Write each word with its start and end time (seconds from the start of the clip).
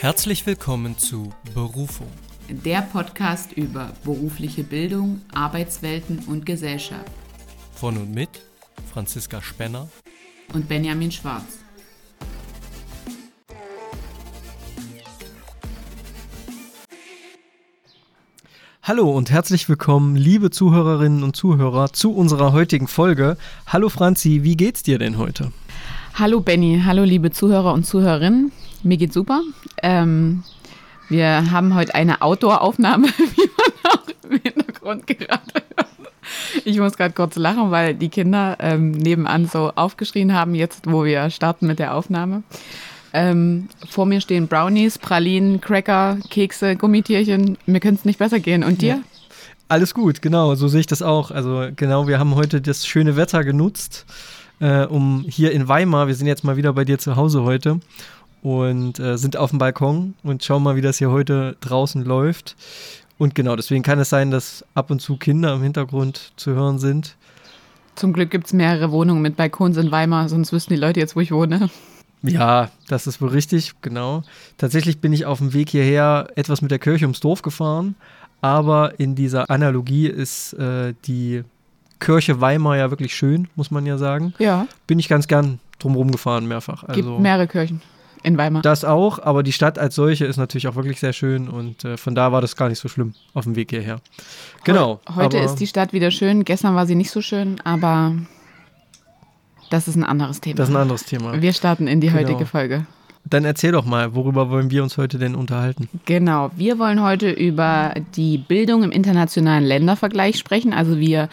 Herzlich 0.00 0.46
willkommen 0.46 0.96
zu 0.96 1.32
Berufung. 1.54 2.06
Der 2.48 2.82
Podcast 2.82 3.50
über 3.54 3.90
berufliche 4.04 4.62
Bildung, 4.62 5.22
Arbeitswelten 5.34 6.20
und 6.28 6.46
Gesellschaft. 6.46 7.10
Von 7.72 7.96
und 7.96 8.14
mit 8.14 8.28
Franziska 8.92 9.42
Spenner 9.42 9.88
und 10.54 10.68
Benjamin 10.68 11.10
Schwarz. 11.10 11.58
Hallo 18.84 19.10
und 19.10 19.32
herzlich 19.32 19.68
willkommen, 19.68 20.14
liebe 20.14 20.50
Zuhörerinnen 20.50 21.24
und 21.24 21.34
Zuhörer, 21.34 21.92
zu 21.92 22.14
unserer 22.14 22.52
heutigen 22.52 22.86
Folge. 22.86 23.36
Hallo 23.66 23.88
Franzi, 23.88 24.44
wie 24.44 24.56
geht's 24.56 24.84
dir 24.84 25.00
denn 25.00 25.18
heute? 25.18 25.50
Hallo 26.14 26.38
Benny, 26.40 26.82
hallo 26.84 27.02
liebe 27.02 27.32
Zuhörer 27.32 27.72
und 27.72 27.84
Zuhörerinnen. 27.84 28.52
Mir 28.82 28.96
geht's 28.96 29.14
super. 29.14 29.42
Ähm, 29.82 30.42
wir 31.08 31.50
haben 31.50 31.74
heute 31.74 31.94
eine 31.94 32.22
Outdoor-Aufnahme, 32.22 33.08
wie 33.18 33.50
man 33.56 33.92
auch 33.92 34.30
im 34.30 34.40
Hintergrund 34.40 35.06
gerade 35.06 35.42
hört. 35.54 35.88
Ich 36.64 36.78
muss 36.78 36.96
gerade 36.96 37.14
kurz 37.14 37.36
lachen, 37.36 37.70
weil 37.70 37.94
die 37.94 38.10
Kinder 38.10 38.56
ähm, 38.60 38.90
nebenan 38.90 39.46
so 39.46 39.72
aufgeschrien 39.74 40.34
haben, 40.34 40.54
jetzt 40.54 40.90
wo 40.90 41.04
wir 41.04 41.30
starten 41.30 41.66
mit 41.66 41.78
der 41.78 41.94
Aufnahme. 41.94 42.42
Ähm, 43.12 43.68
vor 43.88 44.04
mir 44.04 44.20
stehen 44.20 44.48
Brownies, 44.48 44.98
Pralinen, 44.98 45.60
Cracker, 45.60 46.18
Kekse, 46.28 46.76
Gummitierchen. 46.76 47.56
Mir 47.66 47.80
könnte 47.80 48.00
es 48.00 48.04
nicht 48.04 48.18
besser 48.18 48.38
gehen. 48.38 48.62
Und 48.62 48.82
dir? 48.82 48.96
Ja. 48.96 49.00
Alles 49.68 49.94
gut, 49.94 50.22
genau, 50.22 50.54
so 50.54 50.68
sehe 50.68 50.80
ich 50.80 50.86
das 50.86 51.02
auch. 51.02 51.30
Also 51.30 51.68
genau, 51.76 52.08
wir 52.08 52.18
haben 52.18 52.34
heute 52.34 52.60
das 52.60 52.86
schöne 52.86 53.16
Wetter 53.16 53.44
genutzt, 53.44 54.06
äh, 54.60 54.84
um 54.84 55.26
hier 55.28 55.52
in 55.52 55.68
Weimar, 55.68 56.06
wir 56.06 56.14
sind 56.14 56.26
jetzt 56.26 56.42
mal 56.42 56.56
wieder 56.56 56.72
bei 56.72 56.84
dir 56.84 56.98
zu 56.98 57.16
Hause 57.16 57.42
heute, 57.42 57.78
und 58.42 58.98
äh, 58.98 59.16
sind 59.18 59.36
auf 59.36 59.50
dem 59.50 59.58
Balkon 59.58 60.14
und 60.22 60.44
schauen 60.44 60.62
mal, 60.62 60.76
wie 60.76 60.80
das 60.80 60.98
hier 60.98 61.10
heute 61.10 61.56
draußen 61.60 62.04
läuft. 62.04 62.56
Und 63.18 63.34
genau, 63.34 63.56
deswegen 63.56 63.82
kann 63.82 63.98
es 63.98 64.10
sein, 64.10 64.30
dass 64.30 64.64
ab 64.74 64.90
und 64.90 65.00
zu 65.00 65.16
Kinder 65.16 65.54
im 65.54 65.62
Hintergrund 65.62 66.32
zu 66.36 66.52
hören 66.52 66.78
sind. 66.78 67.16
Zum 67.96 68.12
Glück 68.12 68.30
gibt 68.30 68.46
es 68.46 68.52
mehrere 68.52 68.92
Wohnungen 68.92 69.22
mit 69.22 69.36
Balkons 69.36 69.76
in 69.76 69.90
Weimar, 69.90 70.28
sonst 70.28 70.52
wüssten 70.52 70.74
die 70.74 70.80
Leute 70.80 71.00
jetzt, 71.00 71.16
wo 71.16 71.20
ich 71.20 71.32
wohne. 71.32 71.68
Ja, 72.22 72.70
das 72.88 73.06
ist 73.06 73.20
wohl 73.20 73.28
richtig, 73.28 73.74
genau. 73.80 74.22
Tatsächlich 74.56 75.00
bin 75.00 75.12
ich 75.12 75.26
auf 75.26 75.38
dem 75.38 75.52
Weg 75.52 75.70
hierher 75.70 76.28
etwas 76.36 76.62
mit 76.62 76.70
der 76.70 76.78
Kirche 76.78 77.04
ums 77.04 77.20
Dorf 77.20 77.42
gefahren, 77.42 77.96
aber 78.40 78.98
in 78.98 79.14
dieser 79.14 79.50
Analogie 79.50 80.06
ist 80.06 80.52
äh, 80.54 80.94
die 81.06 81.42
Kirche 82.00 82.40
Weimar 82.40 82.76
ja 82.76 82.90
wirklich 82.90 83.14
schön, 83.14 83.48
muss 83.56 83.70
man 83.70 83.86
ja 83.86 83.98
sagen. 83.98 84.34
Ja. 84.38 84.66
Bin 84.86 84.98
ich 84.98 85.08
ganz 85.08 85.26
gern 85.26 85.58
drumherum 85.78 86.10
gefahren, 86.10 86.46
mehrfach. 86.46 86.84
Also, 86.84 87.02
Gibt 87.02 87.20
mehrere 87.20 87.46
Kirchen. 87.46 87.82
In 88.28 88.36
Weimar. 88.36 88.60
Das 88.60 88.84
auch, 88.84 89.18
aber 89.18 89.42
die 89.42 89.52
Stadt 89.52 89.78
als 89.78 89.94
solche 89.94 90.26
ist 90.26 90.36
natürlich 90.36 90.68
auch 90.68 90.74
wirklich 90.74 91.00
sehr 91.00 91.14
schön 91.14 91.48
und 91.48 91.82
äh, 91.84 91.96
von 91.96 92.14
da 92.14 92.30
war 92.30 92.42
das 92.42 92.56
gar 92.56 92.68
nicht 92.68 92.78
so 92.78 92.86
schlimm 92.86 93.14
auf 93.32 93.44
dem 93.44 93.56
Weg 93.56 93.70
hierher. 93.70 94.00
Genau. 94.64 95.00
heute 95.16 95.38
ist 95.38 95.54
die 95.56 95.66
Stadt 95.66 95.94
wieder 95.94 96.10
schön, 96.10 96.44
gestern 96.44 96.74
war 96.74 96.86
sie 96.86 96.94
nicht 96.94 97.10
so 97.10 97.22
schön, 97.22 97.58
aber 97.64 98.12
das 99.70 99.88
ist 99.88 99.96
ein 99.96 100.04
anderes 100.04 100.42
Thema. 100.42 100.56
Das 100.56 100.68
ist 100.68 100.74
ein 100.74 100.80
anderes 100.82 101.04
Thema. 101.04 101.40
Wir 101.40 101.54
starten 101.54 101.86
in 101.86 102.02
die 102.02 102.08
genau. 102.08 102.20
heutige 102.20 102.44
Folge. 102.44 102.86
Dann 103.24 103.46
erzähl 103.46 103.72
doch 103.72 103.86
mal, 103.86 104.14
worüber 104.14 104.50
wollen 104.50 104.70
wir 104.70 104.82
uns 104.82 104.98
heute 104.98 105.18
denn 105.18 105.34
unterhalten? 105.34 105.88
Genau, 106.04 106.50
wir 106.56 106.78
wollen 106.78 107.02
heute 107.02 107.30
über 107.30 107.94
die 108.14 108.36
Bildung 108.36 108.82
im 108.82 108.90
internationalen 108.90 109.64
Ländervergleich 109.64 110.38
sprechen. 110.38 110.74
Also 110.74 110.98
wir 110.98 111.30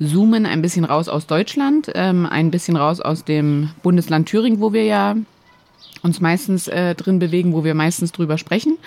zoomen 0.00 0.46
ein 0.46 0.62
bisschen 0.62 0.84
raus 0.84 1.08
aus 1.08 1.26
Deutschland, 1.26 1.90
ähm, 1.94 2.24
ein 2.26 2.52
bisschen 2.52 2.76
raus 2.76 3.00
aus 3.00 3.24
dem 3.24 3.70
Bundesland 3.82 4.28
Thüringen, 4.28 4.60
wo 4.60 4.72
wir 4.72 4.84
ja 4.84 5.16
uns 6.06 6.20
meistens 6.20 6.68
äh, 6.68 6.94
drin 6.94 7.18
bewegen, 7.18 7.52
wo 7.52 7.64
wir 7.64 7.74
meistens 7.74 8.12
drüber 8.12 8.38
sprechen. 8.38 8.78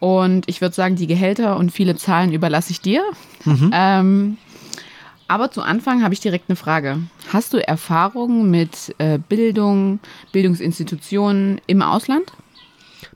Und 0.00 0.48
ich 0.48 0.60
würde 0.60 0.74
sagen, 0.74 0.96
die 0.96 1.06
Gehälter 1.06 1.56
und 1.56 1.72
viele 1.72 1.96
Zahlen 1.96 2.32
überlasse 2.32 2.72
ich 2.72 2.80
dir. 2.80 3.02
Mhm. 3.44 3.70
Ähm, 3.72 4.36
aber 5.28 5.50
zu 5.50 5.62
Anfang 5.62 6.02
habe 6.02 6.12
ich 6.12 6.20
direkt 6.20 6.46
eine 6.48 6.56
Frage. 6.56 6.98
Hast 7.32 7.52
du 7.52 7.66
Erfahrungen 7.66 8.50
mit 8.50 8.94
äh, 8.98 9.18
Bildung, 9.18 10.00
Bildungsinstitutionen 10.32 11.60
im 11.66 11.82
Ausland? 11.82 12.32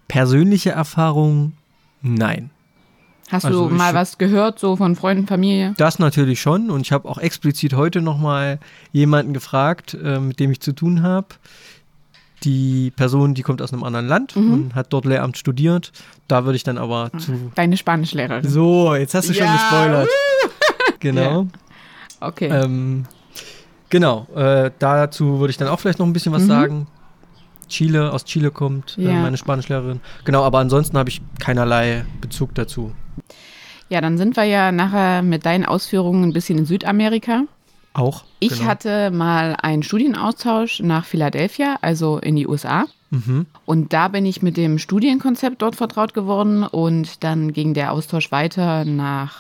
Persönliche 0.07 0.71
Erfahrungen? 0.71 1.55
Nein. 2.03 2.51
Hast 3.31 3.47
also 3.47 3.69
du 3.69 3.75
mal 3.75 3.95
was 3.95 4.19
gehört, 4.19 4.59
so 4.59 4.77
von 4.77 4.95
Freunden, 4.95 5.27
Familie? 5.27 5.75
Das 5.79 5.99
natürlich 5.99 6.41
schon. 6.41 6.71
Und 6.71 6.83
ich 6.83 6.93
habe 6.93 7.09
auch 7.09 7.19
explizit 7.19 7.75
heute 7.75 8.03
nochmal 8.03 8.61
jemanden 8.93 9.33
gefragt, 9.33 9.95
äh, 9.95 10.21
mit 10.21 10.39
dem 10.39 10.53
ich 10.53 10.61
zu 10.61 10.73
tun 10.73 11.03
habe 11.03 11.29
die 12.45 12.93
Person, 12.95 13.35
die 13.35 13.43
kommt 13.43 13.63
aus 13.63 13.73
einem 13.73 13.85
anderen 13.85 14.07
Land 14.07 14.37
mhm. 14.37 14.53
und 14.53 14.75
hat 14.75 14.93
dort 14.93 15.05
Lehramt 15.05 15.39
studiert. 15.39 15.93
Da 16.29 16.45
würde 16.45 16.57
ich 16.57 16.65
dann 16.65 16.79
aber 16.79 17.11
ah, 17.13 17.19
zu. 17.19 17.51
Deine 17.55 17.77
Spanischlehrerin. 17.77 18.49
So, 18.49 18.95
jetzt 18.95 19.15
hast 19.15 19.29
du 19.29 19.33
ja. 19.33 19.45
schon 19.45 19.53
gespoilert. 19.53 20.09
genau. 21.01 21.43
Ja. 21.43 21.47
Okay. 22.29 22.49
Ähm, 22.49 23.05
genau. 23.89 24.27
Äh, 24.35 24.71
dazu 24.79 25.41
würde 25.41 25.51
ich 25.51 25.57
dann 25.57 25.69
auch 25.69 25.81
vielleicht 25.81 25.99
noch 25.99 26.07
ein 26.07 26.13
bisschen 26.13 26.33
was 26.33 26.43
mhm. 26.43 26.49
sagen. 26.49 26.87
Chile, 27.69 28.13
aus 28.13 28.25
Chile 28.25 28.51
kommt 28.51 28.97
äh, 28.99 29.05
ja. 29.05 29.11
äh, 29.11 29.23
meine 29.23 29.37
Spanischlehrerin. 29.37 30.01
Genau, 30.25 30.43
aber 30.43 30.59
ansonsten 30.59 30.99
habe 30.99 31.11
ich 31.11 31.23
keinerlei 31.41 32.05
Bezug 32.21 32.55
dazu. 32.55 32.93
Ja, 33.89 34.01
dann 34.01 34.19
sind 34.19 34.37
wir 34.37 34.45
ja 34.45 34.73
nachher 34.73 35.23
mit 35.23 35.47
deinen 35.47 35.65
Ausführungen 35.65 36.25
ein 36.25 36.33
bisschen 36.33 36.59
in 36.59 36.67
Südamerika. 36.67 37.45
Auch. 37.95 38.25
Ich 38.41 38.59
genau. 38.59 38.65
hatte 38.65 39.11
mal 39.13 39.57
einen 39.63 39.85
Studienaustausch 39.85 40.81
nach 40.81 41.05
Philadelphia, 41.05 41.79
also 41.81 42.19
in 42.19 42.35
die 42.35 42.47
USA. 42.47 42.87
Mhm. 43.11 43.47
Und 43.65 43.93
da 43.93 44.09
bin 44.09 44.27
ich 44.27 44.43
mit 44.43 44.57
dem 44.57 44.79
Studienkonzept 44.79 45.63
dort 45.63 45.77
vertraut 45.77 46.13
geworden 46.13 46.65
und 46.65 47.23
dann 47.23 47.53
ging 47.53 47.73
der 47.73 47.93
Austausch 47.93 48.33
weiter 48.33 48.85
nach 48.85 49.37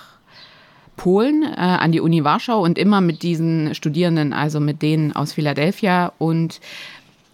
Polen 0.96 1.42
äh, 1.42 1.56
an 1.56 1.90
die 1.90 2.00
Uni 2.00 2.22
Warschau 2.22 2.62
und 2.62 2.78
immer 2.78 3.00
mit 3.00 3.24
diesen 3.24 3.74
Studierenden, 3.74 4.32
also 4.32 4.60
mit 4.60 4.82
denen 4.82 5.14
aus 5.14 5.32
Philadelphia 5.32 6.12
und 6.18 6.60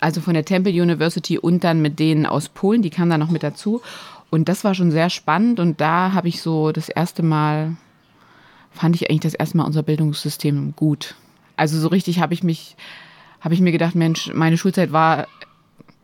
also 0.01 0.23
von 0.23 0.33
der 0.33 0.47
Temple 0.47 0.73
University 0.73 1.39
und 1.39 1.63
dann 1.63 1.83
mit 1.83 1.99
denen 1.99 2.25
aus 2.25 2.49
Polen, 2.49 2.81
die 2.81 2.89
kamen 2.89 3.11
da 3.11 3.19
noch 3.19 3.31
mit 3.31 3.43
dazu. 3.43 3.83
Und 4.31 4.49
das 4.49 4.65
war 4.65 4.75
schon 4.75 4.91
sehr 4.91 5.11
spannend 5.11 5.61
und 5.61 5.83
da 5.83 6.13
habe 6.15 6.29
ich 6.29 6.41
so 6.41 6.73
das 6.73 6.89
erste 6.89 7.23
Mal 7.23 7.77
fand 8.71 8.97
ich 8.97 9.11
eigentlich 9.11 9.21
das 9.21 9.35
erste 9.35 9.57
Mal 9.57 9.65
unser 9.65 9.83
Bildungssystem 9.83 10.75
gut. 10.77 11.15
Also 11.57 11.79
so 11.79 11.89
richtig 11.89 12.21
habe 12.21 12.35
ich 12.35 12.43
mich, 12.43 12.77
habe 13.41 13.55
ich 13.55 13.61
mir 13.61 13.73
gedacht, 13.73 13.95
Mensch, 13.95 14.33
meine 14.33 14.57
Schulzeit 14.57 14.93
war 14.93 15.27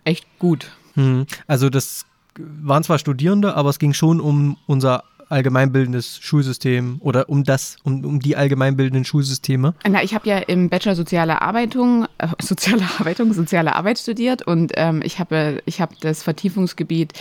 echt 0.04 0.26
gut. 0.38 0.70
Hm. 0.94 1.26
Also 1.46 1.70
das 1.70 2.04
waren 2.38 2.84
zwar 2.84 2.98
Studierende, 2.98 3.54
aber 3.54 3.70
es 3.70 3.78
ging 3.78 3.92
schon 3.92 4.20
um 4.20 4.56
unser 4.66 5.04
allgemeinbildendes 5.28 6.18
Schulsystem 6.20 6.96
oder 7.00 7.28
um 7.28 7.44
das, 7.44 7.76
um, 7.82 8.04
um 8.04 8.20
die 8.20 8.36
allgemeinbildenden 8.36 9.04
Schulsysteme? 9.04 9.74
Na, 9.88 10.02
ich 10.02 10.14
habe 10.14 10.28
ja 10.28 10.38
im 10.38 10.68
Bachelor 10.68 10.94
Soziale 10.94 11.42
Arbeitung, 11.42 12.06
äh, 12.18 12.28
Soziale 12.42 12.82
Arbeitung, 12.98 13.32
Soziale 13.32 13.74
Arbeit 13.74 13.98
studiert 13.98 14.46
und 14.46 14.72
ähm, 14.76 15.02
ich 15.04 15.18
habe 15.18 15.62
ich 15.66 15.80
hab 15.80 15.98
das 16.00 16.22
Vertiefungsgebiet 16.22 17.12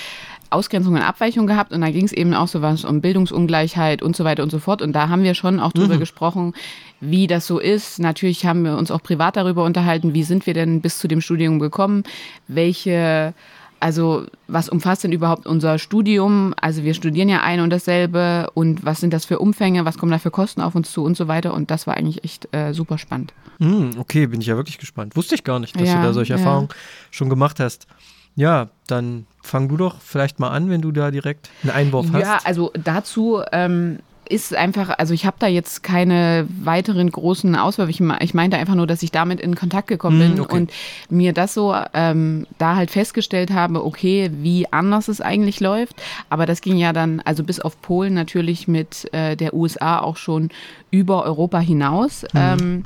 Ausgrenzung 0.51 0.93
und 0.93 1.01
Abweichung 1.01 1.47
gehabt 1.47 1.73
und 1.73 1.81
da 1.81 1.89
ging 1.89 2.05
es 2.05 2.13
eben 2.13 2.33
auch 2.33 2.47
so 2.47 2.61
was 2.61 2.85
um 2.85 3.01
Bildungsungleichheit 3.01 4.01
und 4.01 4.15
so 4.15 4.23
weiter 4.23 4.43
und 4.43 4.51
so 4.51 4.59
fort. 4.59 4.81
Und 4.81 4.93
da 4.93 5.09
haben 5.09 5.23
wir 5.23 5.33
schon 5.33 5.59
auch 5.59 5.73
drüber 5.73 5.95
mhm. 5.95 5.99
gesprochen, 5.99 6.53
wie 7.01 7.27
das 7.27 7.47
so 7.47 7.59
ist. 7.59 7.99
Natürlich 7.99 8.45
haben 8.45 8.63
wir 8.63 8.77
uns 8.77 8.91
auch 8.91 9.01
privat 9.01 9.35
darüber 9.35 9.63
unterhalten, 9.63 10.13
wie 10.13 10.23
sind 10.23 10.45
wir 10.45 10.53
denn 10.53 10.81
bis 10.81 10.99
zu 10.99 11.07
dem 11.07 11.21
Studium 11.21 11.59
gekommen, 11.59 12.03
welche 12.47 13.33
also 13.79 14.25
was 14.47 14.69
umfasst 14.69 15.03
denn 15.03 15.11
überhaupt 15.11 15.45
unser 15.45 15.77
Studium? 15.79 16.53
Also 16.59 16.83
wir 16.83 16.93
studieren 16.93 17.29
ja 17.29 17.41
ein 17.41 17.59
und 17.59 17.69
dasselbe 17.69 18.49
und 18.53 18.85
was 18.85 18.99
sind 18.99 19.13
das 19.13 19.25
für 19.25 19.39
Umfänge, 19.39 19.85
was 19.85 19.97
kommen 19.97 20.11
da 20.11 20.19
für 20.19 20.31
Kosten 20.31 20.61
auf 20.61 20.75
uns 20.75 20.91
zu 20.91 21.03
und 21.03 21.17
so 21.17 21.27
weiter. 21.27 21.53
Und 21.53 21.71
das 21.71 21.87
war 21.87 21.95
eigentlich 21.95 22.23
echt 22.23 22.53
äh, 22.53 22.73
super 22.73 22.97
spannend. 22.97 23.33
Mm, 23.59 23.91
okay, 23.97 24.27
bin 24.27 24.41
ich 24.41 24.47
ja 24.47 24.55
wirklich 24.55 24.77
gespannt. 24.77 25.15
Wusste 25.15 25.35
ich 25.35 25.43
gar 25.43 25.59
nicht, 25.59 25.75
dass 25.79 25.87
ja, 25.87 25.97
du 25.97 26.03
da 26.03 26.13
solche 26.13 26.33
ja. 26.33 26.39
Erfahrungen 26.39 26.69
schon 27.11 27.29
gemacht 27.29 27.59
hast. 27.59 27.87
Ja, 28.35 28.69
dann 28.87 29.27
fang 29.41 29.69
du 29.69 29.77
doch 29.77 30.01
vielleicht 30.01 30.39
mal 30.39 30.49
an, 30.49 30.69
wenn 30.69 30.81
du 30.81 30.91
da 30.91 31.09
direkt 31.09 31.49
einen 31.63 31.71
Einwurf 31.71 32.07
hast. 32.11 32.21
Ja, 32.21 32.39
also 32.43 32.71
dazu 32.73 33.41
ähm, 33.53 33.99
ist 34.29 34.55
einfach, 34.55 34.97
also 34.97 35.13
ich 35.13 35.25
habe 35.25 35.37
da 35.39 35.47
jetzt 35.47 35.83
keine 35.83 36.47
weiteren 36.49 37.09
großen 37.09 37.55
Auswürfe. 37.55 37.91
Ich, 37.91 38.01
ich 38.01 38.33
meinte 38.33 38.57
einfach 38.57 38.75
nur, 38.75 38.87
dass 38.87 39.03
ich 39.03 39.11
damit 39.11 39.39
in 39.39 39.55
Kontakt 39.55 39.87
gekommen 39.87 40.19
bin 40.19 40.35
mm, 40.35 40.41
okay. 40.41 40.55
und 40.55 40.71
mir 41.09 41.33
das 41.33 41.53
so 41.53 41.75
ähm, 41.93 42.47
da 42.57 42.75
halt 42.75 42.91
festgestellt 42.91 43.51
habe, 43.51 43.83
okay, 43.83 44.31
wie 44.41 44.71
anders 44.71 45.07
es 45.07 45.21
eigentlich 45.21 45.59
läuft. 45.59 46.01
Aber 46.29 46.45
das 46.45 46.61
ging 46.61 46.77
ja 46.77 46.93
dann, 46.93 47.21
also 47.21 47.43
bis 47.43 47.59
auf 47.59 47.81
Polen 47.81 48.13
natürlich 48.13 48.67
mit 48.67 49.13
äh, 49.13 49.35
der 49.35 49.53
USA 49.53 49.99
auch 49.99 50.17
schon 50.17 50.49
über 50.91 51.23
Europa 51.23 51.59
hinaus. 51.59 52.23
Mm. 52.33 52.37
Ähm, 52.37 52.83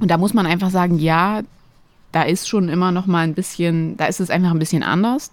und 0.00 0.10
da 0.10 0.18
muss 0.18 0.34
man 0.34 0.46
einfach 0.46 0.70
sagen, 0.70 0.98
ja, 0.98 1.42
da 2.16 2.22
ist 2.22 2.48
schon 2.48 2.70
immer 2.70 2.92
noch 2.92 3.04
mal 3.04 3.24
ein 3.24 3.34
bisschen, 3.34 3.98
da 3.98 4.06
ist 4.06 4.20
es 4.20 4.30
einfach 4.30 4.50
ein 4.50 4.58
bisschen 4.58 4.82
anders. 4.82 5.30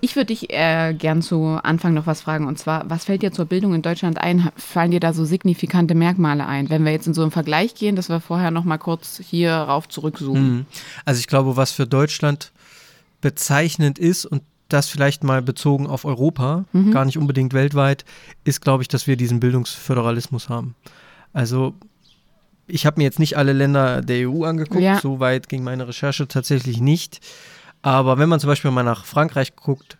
Ich 0.00 0.16
würde 0.16 0.28
dich 0.28 0.50
äh, 0.50 0.94
gern 0.94 1.20
zu 1.20 1.58
Anfang 1.62 1.92
noch 1.92 2.06
was 2.06 2.22
fragen 2.22 2.46
und 2.46 2.58
zwar, 2.58 2.88
was 2.88 3.04
fällt 3.04 3.20
dir 3.20 3.30
zur 3.30 3.44
Bildung 3.44 3.74
in 3.74 3.82
Deutschland 3.82 4.16
ein? 4.16 4.50
Fallen 4.56 4.90
dir 4.90 5.00
da 5.00 5.12
so 5.12 5.26
signifikante 5.26 5.94
Merkmale 5.94 6.46
ein? 6.46 6.70
Wenn 6.70 6.82
wir 6.86 6.92
jetzt 6.92 7.06
in 7.06 7.12
so 7.12 7.20
einen 7.20 7.30
Vergleich 7.30 7.74
gehen, 7.74 7.94
dass 7.94 8.08
wir 8.08 8.20
vorher 8.20 8.50
noch 8.50 8.64
mal 8.64 8.78
kurz 8.78 9.18
hierauf 9.18 9.86
zurückzoomen. 9.86 10.50
Mhm. 10.50 10.66
Also 11.04 11.20
ich 11.20 11.26
glaube, 11.26 11.58
was 11.58 11.72
für 11.72 11.86
Deutschland 11.86 12.52
bezeichnend 13.20 13.98
ist 13.98 14.24
und 14.24 14.42
das 14.70 14.88
vielleicht 14.88 15.24
mal 15.24 15.42
bezogen 15.42 15.86
auf 15.86 16.06
Europa, 16.06 16.64
mhm. 16.72 16.90
gar 16.90 17.04
nicht 17.04 17.18
unbedingt 17.18 17.52
weltweit, 17.52 18.06
ist, 18.44 18.62
glaube 18.62 18.82
ich, 18.82 18.88
dass 18.88 19.06
wir 19.06 19.18
diesen 19.18 19.40
Bildungsföderalismus 19.40 20.48
haben. 20.48 20.74
Also 21.34 21.74
ich 22.66 22.86
habe 22.86 22.98
mir 22.98 23.04
jetzt 23.04 23.18
nicht 23.18 23.36
alle 23.36 23.52
Länder 23.52 24.02
der 24.02 24.28
EU 24.28 24.44
angeguckt, 24.44 24.82
ja. 24.82 24.98
so 25.00 25.20
weit 25.20 25.48
ging 25.48 25.64
meine 25.64 25.86
Recherche 25.86 26.26
tatsächlich 26.28 26.80
nicht. 26.80 27.20
Aber 27.82 28.18
wenn 28.18 28.28
man 28.28 28.40
zum 28.40 28.48
Beispiel 28.48 28.70
mal 28.70 28.82
nach 28.82 29.04
Frankreich 29.04 29.56
guckt, 29.56 29.98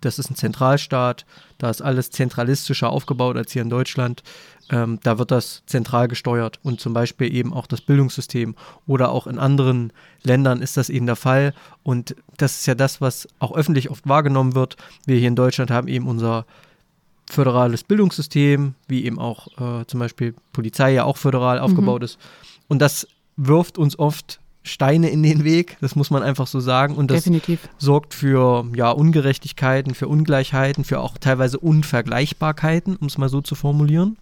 das 0.00 0.18
ist 0.18 0.30
ein 0.30 0.36
Zentralstaat, 0.36 1.26
da 1.58 1.70
ist 1.70 1.82
alles 1.82 2.10
zentralistischer 2.10 2.90
aufgebaut 2.90 3.36
als 3.36 3.52
hier 3.52 3.62
in 3.62 3.70
Deutschland. 3.70 4.22
Ähm, 4.70 4.98
da 5.02 5.18
wird 5.18 5.30
das 5.30 5.62
zentral 5.66 6.08
gesteuert 6.08 6.58
und 6.62 6.80
zum 6.80 6.92
Beispiel 6.92 7.32
eben 7.34 7.52
auch 7.52 7.66
das 7.66 7.80
Bildungssystem 7.80 8.56
oder 8.86 9.10
auch 9.10 9.26
in 9.26 9.38
anderen 9.38 9.92
Ländern 10.22 10.60
ist 10.60 10.76
das 10.76 10.90
eben 10.90 11.06
der 11.06 11.16
Fall. 11.16 11.54
Und 11.82 12.16
das 12.36 12.60
ist 12.60 12.66
ja 12.66 12.74
das, 12.74 13.00
was 13.00 13.28
auch 13.38 13.54
öffentlich 13.54 13.90
oft 13.90 14.08
wahrgenommen 14.08 14.54
wird. 14.54 14.76
Wir 15.06 15.18
hier 15.18 15.28
in 15.28 15.36
Deutschland 15.36 15.70
haben 15.70 15.88
eben 15.88 16.06
unser 16.06 16.46
föderales 17.28 17.84
Bildungssystem, 17.84 18.74
wie 18.88 19.04
eben 19.04 19.18
auch 19.18 19.48
äh, 19.58 19.86
zum 19.86 20.00
Beispiel 20.00 20.34
Polizei 20.52 20.92
ja 20.92 21.04
auch 21.04 21.16
föderal 21.16 21.58
aufgebaut 21.58 22.00
mhm. 22.00 22.04
ist. 22.04 22.18
Und 22.68 22.80
das 22.80 23.08
wirft 23.36 23.78
uns 23.78 23.98
oft 23.98 24.40
Steine 24.62 25.10
in 25.10 25.22
den 25.22 25.44
Weg, 25.44 25.76
das 25.80 25.94
muss 25.94 26.10
man 26.10 26.22
einfach 26.22 26.46
so 26.46 26.58
sagen. 26.60 26.96
Und 26.96 27.10
das 27.10 27.22
Definitiv. 27.24 27.68
sorgt 27.78 28.14
für 28.14 28.66
ja, 28.74 28.90
Ungerechtigkeiten, 28.90 29.94
für 29.94 30.08
Ungleichheiten, 30.08 30.84
für 30.84 31.00
auch 31.00 31.18
teilweise 31.18 31.58
Unvergleichbarkeiten, 31.58 32.96
um 32.96 33.06
es 33.06 33.16
mal 33.16 33.28
so 33.28 33.40
zu 33.40 33.54
formulieren. 33.54 34.16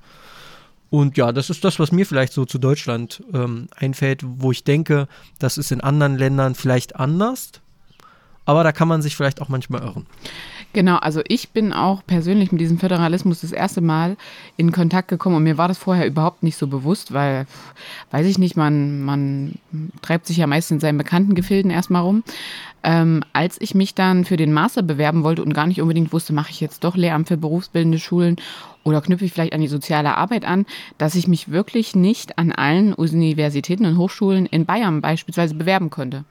Und 0.91 1.17
ja, 1.17 1.33
das 1.33 1.51
ist 1.51 1.65
das, 1.65 1.79
was 1.79 1.93
mir 1.93 2.07
vielleicht 2.07 2.33
so 2.33 2.45
zu 2.45 2.59
Deutschland 2.59 3.23
ähm, 3.33 3.69
einfällt, 3.75 4.23
wo 4.25 4.53
ich 4.53 4.65
denke, 4.65 5.09
das 5.39 5.59
ist 5.59 5.73
in 5.73 5.81
anderen 5.81 6.17
Ländern 6.17 6.55
vielleicht 6.55 6.97
anders. 6.97 7.51
Aber 8.45 8.63
da 8.63 8.73
kann 8.73 8.89
man 8.89 9.03
sich 9.03 9.17
vielleicht 9.17 9.41
auch 9.41 9.49
manchmal 9.49 9.83
irren. 9.83 10.07
Genau, 10.75 10.97
also 10.97 11.23
ich 11.29 11.51
bin 11.51 11.73
auch 11.73 12.03
persönlich 12.05 12.51
mit 12.51 12.61
diesem 12.61 12.79
Föderalismus 12.79 13.43
das 13.43 13.53
erste 13.53 13.81
Mal 13.81 14.17
in 14.57 14.73
Kontakt 14.73 15.07
gekommen 15.07 15.37
und 15.37 15.45
mir 15.45 15.57
war 15.57 15.69
das 15.69 15.79
vorher 15.79 16.05
überhaupt 16.05 16.43
nicht 16.43 16.57
so 16.57 16.67
bewusst, 16.67 17.15
weil, 17.15 17.47
weiß 18.11 18.27
ich 18.27 18.39
nicht, 18.39 18.57
man, 18.57 19.01
man 19.03 19.55
treibt 20.03 20.27
sich 20.27 20.37
ja 20.37 20.49
meist 20.49 20.73
in 20.73 20.81
seinen 20.81 20.99
bekannten 20.99 21.37
Gefilden 21.37 21.71
erstmal 21.71 22.03
rum. 22.03 22.25
Ähm, 22.83 23.23
als 23.33 23.61
ich 23.61 23.77
mich 23.77 23.95
dann 23.95 24.25
für 24.25 24.37
den 24.37 24.53
Master 24.53 24.83
bewerben 24.83 25.23
wollte 25.23 25.45
und 25.45 25.55
gar 25.55 25.69
nicht 25.69 25.81
unbedingt 25.81 26.13
wusste, 26.13 26.33
mache 26.33 26.51
ich 26.51 26.61
jetzt 26.61 26.83
doch 26.83 26.97
Lehramt 26.97 27.29
für 27.29 27.37
berufsbildende 27.37 28.01
Schulen 28.01 28.37
oder 28.83 29.01
knüpfe 29.01 29.25
ich 29.25 29.33
vielleicht 29.33 29.53
an 29.53 29.61
die 29.61 29.69
soziale 29.69 30.17
Arbeit 30.17 30.45
an, 30.45 30.67
dass 30.99 31.15
ich 31.15 31.29
mich 31.29 31.53
wirklich 31.53 31.95
nicht 31.95 32.37
an 32.37 32.51
allen 32.51 32.95
Universitäten 32.95 33.87
und 33.87 33.97
Hochschulen 33.97 34.47
in 34.47 34.67
Bayern 34.67 35.01
beispielsweise 35.01 35.55
bewerben 35.55 35.91
konnte. 35.91 36.25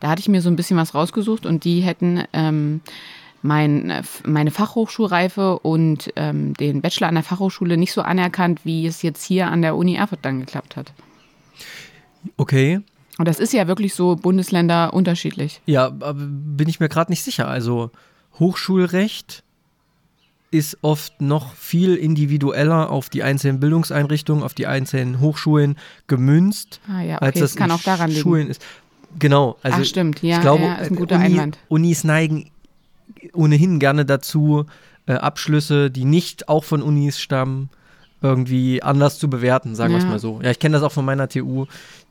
Da 0.00 0.08
hatte 0.08 0.20
ich 0.20 0.28
mir 0.28 0.40
so 0.40 0.48
ein 0.48 0.56
bisschen 0.56 0.78
was 0.78 0.94
rausgesucht 0.94 1.44
und 1.44 1.64
die 1.64 1.82
hätten 1.82 2.24
ähm, 2.32 2.80
mein, 3.42 3.90
äh, 3.90 4.02
meine 4.24 4.50
Fachhochschulreife 4.50 5.58
und 5.58 6.12
ähm, 6.16 6.54
den 6.54 6.80
Bachelor 6.82 7.08
an 7.08 7.14
der 7.14 7.24
Fachhochschule 7.24 7.76
nicht 7.76 7.92
so 7.92 8.02
anerkannt, 8.02 8.60
wie 8.64 8.86
es 8.86 9.02
jetzt 9.02 9.24
hier 9.24 9.48
an 9.48 9.62
der 9.62 9.76
Uni 9.76 9.94
Erfurt 9.94 10.20
dann 10.22 10.40
geklappt 10.40 10.76
hat. 10.76 10.92
Okay. 12.36 12.80
Und 13.18 13.28
das 13.28 13.40
ist 13.40 13.52
ja 13.52 13.66
wirklich 13.66 13.94
so 13.94 14.16
Bundesländer 14.16 14.94
unterschiedlich. 14.94 15.60
Ja, 15.66 15.86
aber 15.86 16.14
bin 16.14 16.68
ich 16.68 16.80
mir 16.80 16.88
gerade 16.88 17.12
nicht 17.12 17.22
sicher. 17.22 17.48
Also 17.48 17.90
Hochschulrecht 18.38 19.42
ist 20.50 20.78
oft 20.82 21.20
noch 21.20 21.54
viel 21.54 21.94
individueller 21.94 22.90
auf 22.90 23.08
die 23.08 23.22
einzelnen 23.22 23.60
Bildungseinrichtungen, 23.60 24.42
auf 24.42 24.54
die 24.54 24.66
einzelnen 24.66 25.20
Hochschulen 25.20 25.76
gemünzt, 26.08 26.80
ah, 26.88 27.02
ja, 27.02 27.16
okay. 27.16 27.26
als 27.26 27.34
das, 27.34 27.50
das 27.52 27.56
kann 27.56 27.70
auch 27.70 27.82
daran 27.82 28.10
Schulen 28.10 28.42
liegen. 28.42 28.50
ist. 28.50 28.62
Genau, 29.18 29.56
also 29.62 29.78
Ach, 29.80 29.84
stimmt, 29.84 30.22
ja, 30.22 30.36
ich 30.36 30.42
glaube, 30.42 30.64
ja, 30.64 30.74
ist 30.76 30.90
ein 30.90 30.96
guter 30.96 31.16
Uni, 31.16 31.26
Einwand. 31.26 31.58
Unis 31.68 32.04
neigen 32.04 32.50
ohnehin 33.32 33.78
gerne 33.78 34.04
dazu, 34.04 34.66
äh, 35.06 35.14
Abschlüsse, 35.14 35.90
die 35.90 36.04
nicht 36.04 36.48
auch 36.48 36.64
von 36.64 36.82
Unis 36.82 37.18
stammen, 37.18 37.70
irgendwie 38.22 38.82
anders 38.82 39.18
zu 39.18 39.30
bewerten, 39.30 39.74
sagen 39.74 39.94
wir 39.94 39.98
es 39.98 40.04
mal 40.04 40.18
so. 40.18 40.40
Ja, 40.42 40.50
ich 40.50 40.58
kenne 40.58 40.74
das 40.74 40.82
auch 40.82 40.92
von 40.92 41.04
meiner 41.04 41.28
TU, 41.28 41.66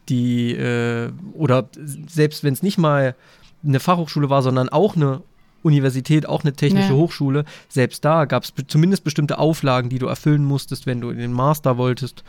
die, 0.09 0.53
äh, 0.53 1.11
oder 1.33 1.69
selbst 2.07 2.43
wenn 2.43 2.53
es 2.53 2.63
nicht 2.63 2.77
mal 2.77 3.15
eine 3.63 3.79
Fachhochschule 3.79 4.29
war, 4.29 4.41
sondern 4.41 4.69
auch 4.69 4.95
eine 4.95 5.21
Universität, 5.61 6.27
auch 6.27 6.43
eine 6.43 6.53
technische 6.53 6.93
ja. 6.93 6.95
Hochschule, 6.95 7.45
selbst 7.67 8.05
da 8.05 8.25
gab 8.25 8.43
es 8.43 8.53
zumindest 8.67 9.03
bestimmte 9.03 9.37
Auflagen, 9.37 9.89
die 9.89 9.99
du 9.99 10.07
erfüllen 10.07 10.45
musstest, 10.45 10.85
wenn 10.85 11.01
du 11.01 11.09
in 11.09 11.17
den 11.19 11.33
Master 11.33 11.77
wolltest 11.77 12.23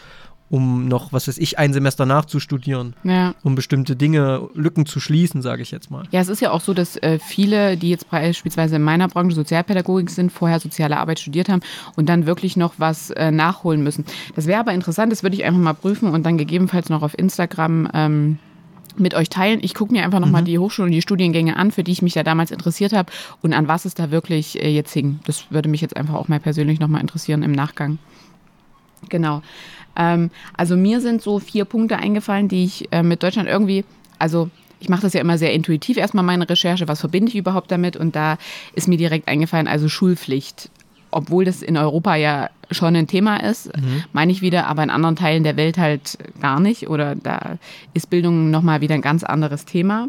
um 0.51 0.89
noch, 0.89 1.13
was 1.13 1.29
weiß 1.29 1.39
ich, 1.39 1.59
ein 1.59 1.73
Semester 1.73 2.05
nachzustudieren, 2.07 2.95
ja. 3.05 3.35
um 3.45 3.55
bestimmte 3.55 3.95
Dinge, 3.95 4.49
Lücken 4.55 4.85
zu 4.85 4.99
schließen, 4.99 5.43
sage 5.43 5.63
ich 5.63 5.71
jetzt 5.71 5.91
mal. 5.91 6.03
Ja, 6.11 6.21
es 6.21 6.29
ist 6.29 6.41
ja 6.41 6.51
auch 6.51 6.61
so, 6.61 6.75
dass 6.75 6.97
äh, 6.97 7.21
viele, 7.21 7.77
die 7.77 7.89
jetzt 7.89 8.11
beispielsweise 8.11 8.77
in 8.77 8.83
meiner 8.83 9.07
Branche 9.09 9.37
Sozialpädagogik 9.37 10.11
sind, 10.11 10.33
vorher 10.33 10.59
soziale 10.59 10.99
Arbeit 10.99 11.21
studiert 11.21 11.49
haben 11.49 11.63
und 11.95 12.09
dann 12.09 12.27
wirklich 12.27 12.57
noch 12.57 12.75
was 12.79 13.11
äh, 13.11 13.31
nachholen 13.31 13.83
müssen. 13.83 14.05
Das 14.35 14.47
wäre 14.47 14.61
aber 14.61 14.73
interessant, 14.73 15.13
das 15.13 15.23
würde 15.23 15.37
ich 15.37 15.45
einfach 15.45 15.61
mal 15.61 15.73
prüfen 15.73 16.11
und 16.11 16.27
dann 16.27 16.37
gegebenenfalls 16.37 16.89
noch 16.89 17.03
auf 17.03 17.17
Instagram 17.17 17.89
ähm, 17.95 18.39
mit 18.97 19.15
euch 19.15 19.29
teilen. 19.29 19.61
Ich 19.63 19.75
gucke 19.75 19.93
mir 19.93 20.03
einfach 20.03 20.19
nochmal 20.19 20.43
mhm. 20.43 20.47
die 20.47 20.59
Hochschulen 20.59 20.89
und 20.89 20.95
die 20.95 21.03
Studiengänge 21.03 21.57
an, 21.57 21.71
für 21.71 21.85
die 21.85 21.93
ich 21.93 22.03
mich 22.03 22.15
da 22.15 22.25
damals 22.25 22.51
interessiert 22.51 22.93
habe 22.93 23.13
und 23.41 23.53
an 23.53 23.69
was 23.69 23.85
es 23.85 23.95
da 23.95 24.11
wirklich 24.11 24.61
äh, 24.61 24.69
jetzt 24.69 24.93
hing. 24.93 25.21
Das 25.27 25.45
würde 25.51 25.69
mich 25.69 25.81
jetzt 25.81 25.97
einfach 25.97 26.15
auch 26.15 26.27
mal 26.27 26.41
persönlich 26.41 26.81
nochmal 26.81 27.01
interessieren 27.01 27.45
im 27.45 27.53
Nachgang. 27.53 27.99
Genau. 29.09 29.43
Ähm, 30.01 30.31
also 30.57 30.77
mir 30.77 31.01
sind 31.01 31.21
so 31.21 31.39
vier 31.39 31.67
Punkte 31.67 31.99
eingefallen, 31.99 32.49
die 32.49 32.65
ich 32.65 32.89
äh, 32.91 33.03
mit 33.03 33.23
Deutschland 33.23 33.49
irgendwie, 33.49 33.85
also 34.19 34.51
ich 34.81 34.89
mache 34.89 35.03
das 35.03 35.13
ja 35.13 35.21
immer 35.21 35.37
sehr 35.37 35.53
intuitiv, 35.53 35.99
erstmal 35.99 36.25
meine 36.25 36.49
Recherche, 36.49 36.89
was 36.89 37.01
verbinde 37.01 37.29
ich 37.29 37.37
überhaupt 37.37 37.71
damit 37.71 37.97
und 37.97 38.17
da 38.17 38.39
ist 38.75 38.89
mir 38.89 38.97
direkt 38.97 39.29
eingefallen, 39.29 39.69
also 39.69 39.89
Schulpflicht. 39.89 40.71
Obwohl 41.13 41.45
das 41.45 41.61
in 41.61 41.77
Europa 41.77 42.15
ja 42.15 42.51
schon 42.71 42.95
ein 42.95 43.09
Thema 43.09 43.39
ist, 43.39 43.67
mhm. 43.77 44.05
meine 44.13 44.31
ich 44.33 44.43
wieder, 44.43 44.69
aber 44.69 44.85
in 44.85 44.91
anderen 44.91 45.17
Teilen 45.17 45.43
der 45.43 45.57
Welt 45.57 45.77
halt 45.77 46.17
gar 46.41 46.61
nicht 46.61 46.89
oder 46.89 47.17
da 47.17 47.59
ist 47.95 48.09
Bildung 48.11 48.51
nochmal 48.51 48.81
wieder 48.81 48.95
ein 48.95 49.03
ganz 49.03 49.25
anderes 49.25 49.65
Thema. 49.65 50.09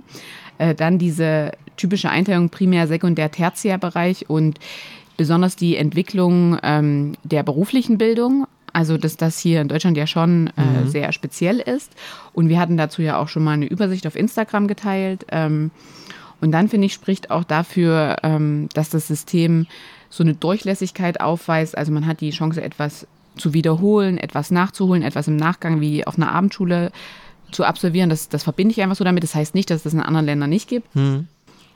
Äh, 0.60 0.76
dann 0.76 1.00
diese 1.00 1.52
typische 1.76 2.12
Einteilung 2.12 2.50
Primär-, 2.50 2.88
Sekundär-, 2.88 3.32
Tertiärbereich 3.32 4.30
und 4.30 4.60
besonders 5.18 5.56
die 5.56 5.76
Entwicklung 5.76 6.58
ähm, 6.62 7.14
der 7.24 7.44
beruflichen 7.44 7.98
Bildung. 7.98 8.46
Also, 8.74 8.98
dass 8.98 9.18
das 9.18 9.38
hier 9.38 9.62
in 9.62 9.68
Deutschland 9.68 9.98
ja 9.98 10.08
schon 10.08 10.52
äh, 10.58 10.84
mhm. 10.84 10.88
sehr 10.88 11.12
speziell 11.12 11.60
ist. 11.60 11.92
Und 12.34 12.50
wir 12.50 12.60
hatten 12.60 12.78
dazu 12.78 13.02
ja 13.02 13.20
auch 13.20 13.28
schon 13.28 13.44
mal 13.44 13.52
eine 13.52 13.66
Übersicht 13.66 14.08
auf 14.08 14.16
Instagram 14.16 14.68
geteilt. 14.68 15.26
Ähm, 15.30 15.72
und 16.40 16.52
dann 16.52 16.70
finde 16.70 16.88
ich, 16.88 16.94
spricht 16.94 17.32
auch 17.32 17.44
dafür, 17.44 18.18
ähm, 18.24 18.70
dass 18.74 18.90
das 18.90 19.08
System 19.08 19.68
so 20.10 20.24
eine 20.24 20.34
Durchlässigkeit 20.34 21.22
aufweist. 21.22 21.78
Also 21.78 21.92
man 21.92 22.08
hat 22.08 22.22
die 22.22 22.32
Chance, 22.32 22.62
etwas 22.62 23.08
zu 23.38 23.54
wiederholen, 23.54 24.18
etwas 24.18 24.52
nachzuholen, 24.52 25.04
etwas 25.04 25.28
im 25.28 25.38
Nachgang 25.38 25.80
wie 25.80 26.06
auf 26.06 26.18
einer 26.18 26.32
Abendschule 26.32 26.92
zu 27.52 27.64
absolvieren. 27.64 28.10
Das, 28.10 28.30
das 28.30 28.44
verbinde 28.44 28.74
ich 28.74 28.82
einfach 28.82 28.96
so 28.96 29.04
damit. 29.04 29.24
Das 29.24 29.36
heißt 29.36 29.56
nicht, 29.56 29.70
dass 29.70 29.78
es 29.78 29.84
das 29.84 29.94
in 29.94 30.02
anderen 30.02 30.26
Ländern 30.26 30.50
nicht 30.50 30.68
gibt. 30.68 30.94
Mhm. 30.96 31.28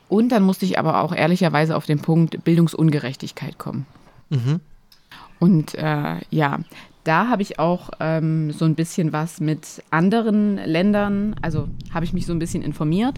Und 0.08 0.30
dann 0.30 0.44
musste 0.44 0.66
ich 0.66 0.78
aber 0.78 1.02
auch 1.02 1.14
ehrlicherweise 1.14 1.76
auf 1.76 1.86
den 1.86 2.00
Punkt 2.00 2.44
Bildungsungerechtigkeit 2.44 3.58
kommen. 3.58 3.86
Mhm. 4.30 4.60
Und 5.40 5.76
äh, 5.76 6.16
ja, 6.30 6.60
da 7.06 7.28
habe 7.28 7.44
ich 7.44 7.60
auch 7.60 7.92
ähm, 8.00 8.52
so 8.52 8.66
ein 8.66 8.74
bisschen 8.74 9.14
was 9.14 9.40
mit 9.40 9.84
anderen 9.92 10.58
Ländern, 10.58 11.36
also 11.42 11.68
habe 11.94 12.04
ich 12.04 12.14
mich 12.14 12.26
so 12.26 12.34
ein 12.34 12.40
bisschen 12.40 12.64
informiert. 12.64 13.16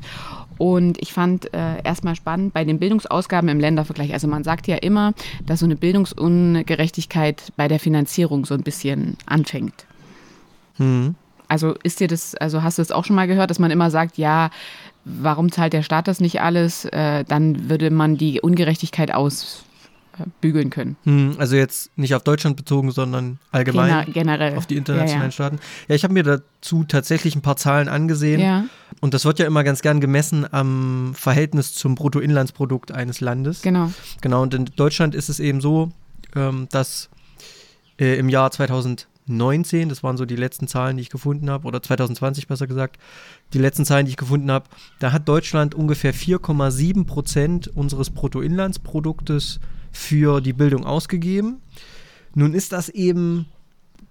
Und 0.57 1.01
ich 1.01 1.13
fand 1.13 1.53
äh, 1.53 1.81
erstmal 1.83 2.15
spannend 2.15 2.53
bei 2.53 2.65
den 2.65 2.79
Bildungsausgaben 2.79 3.49
im 3.49 3.59
Ländervergleich. 3.59 4.11
Also 4.13 4.27
man 4.27 4.43
sagt 4.43 4.67
ja 4.67 4.75
immer, 4.75 5.13
dass 5.45 5.61
so 5.61 5.65
eine 5.65 5.77
Bildungsungerechtigkeit 5.77 7.53
bei 7.55 7.69
der 7.69 7.79
Finanzierung 7.79 8.45
so 8.45 8.55
ein 8.55 8.63
bisschen 8.63 9.17
anfängt. 9.25 9.85
Mhm. 10.77 11.15
Also 11.47 11.75
ist 11.83 12.01
dir 12.01 12.09
das, 12.09 12.35
also 12.35 12.63
hast 12.63 12.79
du 12.79 12.81
es 12.81 12.91
auch 12.91 13.05
schon 13.05 13.15
mal 13.15 13.27
gehört, 13.27 13.49
dass 13.49 13.59
man 13.59 13.71
immer 13.71 13.89
sagt, 13.89 14.17
ja, 14.17 14.49
warum 15.05 15.49
zahlt 15.49 15.71
der 15.71 15.83
Staat 15.83 16.09
das 16.09 16.19
nicht 16.19 16.41
alles? 16.41 16.83
Äh, 16.85 17.23
dann 17.23 17.69
würde 17.69 17.89
man 17.89 18.17
die 18.17 18.41
Ungerechtigkeit 18.41 19.13
aus 19.13 19.63
bügeln 20.41 20.69
können. 20.69 20.97
Hm, 21.03 21.35
also 21.37 21.55
jetzt 21.55 21.97
nicht 21.97 22.15
auf 22.15 22.23
Deutschland 22.23 22.57
bezogen, 22.57 22.91
sondern 22.91 23.39
allgemein 23.51 23.87
Gener 23.87 24.05
generell 24.05 24.57
auf 24.57 24.65
die 24.65 24.77
internationalen 24.77 25.21
ja, 25.21 25.27
ja. 25.27 25.31
Staaten. 25.31 25.59
Ja, 25.87 25.95
ich 25.95 26.03
habe 26.03 26.13
mir 26.13 26.23
dazu 26.23 26.83
tatsächlich 26.83 27.35
ein 27.35 27.41
paar 27.41 27.57
Zahlen 27.57 27.87
angesehen. 27.87 28.41
Ja. 28.41 28.65
Und 29.01 29.13
das 29.13 29.25
wird 29.25 29.39
ja 29.39 29.45
immer 29.45 29.63
ganz 29.63 29.81
gern 29.81 30.01
gemessen 30.01 30.51
am 30.51 31.13
Verhältnis 31.13 31.73
zum 31.73 31.95
Bruttoinlandsprodukt 31.95 32.91
eines 32.91 33.21
Landes. 33.21 33.61
Genau. 33.61 33.91
Genau, 34.21 34.41
und 34.41 34.53
in 34.53 34.65
Deutschland 34.75 35.15
ist 35.15 35.29
es 35.29 35.39
eben 35.39 35.61
so, 35.61 35.91
ähm, 36.35 36.67
dass 36.71 37.09
äh, 37.99 38.17
im 38.17 38.29
Jahr 38.29 38.51
2019, 38.51 39.89
das 39.89 40.03
waren 40.03 40.17
so 40.17 40.25
die 40.25 40.35
letzten 40.35 40.67
Zahlen, 40.67 40.97
die 40.97 41.01
ich 41.01 41.09
gefunden 41.09 41.49
habe, 41.49 41.67
oder 41.67 41.81
2020 41.81 42.47
besser 42.47 42.67
gesagt, 42.67 42.97
die 43.53 43.59
letzten 43.59 43.85
Zahlen, 43.85 44.05
die 44.05 44.11
ich 44.11 44.17
gefunden 44.17 44.51
habe, 44.51 44.65
da 44.99 45.11
hat 45.11 45.27
Deutschland 45.27 45.75
ungefähr 45.75 46.13
4,7 46.13 47.05
Prozent 47.05 47.67
unseres 47.67 48.09
Bruttoinlandsproduktes 48.09 49.59
für 49.97 50.41
die 50.41 50.53
Bildung 50.53 50.85
ausgegeben. 50.85 51.59
Nun 52.35 52.53
ist 52.53 52.71
das 52.71 52.87
eben, 52.87 53.47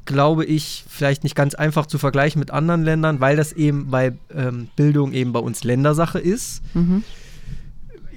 glaube 0.05 0.45
ich, 0.45 0.85
vielleicht 0.89 1.23
nicht 1.23 1.37
ganz 1.37 1.55
einfach 1.55 1.87
zu 1.87 1.97
vergleichen 1.97 2.41
mit 2.41 2.51
anderen 2.51 2.83
Ländern, 2.83 3.21
weil 3.21 3.37
das 3.37 3.53
eben 3.53 3.89
bei 3.91 4.13
ähm, 4.35 4.69
Bildung 4.75 5.13
eben 5.13 5.33
bei 5.33 5.39
uns 5.39 5.63
Ländersache 5.63 6.19
ist. 6.19 6.63
Mhm. 6.75 7.05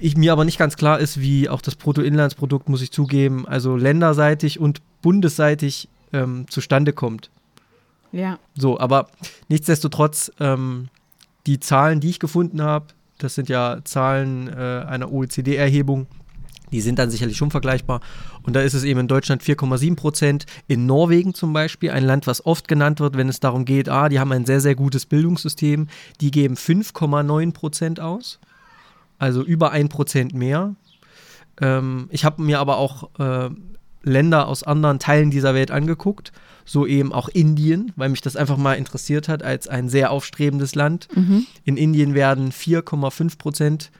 ich, 0.00 0.16
mir 0.16 0.32
aber 0.32 0.44
nicht 0.44 0.58
ganz 0.58 0.76
klar 0.76 0.98
ist, 0.98 1.20
wie 1.20 1.48
auch 1.48 1.62
das 1.62 1.76
Bruttoinlandsprodukt, 1.76 2.68
muss 2.68 2.82
ich 2.82 2.90
zugeben, 2.90 3.46
also 3.46 3.76
länderseitig 3.76 4.58
und 4.58 4.82
bundesseitig 5.00 5.88
ähm, 6.12 6.46
zustande 6.50 6.92
kommt. 6.92 7.30
Ja. 8.10 8.40
So, 8.56 8.80
aber 8.80 9.06
nichtsdestotrotz, 9.48 10.32
ähm, 10.40 10.88
die 11.46 11.60
Zahlen, 11.60 12.00
die 12.00 12.10
ich 12.10 12.18
gefunden 12.18 12.62
habe, 12.62 12.86
das 13.18 13.36
sind 13.36 13.48
ja 13.48 13.78
Zahlen 13.84 14.48
äh, 14.48 14.84
einer 14.88 15.12
OECD-Erhebung, 15.12 16.08
die 16.72 16.80
sind 16.80 16.98
dann 16.98 17.10
sicherlich 17.10 17.36
schon 17.36 17.50
vergleichbar. 17.50 18.00
Und 18.42 18.54
da 18.54 18.60
ist 18.60 18.74
es 18.74 18.84
eben 18.84 19.00
in 19.00 19.08
Deutschland 19.08 19.42
4,7 19.42 19.96
Prozent. 19.96 20.46
In 20.66 20.86
Norwegen 20.86 21.34
zum 21.34 21.52
Beispiel, 21.52 21.90
ein 21.90 22.04
Land, 22.04 22.26
was 22.26 22.44
oft 22.44 22.68
genannt 22.68 23.00
wird, 23.00 23.16
wenn 23.16 23.28
es 23.28 23.40
darum 23.40 23.64
geht, 23.64 23.88
ah, 23.88 24.08
die 24.08 24.20
haben 24.20 24.32
ein 24.32 24.46
sehr, 24.46 24.60
sehr 24.60 24.74
gutes 24.74 25.06
Bildungssystem, 25.06 25.88
die 26.20 26.30
geben 26.30 26.54
5,9 26.54 27.52
Prozent 27.52 28.00
aus. 28.00 28.38
Also 29.18 29.42
über 29.42 29.70
ein 29.72 29.88
Prozent 29.88 30.32
mehr. 30.34 30.74
Ähm, 31.60 32.08
ich 32.10 32.24
habe 32.24 32.42
mir 32.42 32.58
aber 32.58 32.78
auch 32.78 33.10
äh, 33.18 33.50
Länder 34.02 34.48
aus 34.48 34.62
anderen 34.62 34.98
Teilen 34.98 35.30
dieser 35.30 35.54
Welt 35.54 35.70
angeguckt, 35.70 36.32
so 36.64 36.86
eben 36.86 37.12
auch 37.12 37.28
Indien, 37.28 37.92
weil 37.96 38.08
mich 38.08 38.20
das 38.20 38.36
einfach 38.36 38.56
mal 38.56 38.74
interessiert 38.74 39.28
hat 39.28 39.42
als 39.42 39.68
ein 39.68 39.88
sehr 39.88 40.10
aufstrebendes 40.10 40.74
Land. 40.74 41.08
Mhm. 41.14 41.46
In 41.64 41.76
Indien 41.76 42.14
werden 42.14 42.50
4,5 42.52 43.38
Prozent 43.38 43.90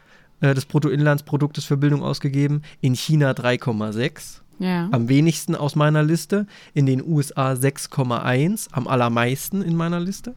äh, 0.41 0.55
des 0.55 0.67
Bruttoinlandsproduktes 0.67 1.65
für 1.65 1.77
Bildung 1.77 2.03
ausgegeben, 2.03 2.63
in 2.81 2.95
China 2.95 3.33
3,6. 3.33 4.41
Ja. 4.59 4.89
Am 4.93 5.09
wenigsten 5.09 5.57
aus 5.57 5.75
meiner 5.75 6.03
Liste. 6.03 6.47
In 6.75 6.85
den 6.85 7.03
USA 7.03 7.53
6,1, 7.53 8.69
am 8.73 8.87
allermeisten 8.87 9.63
in 9.63 9.75
meiner 9.75 10.01
Liste. 10.01 10.35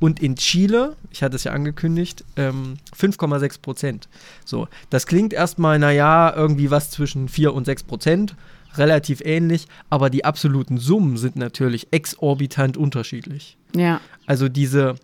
Und 0.00 0.20
in 0.20 0.36
Chile, 0.36 0.96
ich 1.10 1.22
hatte 1.22 1.36
es 1.36 1.44
ja 1.44 1.52
angekündigt, 1.52 2.24
ähm, 2.36 2.76
5,6 2.96 3.60
Prozent. 3.60 4.08
So, 4.44 4.68
das 4.90 5.06
klingt 5.06 5.32
erstmal, 5.32 5.78
naja, 5.78 6.32
irgendwie 6.36 6.70
was 6.70 6.90
zwischen 6.90 7.28
4 7.28 7.54
und 7.54 7.64
6 7.64 7.84
Prozent. 7.84 8.36
Relativ 8.76 9.20
ähnlich, 9.24 9.66
aber 9.88 10.10
die 10.10 10.24
absoluten 10.24 10.78
Summen 10.78 11.16
sind 11.16 11.36
natürlich 11.36 11.88
exorbitant 11.92 12.76
unterschiedlich. 12.76 13.56
Ja. 13.74 14.00
Also 14.26 14.48
diese 14.48 14.96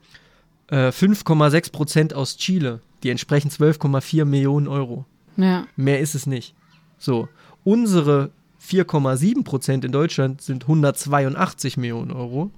äh, 0.66 0.88
5,6 0.88 1.70
Prozent 1.70 2.14
aus 2.14 2.37
Chile, 2.37 2.80
die 3.02 3.11
entsprechen 3.11 3.50
12,4 3.50 4.25
Millionen 4.25 4.69
Euro. 4.69 5.04
Ja. 5.37 5.66
Mehr 5.76 6.00
ist 6.00 6.14
es 6.14 6.26
nicht. 6.26 6.54
So, 6.99 7.28
unsere 7.64 8.30
4,7 8.62 9.45
Prozent 9.45 9.85
in 9.85 9.92
Deutschland 9.92 10.42
sind 10.42 10.64
182 10.64 11.76
Millionen 11.76 12.11
Euro. 12.11 12.50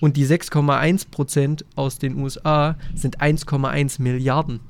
Und 0.00 0.16
die 0.16 0.24
6,1 0.26 1.10
Prozent 1.10 1.64
aus 1.74 1.98
den 1.98 2.18
USA 2.18 2.76
sind 2.94 3.20
1,1 3.20 4.00
Milliarden. 4.00 4.60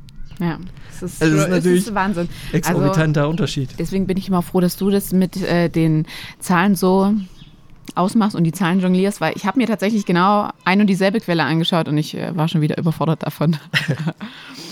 Ja, 0.41 0.59
das 1.01 1.03
ist, 1.03 1.23
also 1.23 1.37
das 1.37 1.45
ist 1.45 1.51
natürlich 1.51 1.87
ist 1.87 1.95
Wahnsinn. 1.95 2.29
Exorbitanter 2.53 3.23
also, 3.23 3.31
Unterschied. 3.31 3.71
Deswegen 3.79 4.07
bin 4.07 4.17
ich 4.17 4.29
immer 4.29 4.43
froh, 4.43 4.61
dass 4.61 4.77
du 4.77 4.89
das 4.89 5.13
mit 5.13 5.37
äh, 5.43 5.69
den 5.69 6.07
Zahlen 6.39 6.77
so 6.77 7.13
ausmachst 7.95 8.37
und 8.37 8.45
die 8.45 8.53
Zahlen 8.53 8.81
jonglierst, 8.81 9.21
weil 9.21 9.33
ich 9.37 9.47
habe 9.47 9.59
mir 9.59 9.67
tatsächlich 9.67 10.07
genau 10.07 10.51
ein 10.65 10.81
und 10.81 10.87
dieselbe 10.87 11.21
Quelle 11.21 11.45
angeschaut 11.45 11.89
und 11.89 11.99
ich 11.99 12.17
äh, 12.17 12.37
war 12.37 12.49
schon 12.49 12.61
wieder 12.61 12.79
überfordert 12.79 13.25
davon. 13.25 13.57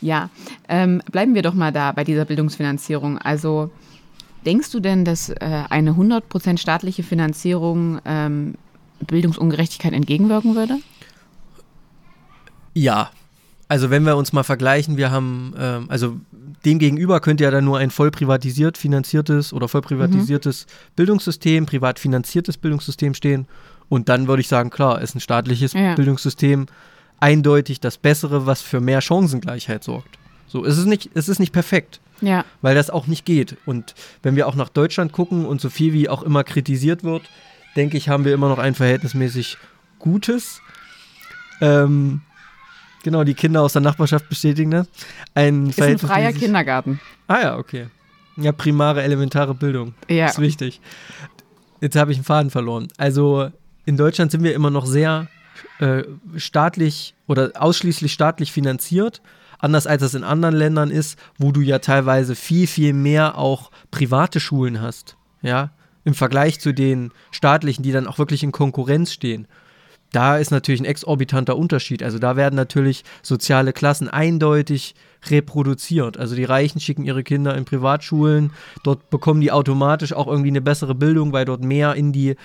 ja, 0.00 0.30
ähm, 0.68 1.02
bleiben 1.10 1.34
wir 1.34 1.42
doch 1.42 1.54
mal 1.54 1.72
da 1.72 1.92
bei 1.92 2.04
dieser 2.04 2.24
Bildungsfinanzierung. 2.24 3.18
Also 3.18 3.70
denkst 4.46 4.70
du 4.70 4.80
denn, 4.80 5.04
dass 5.04 5.28
äh, 5.28 5.64
eine 5.68 5.92
100% 5.92 6.58
staatliche 6.58 7.02
Finanzierung 7.02 8.00
ähm, 8.04 8.54
Bildungsungerechtigkeit 9.06 9.92
entgegenwirken 9.92 10.54
würde? 10.54 10.76
Ja. 12.74 13.10
Also 13.68 13.90
wenn 13.90 14.02
wir 14.02 14.16
uns 14.16 14.32
mal 14.32 14.42
vergleichen, 14.42 14.96
wir 14.96 15.12
haben, 15.12 15.54
ähm, 15.56 15.86
also 15.88 16.16
demgegenüber 16.64 17.20
könnte 17.20 17.44
ja 17.44 17.52
dann 17.52 17.64
nur 17.64 17.78
ein 17.78 17.90
voll 17.90 18.10
privatisiert 18.10 18.76
finanziertes 18.76 19.52
oder 19.52 19.68
voll 19.68 19.82
privatisiertes 19.82 20.66
mhm. 20.66 20.94
Bildungssystem, 20.96 21.66
privat 21.66 21.98
finanziertes 22.00 22.56
Bildungssystem 22.56 23.14
stehen. 23.14 23.46
Und 23.88 24.08
dann 24.08 24.26
würde 24.26 24.40
ich 24.40 24.48
sagen, 24.48 24.70
klar, 24.70 25.00
ist 25.00 25.14
ein 25.14 25.20
staatliches 25.20 25.72
ja. 25.72 25.94
Bildungssystem 25.94 26.66
eindeutig 27.20 27.80
das 27.80 27.98
Bessere, 27.98 28.46
was 28.46 28.62
für 28.62 28.80
mehr 28.80 29.00
Chancengleichheit 29.00 29.84
sorgt. 29.84 30.18
So, 30.46 30.64
es 30.64 30.78
ist 30.78 30.86
nicht, 30.86 31.10
es 31.14 31.28
ist 31.28 31.38
nicht 31.38 31.52
perfekt. 31.52 32.00
Ja. 32.20 32.44
Weil 32.60 32.74
das 32.74 32.90
auch 32.90 33.06
nicht 33.06 33.24
geht. 33.24 33.56
Und 33.64 33.94
wenn 34.22 34.36
wir 34.36 34.46
auch 34.46 34.54
nach 34.54 34.68
Deutschland 34.68 35.12
gucken 35.12 35.46
und 35.46 35.60
so 35.60 35.70
viel 35.70 35.92
wie 35.92 36.08
auch 36.08 36.22
immer 36.22 36.44
kritisiert 36.44 37.04
wird, 37.04 37.22
denke 37.76 37.96
ich, 37.96 38.08
haben 38.08 38.24
wir 38.24 38.34
immer 38.34 38.48
noch 38.48 38.58
ein 38.58 38.74
verhältnismäßig 38.74 39.56
gutes. 39.98 40.60
Ähm, 41.60 42.22
genau, 43.02 43.24
die 43.24 43.34
Kinder 43.34 43.62
aus 43.62 43.72
der 43.72 43.82
Nachbarschaft 43.82 44.28
bestätigen 44.28 44.70
das. 44.70 44.88
Ein 45.34 45.70
ist 45.70 45.80
ein 45.80 45.98
freier 45.98 46.32
Kindergarten. 46.32 47.00
Ah 47.26 47.40
ja, 47.40 47.58
okay. 47.58 47.86
Ja, 48.36 48.52
primare, 48.52 49.02
elementare 49.02 49.54
Bildung. 49.54 49.94
Ja. 50.08 50.26
Ist 50.26 50.40
wichtig. 50.40 50.80
Jetzt 51.80 51.96
habe 51.96 52.12
ich 52.12 52.18
einen 52.18 52.24
Faden 52.24 52.50
verloren. 52.50 52.88
Also 52.96 53.50
in 53.86 53.96
Deutschland 53.96 54.30
sind 54.30 54.42
wir 54.42 54.54
immer 54.54 54.70
noch 54.70 54.86
sehr 54.86 55.28
äh, 55.78 56.04
staatlich 56.36 57.14
oder 57.26 57.52
ausschließlich 57.54 58.12
staatlich 58.12 58.52
finanziert. 58.52 59.22
Anders 59.58 59.86
als 59.86 60.02
es 60.02 60.14
in 60.14 60.24
anderen 60.24 60.54
Ländern 60.54 60.90
ist, 60.90 61.18
wo 61.38 61.52
du 61.52 61.60
ja 61.60 61.80
teilweise 61.80 62.34
viel, 62.34 62.66
viel 62.66 62.94
mehr 62.94 63.36
auch 63.36 63.70
private 63.90 64.40
Schulen 64.40 64.80
hast. 64.80 65.16
Ja, 65.42 65.72
im 66.04 66.14
Vergleich 66.14 66.60
zu 66.60 66.72
den 66.72 67.12
staatlichen, 67.30 67.82
die 67.82 67.92
dann 67.92 68.06
auch 68.06 68.18
wirklich 68.18 68.42
in 68.42 68.52
Konkurrenz 68.52 69.12
stehen. 69.12 69.46
Da 70.12 70.38
ist 70.38 70.50
natürlich 70.50 70.80
ein 70.80 70.86
exorbitanter 70.86 71.56
Unterschied. 71.56 72.02
Also 72.02 72.18
da 72.18 72.36
werden 72.36 72.56
natürlich 72.56 73.04
soziale 73.22 73.72
Klassen 73.72 74.08
eindeutig 74.08 74.94
reproduziert. 75.28 76.18
Also 76.18 76.34
die 76.34 76.44
Reichen 76.44 76.80
schicken 76.80 77.04
ihre 77.04 77.22
Kinder 77.22 77.54
in 77.54 77.64
Privatschulen, 77.64 78.52
dort 78.82 79.10
bekommen 79.10 79.40
die 79.40 79.52
automatisch 79.52 80.12
auch 80.12 80.26
irgendwie 80.26 80.48
eine 80.48 80.62
bessere 80.62 80.94
Bildung, 80.94 81.32
weil 81.32 81.44
dort 81.44 81.62
mehr 81.62 81.94
in 81.94 82.12
die, 82.12 82.36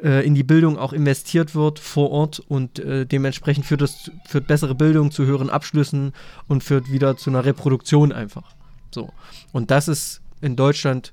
in 0.00 0.34
die 0.34 0.42
Bildung 0.42 0.78
auch 0.78 0.92
investiert 0.92 1.54
wird 1.54 1.78
vor 1.78 2.10
Ort 2.10 2.40
und 2.40 2.78
äh, 2.78 3.06
dementsprechend 3.06 3.64
führt 3.64 3.80
das 3.80 4.10
führt 4.26 4.46
bessere 4.46 4.74
Bildung 4.74 5.10
zu 5.10 5.24
höheren 5.24 5.48
Abschlüssen 5.48 6.12
und 6.48 6.62
führt 6.62 6.90
wieder 6.90 7.16
zu 7.16 7.30
einer 7.30 7.44
Reproduktion 7.44 8.12
einfach. 8.12 8.54
So. 8.94 9.10
Und 9.52 9.70
das 9.70 9.88
ist 9.88 10.20
in 10.40 10.56
Deutschland 10.56 11.12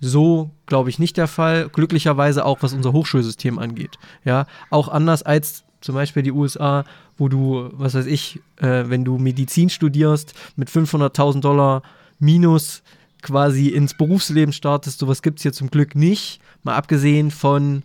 so, 0.00 0.50
glaube 0.66 0.90
ich, 0.90 0.98
nicht 0.98 1.16
der 1.16 1.28
Fall. 1.28 1.68
Glücklicherweise 1.68 2.44
auch, 2.44 2.62
was 2.62 2.72
unser 2.72 2.92
Hochschulsystem 2.92 3.58
angeht. 3.58 3.98
Ja, 4.24 4.46
auch 4.70 4.88
anders 4.88 5.22
als 5.22 5.64
zum 5.80 5.94
Beispiel 5.94 6.22
die 6.22 6.32
USA, 6.32 6.84
wo 7.16 7.28
du, 7.28 7.68
was 7.72 7.94
weiß 7.94 8.06
ich, 8.06 8.40
äh, 8.56 8.84
wenn 8.86 9.04
du 9.04 9.18
Medizin 9.18 9.70
studierst, 9.70 10.34
mit 10.56 10.68
500.000 10.68 11.40
Dollar 11.40 11.82
minus 12.18 12.82
quasi 13.24 13.68
ins 13.68 13.94
Berufsleben 13.94 14.52
startest. 14.52 15.00
Sowas 15.00 15.22
gibt 15.22 15.40
es 15.40 15.42
hier 15.42 15.52
zum 15.52 15.70
Glück 15.70 15.96
nicht. 15.96 16.40
Mal 16.62 16.76
abgesehen 16.76 17.32
von 17.32 17.82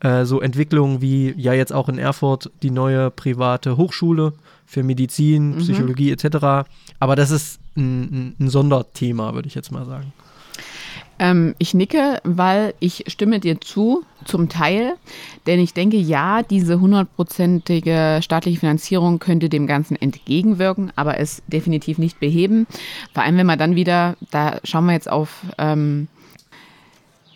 äh, 0.00 0.24
so 0.24 0.40
Entwicklungen 0.40 1.00
wie 1.00 1.34
ja 1.38 1.54
jetzt 1.54 1.72
auch 1.72 1.88
in 1.88 1.96
Erfurt 1.96 2.50
die 2.62 2.70
neue 2.70 3.10
private 3.10 3.78
Hochschule 3.78 4.34
für 4.66 4.82
Medizin, 4.82 5.54
mhm. 5.54 5.58
Psychologie 5.58 6.10
etc. 6.10 6.68
Aber 6.98 7.16
das 7.16 7.30
ist 7.30 7.60
ein, 7.76 8.34
ein 8.38 8.50
Sonderthema, 8.50 9.32
würde 9.34 9.48
ich 9.48 9.54
jetzt 9.54 9.72
mal 9.72 9.86
sagen. 9.86 10.12
Ähm, 11.20 11.54
ich 11.58 11.74
nicke, 11.74 12.20
weil 12.24 12.74
ich 12.80 13.04
stimme 13.06 13.38
dir 13.38 13.60
zu, 13.60 14.02
zum 14.24 14.48
Teil. 14.48 14.94
Denn 15.46 15.60
ich 15.60 15.74
denke, 15.74 15.98
ja, 15.98 16.42
diese 16.42 16.80
hundertprozentige 16.80 18.20
staatliche 18.22 18.58
Finanzierung 18.58 19.18
könnte 19.18 19.50
dem 19.50 19.66
Ganzen 19.66 19.96
entgegenwirken, 19.96 20.90
aber 20.96 21.18
es 21.18 21.42
definitiv 21.46 21.98
nicht 21.98 22.18
beheben. 22.18 22.66
Vor 23.12 23.22
allem, 23.22 23.36
wenn 23.36 23.46
man 23.46 23.58
dann 23.58 23.76
wieder, 23.76 24.16
da 24.30 24.58
schauen 24.64 24.86
wir 24.86 24.94
jetzt 24.94 25.10
auf 25.10 25.44
ähm, 25.58 26.08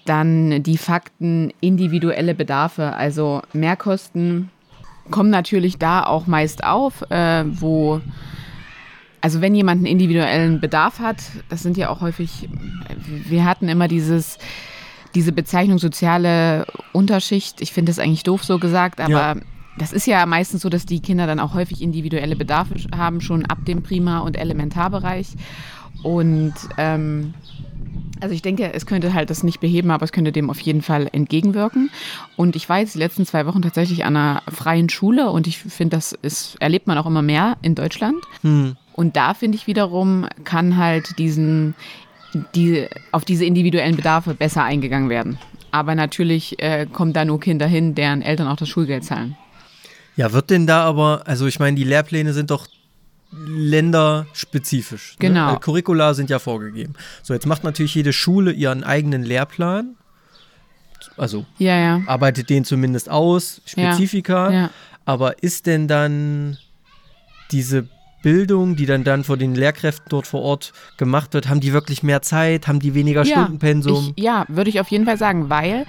dann 0.07 0.63
die 0.63 0.79
Fakten 0.79 1.53
individuelle 1.61 2.35
Bedarfe, 2.35 2.95
also 2.95 3.43
Mehrkosten 3.53 4.51
kommen 5.11 5.31
natürlich 5.31 5.79
da 5.79 6.05
auch 6.05 6.27
meist 6.27 6.65
auf, 6.65 7.03
äh, 7.11 7.45
wo 7.47 8.01
also 9.25 9.41
wenn 9.41 9.55
jemand 9.55 9.79
einen 9.79 9.87
individuellen 9.87 10.61
Bedarf 10.61 10.99
hat, 10.99 11.17
das 11.49 11.63
sind 11.63 11.79
ja 11.79 11.89
auch 11.89 12.03
häufig, 12.03 12.47
wir 13.07 13.47
hatten 13.47 13.71
immer 13.71 13.89
dieses, 13.89 14.37
diese 15.15 15.33
Bezeichnung 15.33 15.79
soziale 15.79 16.67
Unterschicht. 16.93 17.63
Ich 17.63 17.73
finde 17.73 17.89
das 17.89 17.99
eigentlich 17.99 18.25
doof 18.25 18.45
so 18.45 18.59
gesagt, 18.59 19.01
aber 19.01 19.11
ja. 19.13 19.37
das 19.79 19.95
ist 19.95 20.07
ja 20.07 20.27
meistens 20.27 20.61
so, 20.61 20.69
dass 20.69 20.85
die 20.85 21.01
Kinder 21.01 21.27
dann 21.27 21.41
auch 21.41 21.55
häufig 21.55 21.81
individuelle 21.81 22.37
Bedarfe 22.37 22.75
haben, 22.95 23.23
schon 23.23 23.47
ab 23.47 23.65
dem 23.65 23.83
Prima- 23.83 24.19
und 24.19 24.37
Elementarbereich. 24.37 25.29
Und 26.03 26.53
ähm, 26.77 27.33
also 28.21 28.35
ich 28.35 28.43
denke, 28.43 28.75
es 28.75 28.85
könnte 28.85 29.15
halt 29.15 29.31
das 29.31 29.43
nicht 29.43 29.59
beheben, 29.59 29.91
aber 29.91 30.05
es 30.05 30.13
könnte 30.13 30.33
dem 30.33 30.51
auf 30.51 30.61
jeden 30.61 30.83
Fall 30.83 31.09
entgegenwirken. 31.13 31.89
Und 32.37 32.57
ich 32.57 32.69
war 32.69 32.81
jetzt 32.81 32.95
die 32.95 32.99
letzten 32.99 33.25
zwei 33.25 33.47
Wochen 33.47 33.63
tatsächlich 33.63 34.05
an 34.05 34.19
einer 34.19 34.43
freien 34.53 34.91
Schule 34.91 35.31
und 35.31 35.47
ich 35.47 35.61
finde, 35.61 35.97
das 35.97 36.13
ist, 36.13 36.57
erlebt 36.61 36.87
man 36.87 36.99
auch 36.99 37.07
immer 37.07 37.23
mehr 37.23 37.57
in 37.63 37.75
Deutschland. 37.75 38.19
Hm. 38.43 38.77
Und 38.95 39.17
da 39.17 39.35
finde 39.35 39.57
ich 39.57 39.67
wiederum, 39.67 40.27
kann 40.45 40.77
halt 40.77 41.19
diesen, 41.19 41.75
die, 42.55 42.87
auf 43.13 43.25
diese 43.25 43.45
individuellen 43.45 43.97
Bedarfe 43.97 44.35
besser 44.35 44.63
eingegangen 44.63 45.11
werden. 45.11 45.39
Aber 45.73 45.97
natürlich 45.97 46.63
äh, 46.63 46.87
kommen 46.87 47.13
da 47.13 47.25
nur 47.25 47.41
Kinder 47.41 47.67
hin, 47.67 47.97
deren 47.97 48.23
Eltern 48.23 48.47
auch 48.47 48.57
das 48.57 48.69
Schulgeld 48.69 49.05
zahlen. 49.05 49.37
Ja, 50.17 50.33
wird 50.33 50.51
denn 50.51 50.69
da 50.69 50.85
aber, 50.85 51.23
also 51.27 51.47
ich 51.47 51.59
meine, 51.59 51.77
die 51.77 51.83
Lehrpläne 51.83 52.33
sind 52.33 52.53
doch 52.53 52.69
länderspezifisch. 53.33 55.13
Ne? 55.15 55.29
Genau. 55.29 55.53
Ne? 55.53 55.59
Curricula 55.59 56.15
sind 56.15 56.31
ja 56.31 56.39
vorgegeben. 56.39 56.95
So, 57.23 57.35
jetzt 57.35 57.47
macht 57.47 57.65
natürlich 57.65 57.95
jede 57.97 58.13
Schule 58.13 58.53
ihren 58.53 58.85
eigenen 58.85 59.25
Lehrplan. 59.25 59.97
Also 61.17 61.45
ja, 61.59 61.79
ja. 61.79 62.03
arbeitet 62.07 62.49
den 62.49 62.65
zumindest 62.65 63.11
aus, 63.11 63.61
Spezifika. 63.67 64.51
Ja, 64.51 64.71
aber 65.05 65.43
ist 65.43 65.67
denn 65.67 65.89
dann 65.89 66.57
diese 67.51 67.89
Bildung, 68.25 68.75
die 68.75 68.87
dann 68.87 69.05
dann 69.05 69.23
vor 69.23 69.37
den 69.37 69.55
Lehrkräften 69.55 70.07
dort 70.09 70.27
vor 70.27 70.41
Ort 70.41 70.73
gemacht 70.97 71.35
wird, 71.35 71.47
haben 71.51 71.61
die 71.61 71.75
wirklich 71.75 72.03
mehr 72.03 72.23
Zeit, 72.23 72.67
haben 72.67 72.81
die 72.81 72.95
weniger 72.95 73.23
ja, 73.23 73.35
Stundenpensum? 73.35 74.15
Ich, 74.17 74.25
ja, 74.25 74.47
würde 74.49 74.71
ich 74.71 74.81
auf 74.81 74.89
jeden 74.89 75.05
Fall 75.05 75.19
sagen, 75.19 75.51
weil, 75.51 75.85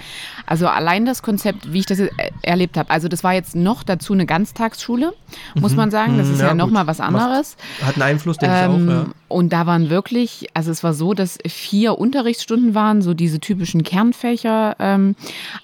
also 0.45 0.67
allein 0.67 1.05
das 1.05 1.23
Konzept, 1.23 1.71
wie 1.71 1.79
ich 1.79 1.85
das 1.85 2.01
erlebt 2.41 2.77
habe, 2.77 2.89
also 2.89 3.07
das 3.07 3.23
war 3.23 3.33
jetzt 3.33 3.55
noch 3.55 3.83
dazu 3.83 4.11
eine 4.11 4.25
Ganztagsschule, 4.25 5.13
muss 5.55 5.71
mhm. 5.71 5.77
man 5.77 5.91
sagen, 5.91 6.17
das 6.17 6.27
ist 6.27 6.41
ja, 6.41 6.47
ja 6.47 6.53
nochmal 6.53 6.87
was 6.87 6.99
anderes. 6.99 7.55
Macht, 7.79 7.87
hat 7.87 7.95
einen 7.95 8.03
Einfluss, 8.03 8.37
denke 8.37 8.55
ähm, 8.57 8.89
ich 8.89 8.93
auch, 8.93 8.97
ja. 8.97 9.05
Und 9.29 9.53
da 9.53 9.65
waren 9.65 9.89
wirklich, 9.89 10.47
also 10.53 10.71
es 10.71 10.83
war 10.83 10.93
so, 10.93 11.13
dass 11.13 11.37
vier 11.47 11.97
Unterrichtsstunden 11.97 12.75
waren, 12.75 13.01
so 13.01 13.13
diese 13.13 13.39
typischen 13.39 13.83
Kernfächer, 13.83 14.75
ähm, 14.79 15.15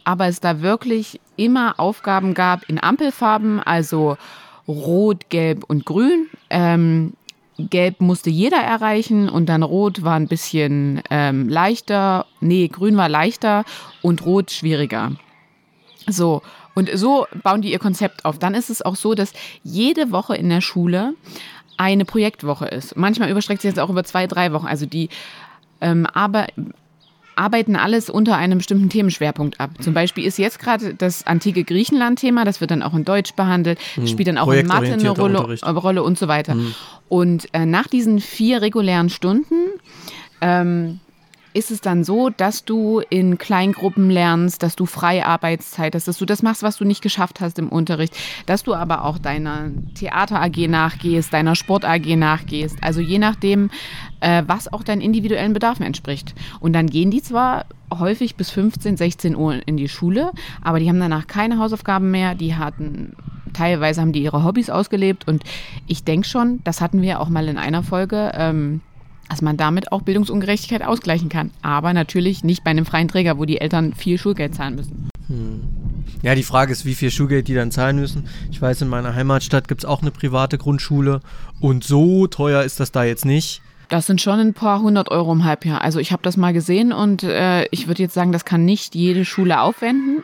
aber 0.06 0.28
es 0.28 0.40
da 0.40 0.62
wirklich 0.62 1.20
immer 1.36 1.80
Aufgaben 1.82 2.34
gab 2.34 2.68
in 2.70 2.82
Ampelfarben, 2.82 3.60
also 3.60 4.18
Rot, 4.68 5.30
Gelb 5.30 5.64
und 5.68 5.86
Grün. 5.86 6.28
Ähm, 6.50 7.14
Gelb 7.58 8.02
musste 8.02 8.30
jeder 8.30 8.58
erreichen 8.58 9.30
und 9.30 9.48
dann 9.48 9.64
Rot 9.64 10.04
war 10.04 10.16
ein 10.16 10.28
bisschen 10.28 11.02
ähm, 11.10 11.50
leichter, 11.50 12.26
nee, 12.40 12.68
Grün 12.68 12.98
war 12.98 13.10
leichter 13.10 13.66
und 14.02 14.26
Rot 14.26 14.52
schwieriger. 14.52 15.12
So, 16.08 16.42
und 16.74 16.90
so 16.96 17.28
bauen 17.44 17.62
die 17.62 17.72
ihr 17.72 17.80
Konzept 17.80 18.26
auf. 18.26 18.40
Dann 18.40 18.56
ist 18.56 18.70
es 18.70 18.82
auch 18.82 18.96
so, 18.96 19.14
dass 19.14 19.34
jede 19.64 20.12
Woche 20.12 20.36
in 20.36 20.50
der 20.50 20.62
Schule 20.62 21.14
eine 21.78 22.06
Projektwoche 22.06 22.66
ist. 22.66 22.96
Manchmal 22.96 23.30
überstreckt 23.30 23.62
sich 23.62 23.74
das 23.74 23.84
auch 23.84 23.90
über 23.90 24.04
zwei, 24.04 24.28
drei 24.28 24.54
Wochen. 24.54 24.68
Also 24.68 24.86
die 24.86 25.10
ähm, 25.82 26.08
arbeiten 27.36 27.76
alles 27.76 28.10
unter 28.10 28.38
einem 28.38 28.58
bestimmten 28.58 28.90
Themenschwerpunkt 28.90 29.60
ab. 29.60 29.72
Zum 29.80 29.94
Beispiel 29.94 30.26
ist 30.26 30.38
jetzt 30.38 30.60
gerade 30.60 30.94
das 30.94 31.26
antike 31.26 31.64
Griechenland-Thema, 31.64 32.46
das 32.46 32.62
wird 32.62 32.72
dann 32.72 32.84
auch 32.84 32.94
in 32.94 33.06
Deutsch 33.06 33.34
behandelt, 33.34 33.80
hm. 33.96 34.08
spielt 34.08 34.28
dann 34.28 34.38
auch 34.38 34.52
in 34.52 34.68
Mathe 34.68 34.94
eine 34.94 35.10
Rolle, 35.10 35.60
Rolle, 35.64 36.04
und 36.04 36.18
so 36.18 36.28
weiter. 36.28 36.54
Hm. 36.54 36.76
Und 37.10 37.48
äh, 37.54 37.66
nach 37.66 37.88
diesen 37.88 38.20
vier 38.20 38.62
regulären 38.62 39.10
Stunden 39.10 39.56
ähm, 40.42 41.00
ist 41.54 41.72
es 41.72 41.82
dann 41.82 42.04
so, 42.04 42.30
dass 42.30 42.66
du 42.66 43.02
in 43.10 43.38
Kleingruppen 43.38 44.10
lernst, 44.10 44.64
dass 44.64 44.76
du 44.76 44.86
freie 44.86 45.26
Arbeitszeit 45.26 45.96
hast, 45.96 46.08
dass 46.08 46.18
du 46.18 46.26
das 46.26 46.44
machst, 46.44 46.64
was 46.64 46.78
du 46.78 46.86
nicht 46.86 47.02
geschafft 47.02 47.42
hast 47.42 47.60
im 47.60 47.70
Unterricht, 47.70 48.16
dass 48.46 48.64
du 48.64 48.74
aber 48.74 49.04
auch 49.04 49.18
deiner 49.18 49.72
Theater 49.96 50.42
AG 50.42 50.68
nachgehst, 50.68 51.34
deiner 51.34 51.56
Sport 51.56 51.86
AG 51.86 52.16
nachgehst. 52.16 52.78
Also 52.82 53.02
je 53.02 53.20
nachdem, 53.20 53.70
äh, 54.20 54.44
was 54.48 54.72
auch 54.72 54.84
deinen 54.84 55.02
individuellen 55.02 55.54
Bedarfen 55.54 55.86
entspricht. 55.86 56.34
Und 56.60 56.74
dann 56.74 56.88
gehen 56.88 57.12
die 57.12 57.22
zwar 57.22 57.66
häufig 57.94 58.36
bis 58.36 58.52
15, 58.52 58.98
16 58.98 59.36
Uhr 59.36 59.60
in 59.66 59.78
die 59.78 59.90
Schule, 59.90 60.32
aber 60.62 60.80
die 60.80 60.88
haben 60.88 61.00
danach 61.00 61.28
keine 61.28 61.58
Hausaufgaben 61.58 62.12
mehr, 62.12 62.36
die 62.36 62.56
hatten 62.56 63.16
teilweise 63.54 64.00
haben 64.00 64.14
die 64.14 64.24
ihre 64.24 64.46
Hobbys 64.46 64.70
ausgelebt 64.70 65.28
und 65.28 65.44
ich 65.86 66.06
denke 66.06 66.26
schon, 66.26 66.62
das 66.64 66.80
hatten 66.80 67.02
wir 67.02 67.20
auch 67.20 67.28
mal 67.28 67.50
in 67.50 67.58
einer 67.58 67.84
Folge, 67.84 68.32
ähm, 68.34 68.80
dass 69.30 69.42
man 69.42 69.58
damit 69.58 69.92
auch 69.92 70.02
Bildungsungerechtigkeit 70.02 70.84
ausgleichen 70.84 71.30
kann. 71.30 71.52
Aber 71.62 71.94
natürlich 71.94 72.44
nicht 72.44 72.64
bei 72.64 72.72
einem 72.72 72.86
freien 72.86 73.08
Träger, 73.08 73.38
wo 73.38 73.46
die 73.46 73.62
Eltern 73.62 73.94
viel 73.94 74.18
Schulgeld 74.18 74.56
zahlen 74.56 74.76
müssen. 74.76 75.10
Hm. 75.28 75.62
Ja, 76.22 76.36
die 76.36 76.44
Frage 76.44 76.72
ist, 76.72 76.86
wie 76.86 76.96
viel 76.96 77.10
Schulgeld 77.10 77.48
die 77.48 77.56
dann 77.56 77.72
zahlen 77.72 77.96
müssen. 77.96 78.28
Ich 78.52 78.62
weiß, 78.62 78.82
in 78.82 78.90
meiner 78.90 79.16
Heimatstadt 79.16 79.68
gibt 79.68 79.82
es 79.82 79.86
auch 79.86 80.02
eine 80.02 80.12
private 80.12 80.58
Grundschule 80.58 81.22
und 81.60 81.84
so 81.84 82.28
teuer 82.28 82.64
ist 82.64 82.80
das 82.80 82.92
da 82.92 83.04
jetzt 83.04 83.26
nicht. 83.26 83.62
Das 83.90 84.06
sind 84.06 84.22
schon 84.22 84.40
ein 84.40 84.54
paar 84.54 84.82
hundert 84.82 85.12
Euro 85.12 85.34
im 85.34 85.44
Halbjahr. 85.44 85.82
Also 85.82 86.00
ich 86.00 86.12
habe 86.12 86.24
das 86.24 86.38
mal 86.38 86.54
gesehen 86.54 86.94
und 86.94 87.24
äh, 87.24 87.66
ich 87.72 87.88
würde 87.88 88.04
jetzt 88.04 88.14
sagen, 88.14 88.32
das 88.32 88.46
kann 88.46 88.64
nicht 88.64 88.96
jede 88.96 89.26
Schule 89.26 89.60
aufwenden. 89.60 90.24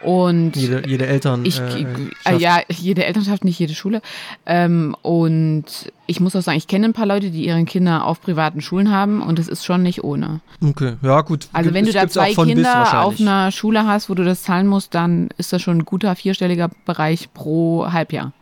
Und 0.00 0.56
jede, 0.56 0.86
jede 0.86 1.06
Eltern. 1.06 1.44
Ich, 1.44 1.58
äh, 1.58 1.86
äh, 2.24 2.36
ja, 2.36 2.60
jede 2.68 3.04
Elternschaft, 3.04 3.44
nicht 3.44 3.58
jede 3.58 3.74
Schule. 3.74 4.02
Ähm, 4.44 4.94
und 5.02 5.64
ich 6.06 6.20
muss 6.20 6.36
auch 6.36 6.42
sagen, 6.42 6.58
ich 6.58 6.66
kenne 6.66 6.86
ein 6.86 6.92
paar 6.92 7.06
Leute, 7.06 7.30
die 7.30 7.46
ihre 7.46 7.64
Kinder 7.64 8.04
auf 8.04 8.20
privaten 8.20 8.60
Schulen 8.60 8.90
haben 8.90 9.22
und 9.22 9.38
es 9.38 9.48
ist 9.48 9.64
schon 9.64 9.82
nicht 9.82 10.04
ohne. 10.04 10.40
Okay, 10.62 10.96
ja 11.02 11.20
gut. 11.22 11.48
Also 11.52 11.72
wenn 11.72 11.86
du 11.86 11.92
da 11.92 12.08
zwei 12.08 12.34
Kinder 12.34 13.04
auf 13.04 13.18
einer 13.18 13.50
Schule 13.50 13.86
hast, 13.86 14.10
wo 14.10 14.14
du 14.14 14.24
das 14.24 14.42
zahlen 14.42 14.66
musst, 14.66 14.94
dann 14.94 15.28
ist 15.38 15.52
das 15.52 15.62
schon 15.62 15.78
ein 15.78 15.84
guter 15.84 16.14
vierstelliger 16.14 16.70
Bereich 16.84 17.32
pro 17.32 17.90
Halbjahr. 17.90 18.32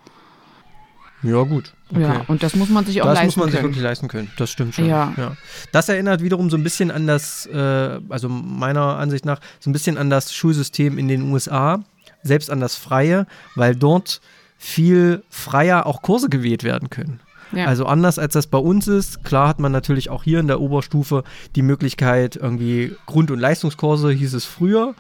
Ja, 1.24 1.42
gut. 1.42 1.72
Okay. 1.90 2.02
Ja, 2.02 2.24
und 2.28 2.42
das 2.42 2.54
muss 2.54 2.68
man 2.68 2.84
sich 2.84 3.00
auch 3.00 3.06
das 3.06 3.14
leisten 3.14 3.22
können. 3.22 3.26
Das 3.26 3.36
muss 3.36 3.44
man 3.44 3.50
sich 3.50 3.62
wirklich 3.62 3.82
leisten 3.82 4.08
können. 4.08 4.30
Das 4.36 4.50
stimmt 4.50 4.74
schon. 4.74 4.86
Ja. 4.86 5.14
ja. 5.16 5.36
Das 5.72 5.88
erinnert 5.88 6.22
wiederum 6.22 6.50
so 6.50 6.56
ein 6.56 6.62
bisschen 6.62 6.90
an 6.90 7.06
das, 7.06 7.46
äh, 7.46 8.00
also 8.08 8.28
meiner 8.28 8.98
Ansicht 8.98 9.24
nach, 9.24 9.40
so 9.58 9.70
ein 9.70 9.72
bisschen 9.72 9.96
an 9.96 10.10
das 10.10 10.34
Schulsystem 10.34 10.98
in 10.98 11.08
den 11.08 11.22
USA, 11.32 11.82
selbst 12.22 12.50
an 12.50 12.60
das 12.60 12.76
Freie, 12.76 13.26
weil 13.54 13.74
dort 13.74 14.20
viel 14.58 15.22
freier 15.30 15.86
auch 15.86 16.02
Kurse 16.02 16.28
gewählt 16.28 16.62
werden 16.62 16.90
können. 16.90 17.20
Ja. 17.52 17.66
Also 17.66 17.86
anders 17.86 18.18
als 18.18 18.34
das 18.34 18.46
bei 18.46 18.58
uns 18.58 18.86
ist. 18.86 19.24
Klar 19.24 19.48
hat 19.48 19.60
man 19.60 19.72
natürlich 19.72 20.10
auch 20.10 20.24
hier 20.24 20.40
in 20.40 20.46
der 20.46 20.60
Oberstufe 20.60 21.24
die 21.56 21.62
Möglichkeit, 21.62 22.36
irgendwie 22.36 22.94
Grund- 23.06 23.30
und 23.30 23.38
Leistungskurse 23.38 24.10
hieß 24.10 24.34
es 24.34 24.44
früher. 24.44 24.94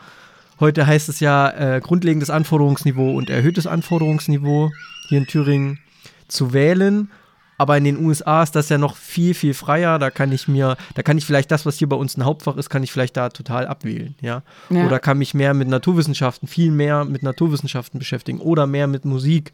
Heute 0.60 0.86
heißt 0.86 1.08
es 1.08 1.20
ja 1.20 1.50
äh, 1.50 1.80
grundlegendes 1.80 2.30
Anforderungsniveau 2.30 3.14
und 3.14 3.28
erhöhtes 3.28 3.66
Anforderungsniveau 3.66 4.70
hier 5.08 5.18
in 5.18 5.26
Thüringen 5.26 5.80
zu 6.28 6.52
wählen. 6.52 7.10
Aber 7.56 7.76
in 7.76 7.84
den 7.84 8.04
USA 8.04 8.42
ist 8.42 8.56
das 8.56 8.68
ja 8.68 8.78
noch 8.78 8.96
viel, 8.96 9.34
viel 9.34 9.54
freier. 9.54 9.98
Da 9.98 10.10
kann 10.10 10.32
ich 10.32 10.48
mir, 10.48 10.76
da 10.94 11.02
kann 11.02 11.18
ich 11.18 11.24
vielleicht 11.24 11.50
das, 11.50 11.64
was 11.64 11.78
hier 11.78 11.88
bei 11.88 11.96
uns 11.96 12.16
ein 12.16 12.24
Hauptfach 12.24 12.56
ist, 12.56 12.68
kann 12.68 12.82
ich 12.82 12.92
vielleicht 12.92 13.16
da 13.16 13.28
total 13.28 13.66
abwählen, 13.66 14.14
ja. 14.20 14.42
ja. 14.70 14.86
Oder 14.86 14.98
kann 14.98 15.18
mich 15.18 15.34
mehr 15.34 15.54
mit 15.54 15.68
Naturwissenschaften, 15.68 16.48
viel 16.48 16.70
mehr 16.70 17.04
mit 17.04 17.22
Naturwissenschaften 17.22 17.98
beschäftigen 17.98 18.40
oder 18.40 18.66
mehr 18.66 18.86
mit 18.86 19.04
Musik, 19.04 19.52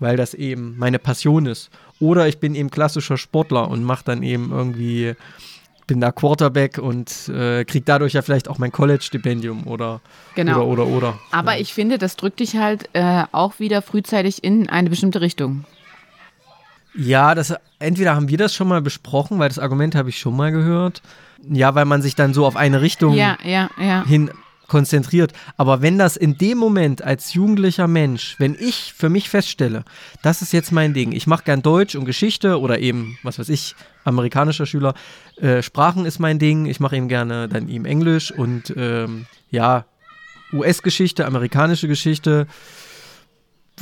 weil 0.00 0.16
das 0.16 0.34
eben 0.34 0.76
meine 0.78 0.98
Passion 0.98 1.46
ist. 1.46 1.70
Oder 2.00 2.26
ich 2.28 2.38
bin 2.38 2.54
eben 2.54 2.70
klassischer 2.70 3.16
Sportler 3.16 3.68
und 3.68 3.84
mache 3.84 4.04
dann 4.04 4.22
eben 4.22 4.50
irgendwie, 4.50 5.14
bin 5.86 6.00
da 6.00 6.10
Quarterback 6.10 6.78
und 6.78 7.28
äh, 7.28 7.64
kriege 7.64 7.84
dadurch 7.84 8.14
ja 8.14 8.22
vielleicht 8.22 8.48
auch 8.48 8.58
mein 8.58 8.72
College-Stipendium 8.72 9.66
oder, 9.68 10.00
genau. 10.34 10.64
oder, 10.64 10.84
oder, 10.84 10.96
oder. 10.96 11.18
Aber 11.30 11.54
ja. 11.54 11.60
ich 11.60 11.72
finde, 11.72 11.98
das 11.98 12.16
drückt 12.16 12.40
dich 12.40 12.56
halt 12.56 12.88
äh, 12.94 13.24
auch 13.30 13.60
wieder 13.60 13.80
frühzeitig 13.80 14.42
in 14.42 14.68
eine 14.68 14.90
bestimmte 14.90 15.20
Richtung. 15.20 15.64
Ja, 16.98 17.36
das 17.36 17.54
entweder 17.78 18.16
haben 18.16 18.28
wir 18.28 18.38
das 18.38 18.54
schon 18.54 18.66
mal 18.66 18.82
besprochen, 18.82 19.38
weil 19.38 19.48
das 19.48 19.60
Argument 19.60 19.94
habe 19.94 20.08
ich 20.08 20.18
schon 20.18 20.36
mal 20.36 20.50
gehört. 20.50 21.00
Ja, 21.48 21.76
weil 21.76 21.84
man 21.84 22.02
sich 22.02 22.16
dann 22.16 22.34
so 22.34 22.44
auf 22.44 22.56
eine 22.56 22.82
Richtung 22.82 23.14
ja, 23.14 23.38
ja, 23.44 23.70
ja. 23.78 24.04
hin 24.04 24.30
konzentriert. 24.66 25.32
Aber 25.56 25.80
wenn 25.80 25.96
das 25.96 26.16
in 26.16 26.36
dem 26.36 26.58
Moment 26.58 27.02
als 27.02 27.32
jugendlicher 27.34 27.86
Mensch, 27.86 28.34
wenn 28.38 28.56
ich 28.58 28.92
für 28.96 29.08
mich 29.08 29.30
feststelle, 29.30 29.84
das 30.22 30.42
ist 30.42 30.52
jetzt 30.52 30.72
mein 30.72 30.92
Ding, 30.92 31.12
ich 31.12 31.28
mache 31.28 31.44
gern 31.44 31.62
Deutsch 31.62 31.94
und 31.94 32.04
Geschichte 32.04 32.60
oder 32.60 32.80
eben, 32.80 33.16
was 33.22 33.38
weiß 33.38 33.48
ich, 33.48 33.76
amerikanischer 34.04 34.66
Schüler, 34.66 34.94
äh, 35.36 35.62
Sprachen 35.62 36.04
ist 36.04 36.18
mein 36.18 36.40
Ding, 36.40 36.66
ich 36.66 36.80
mache 36.80 36.96
eben 36.96 37.08
gerne 37.08 37.48
dann 37.48 37.68
eben 37.68 37.84
Englisch 37.84 38.32
und 38.32 38.74
ähm, 38.76 39.26
ja, 39.50 39.84
US-Geschichte, 40.52 41.26
amerikanische 41.26 41.88
Geschichte, 41.88 42.46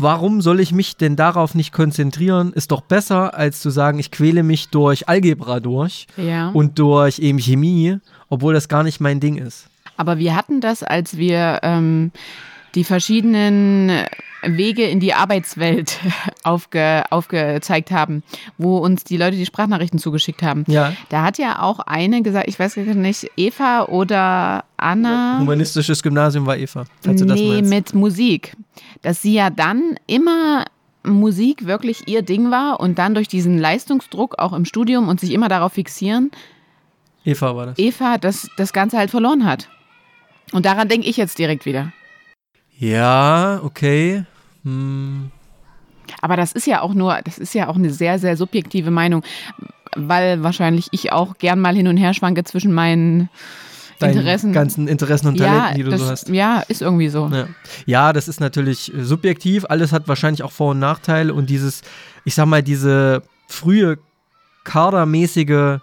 warum 0.01 0.41
soll 0.41 0.61
ich 0.61 0.73
mich 0.73 0.97
denn 0.97 1.17
darauf 1.17 1.55
nicht 1.55 1.73
konzentrieren? 1.73 2.53
Ist 2.53 2.71
doch 2.71 2.81
besser, 2.81 3.35
als 3.35 3.61
zu 3.61 3.71
sagen, 3.71 3.99
ich 3.99 4.11
quäle 4.11 4.43
mich 4.43 4.69
durch 4.69 5.09
Algebra 5.09 5.61
durch 5.61 6.07
ja. 6.17 6.49
und 6.51 6.79
durch 6.79 7.19
eben 7.19 7.39
Chemie, 7.39 7.99
obwohl 8.29 8.55
das 8.55 8.69
gar 8.69 8.83
nicht 8.83 9.01
mein 9.01 9.21
Ding 9.21 9.37
ist. 9.37 9.69
Aber 9.97 10.19
wir 10.19 10.37
hatten 10.37 10.61
das, 10.61 10.83
als 10.83 11.17
wir 11.17 11.61
ähm, 11.63 12.13
die 12.75 12.85
verschiedenen 12.85 13.91
Wege 14.47 14.85
in 14.85 15.01
die 15.01 15.15
Arbeitswelt 15.15 15.99
aufge, 16.43 17.05
aufgezeigt 17.11 17.91
haben, 17.91 18.23
wo 18.59 18.79
uns 18.79 19.05
die 19.05 19.17
Leute 19.17 19.37
die 19.37 19.47
Sprachnachrichten 19.47 19.99
zugeschickt 19.99 20.43
haben. 20.43 20.65
Ja. 20.69 20.93
Da 21.09 21.23
hat 21.23 21.39
ja 21.39 21.63
auch 21.63 21.81
eine 21.81 22.23
gesagt, 22.23 22.49
ich 22.49 22.59
weiß 22.59 22.77
nicht, 22.77 23.31
Eva 23.37 23.85
oder 23.85 24.65
Anna. 24.77 25.39
Humanistisches 25.41 26.03
Gymnasium 26.03 26.47
war 26.47 26.57
Eva. 26.57 26.85
Falls 27.01 27.21
nee, 27.21 27.27
du 27.27 27.61
das 27.61 27.71
mit 27.71 27.95
Musik. 27.95 28.57
Dass 29.03 29.23
sie 29.23 29.35
ja 29.35 29.51
dann 29.51 29.97
immer 30.07 30.65
Musik 31.03 31.67
wirklich 31.67 32.09
ihr 32.09 32.23
Ding 32.23 32.51
war 32.51 32.81
und 32.81 32.99
dann 32.99 33.15
durch 33.15 33.29
diesen 33.29 33.59
Leistungsdruck 33.59 34.39
auch 34.39 34.53
im 34.53 34.65
Studium 34.65 35.09
und 35.09 35.21
sich 35.21 35.33
immer 35.33 35.49
darauf 35.49 35.73
fixieren. 35.73 36.31
Eva 37.25 37.57
war 37.57 37.67
das. 37.67 37.79
Eva 37.79 38.19
das, 38.19 38.49
das 38.57 38.73
Ganze 38.73 38.99
halt 38.99 39.11
verloren 39.11 39.45
hat. 39.45 39.69
Und 40.53 40.67
daran 40.67 40.89
denke 40.89 41.09
ich 41.09 41.17
jetzt 41.17 41.39
direkt 41.39 41.67
wieder. 41.67 41.93
Ja, 42.79 43.61
okay. 43.63 44.25
Hm. 44.67 45.31
Aber 46.21 46.37
das 46.37 46.53
ist 46.53 46.67
ja 46.67 46.83
auch 46.83 46.93
nur, 46.93 47.19
das 47.25 47.39
ist 47.39 47.55
ja 47.55 47.69
auch 47.69 47.77
eine 47.77 47.91
sehr, 47.91 48.19
sehr 48.19 48.37
subjektive 48.37 48.91
Meinung, 48.91 49.23
weil 49.97 50.43
wahrscheinlich 50.43 50.89
ich 50.91 51.13
auch 51.13 51.39
gern 51.39 51.61
mal 51.61 51.75
hin 51.75 51.89
und 51.89 51.97
her 51.97 52.15
schwanke 52.15 52.45
zwischen 52.45 52.73
meinen 52.73 53.29
Deinen 53.99 54.19
Interessen. 54.19 54.53
ganzen 54.53 54.89
Interessen 54.89 55.29
und 55.29 55.39
Talenten, 55.39 55.69
ja, 55.69 55.75
die 55.75 55.83
du 55.83 55.91
das, 55.91 56.01
so 56.01 56.07
hast. 56.09 56.29
Ja, 56.29 56.63
ist 56.69 56.83
irgendwie 56.83 57.09
so. 57.09 57.31
Ja. 57.33 57.47
ja, 57.87 58.13
das 58.13 58.29
ist 58.29 58.41
natürlich 58.41 58.93
subjektiv. 58.95 59.65
Alles 59.69 59.93
hat 59.93 60.07
wahrscheinlich 60.07 60.43
auch 60.43 60.53
Vor- 60.53 60.73
und 60.73 60.81
Nachteile 60.81 61.33
und 61.33 61.49
dieses, 61.49 61.81
ich 62.25 62.35
sag 62.35 62.47
mal, 62.47 62.63
diese 62.63 63.23
frühe 63.49 63.99
kadermäßige 64.65 65.79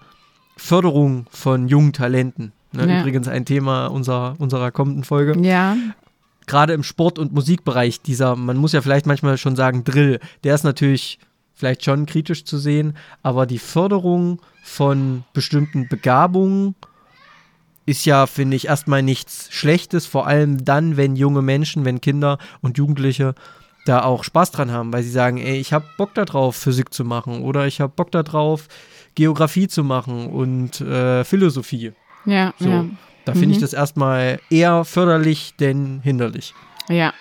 Förderung 0.58 1.26
von 1.32 1.67
jungen 1.67 1.93
Talenten. 1.93 2.52
Ne? 2.72 2.88
Ja. 2.88 3.00
Übrigens 3.00 3.28
ein 3.28 3.46
Thema 3.46 3.88
unserer, 3.88 4.36
unserer 4.38 4.72
kommenden 4.72 5.04
Folge. 5.04 5.36
Ja. 5.41 5.76
Gerade 6.46 6.74
im 6.74 6.84
Sport- 6.84 7.20
und 7.20 7.34
Musikbereich, 7.34 8.02
dieser, 8.02 8.36
man 8.36 8.58
muss 8.58 8.74
ja 8.74 8.82
vielleicht 8.82 9.06
manchmal 9.06 9.38
schon 9.38 9.56
sagen, 9.56 9.84
Drill, 9.84 10.20
der 10.44 10.56
ist 10.56 10.64
natürlich 10.64 11.20
vielleicht 11.54 11.86
schon 11.86 12.06
kritisch 12.06 12.46
zu 12.46 12.58
sehen, 12.58 12.98
aber 13.22 13.46
die 13.46 13.60
Förderung 13.60 14.42
von 14.64 15.24
bestimmten 15.34 15.88
Begabungen 15.88 16.76
ist 17.86 18.06
ja, 18.06 18.28
finde 18.28 18.56
ich, 18.56 18.68
erstmal 18.68 19.04
nichts 19.04 19.48
Schlechtes, 19.52 20.06
vor 20.06 20.28
allem 20.28 20.64
dann, 20.64 20.98
wenn 20.98 21.16
junge 21.16 21.42
Menschen, 21.42 21.86
wenn 21.86 22.02
Kinder 22.02 22.38
und 22.62 22.78
Jugendliche 22.78 23.36
da 23.86 24.04
auch 24.04 24.24
Spaß 24.24 24.52
dran 24.52 24.72
haben, 24.72 24.94
weil 24.94 25.04
sie 25.04 25.12
sagen, 25.12 25.38
ey, 25.38 25.58
ich 25.58 25.74
habe 25.74 25.86
Bock 25.98 26.14
darauf, 26.14 26.56
Physik 26.56 26.94
zu 26.94 27.04
machen 27.04 27.42
oder 27.42 27.68
ich 27.68 27.82
habe 27.82 27.92
Bock 27.94 28.12
darauf, 28.12 28.68
Geografie 29.16 29.68
zu 29.68 29.84
machen 29.84 30.28
und 30.28 30.80
äh, 30.82 31.24
Philosophie. 31.26 31.92
Ja, 32.26 32.54
so. 32.58 32.70
ja. 32.70 32.86
Da 33.26 33.34
finde 33.34 33.48
mhm. 33.48 33.54
ich 33.54 33.60
das 33.60 33.74
erstmal 33.74 34.40
eher 34.50 34.86
förderlich 34.86 35.54
denn 35.60 36.02
hinderlich. 36.04 36.54
Ja. 36.90 37.14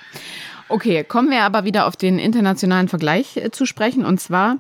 Okay, 0.69 1.05
kommen 1.05 1.31
wir 1.31 1.43
aber 1.43 1.65
wieder 1.65 1.87
auf 1.87 1.97
den 1.97 2.19
internationalen 2.19 2.89
Vergleich 2.89 3.37
äh, 3.37 3.51
zu 3.51 3.67
sprechen. 3.67 4.05
Und 4.05 4.21
zwar, 4.21 4.57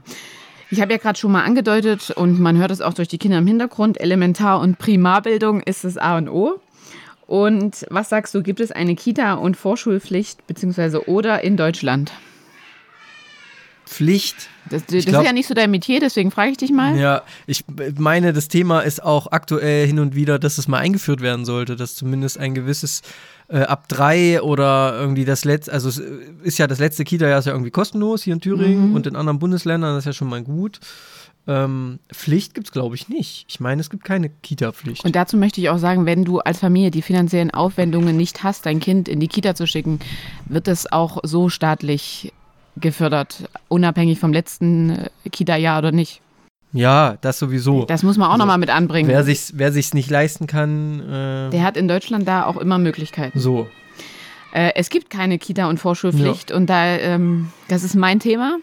ich 0.70 0.80
habe 0.80 0.92
ja 0.92 0.98
gerade 0.98 1.18
schon 1.18 1.32
mal 1.32 1.42
angedeutet 1.42 2.10
und 2.10 2.38
man 2.38 2.58
hört 2.58 2.70
es 2.70 2.80
auch 2.80 2.94
durch 2.94 3.08
die 3.08 3.18
Kinder 3.18 3.38
im 3.38 3.46
Hintergrund, 3.46 3.98
Elementar- 4.00 4.60
und 4.60 4.78
Primarbildung 4.78 5.62
ist 5.62 5.84
das 5.84 5.96
A 5.96 6.18
und 6.18 6.28
O. 6.28 6.60
Und 7.26 7.86
was 7.88 8.10
sagst 8.10 8.34
du, 8.34 8.42
gibt 8.42 8.60
es 8.60 8.72
eine 8.72 8.94
Kita- 8.94 9.34
und 9.34 9.56
Vorschulpflicht 9.56 10.46
beziehungsweise 10.46 11.08
oder 11.08 11.42
in 11.42 11.56
Deutschland? 11.56 12.12
Pflicht. 13.92 14.48
Das, 14.70 14.86
das 14.86 15.04
glaub, 15.04 15.22
ist 15.22 15.26
ja 15.26 15.32
nicht 15.32 15.46
so 15.46 15.54
dein 15.54 15.70
Metier, 15.70 16.00
deswegen 16.00 16.30
frage 16.30 16.52
ich 16.52 16.56
dich 16.56 16.72
mal. 16.72 16.98
Ja, 16.98 17.22
ich 17.46 17.64
meine, 17.98 18.32
das 18.32 18.48
Thema 18.48 18.80
ist 18.80 19.02
auch 19.02 19.30
aktuell 19.30 19.86
hin 19.86 19.98
und 19.98 20.14
wieder, 20.14 20.38
dass 20.38 20.58
es 20.58 20.66
mal 20.66 20.78
eingeführt 20.78 21.20
werden 21.20 21.44
sollte, 21.44 21.76
dass 21.76 21.94
zumindest 21.94 22.38
ein 22.38 22.54
gewisses 22.54 23.02
äh, 23.48 23.60
ab 23.60 23.88
drei 23.88 24.40
oder 24.40 24.96
irgendwie 24.98 25.24
das 25.24 25.44
letzte, 25.44 25.72
also 25.72 25.88
es 25.88 25.98
ist 26.42 26.58
ja 26.58 26.66
das 26.66 26.78
letzte 26.78 27.04
Kita-Jahr 27.04 27.38
ist 27.38 27.44
ja 27.44 27.52
irgendwie 27.52 27.70
kostenlos 27.70 28.22
hier 28.22 28.32
in 28.32 28.40
Thüringen 28.40 28.90
mhm. 28.90 28.94
und 28.94 29.06
in 29.06 29.14
anderen 29.14 29.38
Bundesländern, 29.38 29.94
das 29.94 30.02
ist 30.02 30.06
ja 30.06 30.12
schon 30.12 30.28
mal 30.28 30.42
gut. 30.42 30.80
Ähm, 31.46 31.98
Pflicht 32.12 32.54
gibt 32.54 32.68
es, 32.68 32.72
glaube 32.72 32.94
ich, 32.94 33.08
nicht. 33.08 33.46
Ich 33.48 33.58
meine, 33.58 33.80
es 33.80 33.90
gibt 33.90 34.04
keine 34.04 34.28
Kita-Pflicht. 34.28 35.04
Und 35.04 35.16
dazu 35.16 35.36
möchte 35.36 35.60
ich 35.60 35.70
auch 35.70 35.78
sagen, 35.78 36.06
wenn 36.06 36.24
du 36.24 36.38
als 36.38 36.60
Familie 36.60 36.92
die 36.92 37.02
finanziellen 37.02 37.50
Aufwendungen 37.50 38.16
nicht 38.16 38.44
hast, 38.44 38.64
dein 38.64 38.78
Kind 38.78 39.08
in 39.08 39.18
die 39.18 39.26
Kita 39.26 39.56
zu 39.56 39.66
schicken, 39.66 39.98
wird 40.46 40.68
es 40.68 40.90
auch 40.92 41.18
so 41.24 41.48
staatlich 41.48 42.32
gefördert, 42.76 43.48
unabhängig 43.68 44.18
vom 44.18 44.32
letzten 44.32 44.90
äh, 44.90 45.10
Kita-Jahr 45.30 45.78
oder 45.78 45.92
nicht. 45.92 46.20
Ja, 46.72 47.18
das 47.20 47.38
sowieso. 47.38 47.84
Das 47.84 48.02
muss 48.02 48.16
man 48.16 48.28
auch 48.28 48.32
also, 48.32 48.44
nochmal 48.44 48.58
mit 48.58 48.70
anbringen. 48.70 49.08
Wer 49.08 49.24
sich's, 49.24 49.52
wer 49.56 49.72
sich's 49.72 49.92
nicht 49.92 50.10
leisten 50.10 50.46
kann. 50.46 51.00
Äh, 51.00 51.50
Der 51.50 51.62
hat 51.64 51.76
in 51.76 51.86
Deutschland 51.86 52.26
da 52.26 52.46
auch 52.46 52.56
immer 52.56 52.78
Möglichkeiten. 52.78 53.38
So. 53.38 53.68
Äh, 54.52 54.72
es 54.74 54.88
gibt 54.88 55.10
keine 55.10 55.38
Kita- 55.38 55.68
und 55.68 55.78
Vorschulpflicht 55.78 56.50
ja. 56.50 56.56
und 56.56 56.68
da, 56.68 56.84
ähm, 56.84 57.50
das 57.68 57.84
ist 57.84 57.94
mein 57.94 58.20
Thema. 58.20 58.58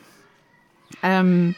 Ähm, 1.03 1.55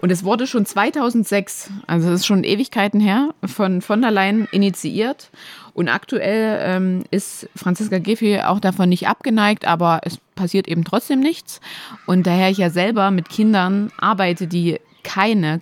und 0.00 0.10
es 0.10 0.24
wurde 0.24 0.46
schon 0.46 0.66
2006, 0.66 1.70
also 1.86 2.10
es 2.10 2.20
ist 2.20 2.26
schon 2.26 2.44
Ewigkeiten 2.44 3.00
her, 3.00 3.30
von 3.42 3.80
von 3.80 4.02
der 4.02 4.10
Leyen 4.10 4.46
initiiert. 4.52 5.30
Und 5.72 5.88
aktuell 5.88 6.60
ähm, 6.62 7.04
ist 7.10 7.48
Franziska 7.56 7.98
Giffey 7.98 8.40
auch 8.40 8.60
davon 8.60 8.90
nicht 8.90 9.08
abgeneigt, 9.08 9.64
aber 9.64 10.00
es 10.02 10.18
passiert 10.34 10.68
eben 10.68 10.84
trotzdem 10.84 11.20
nichts. 11.20 11.60
Und 12.06 12.26
daher 12.26 12.50
ich 12.50 12.58
ja 12.58 12.70
selber 12.70 13.10
mit 13.10 13.28
Kindern 13.28 13.90
arbeite, 13.98 14.46
die 14.46 14.80
keine 15.02 15.60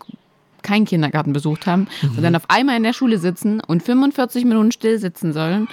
keinen 0.62 0.84
Kindergarten 0.84 1.32
besucht 1.32 1.66
haben 1.66 1.88
mhm. 2.02 2.16
und 2.16 2.22
dann 2.22 2.36
auf 2.36 2.48
einmal 2.48 2.76
in 2.76 2.82
der 2.82 2.92
Schule 2.92 3.18
sitzen 3.18 3.60
und 3.60 3.82
45 3.82 4.44
Minuten 4.44 4.72
still 4.72 4.98
sitzen 4.98 5.32
sollen 5.32 5.68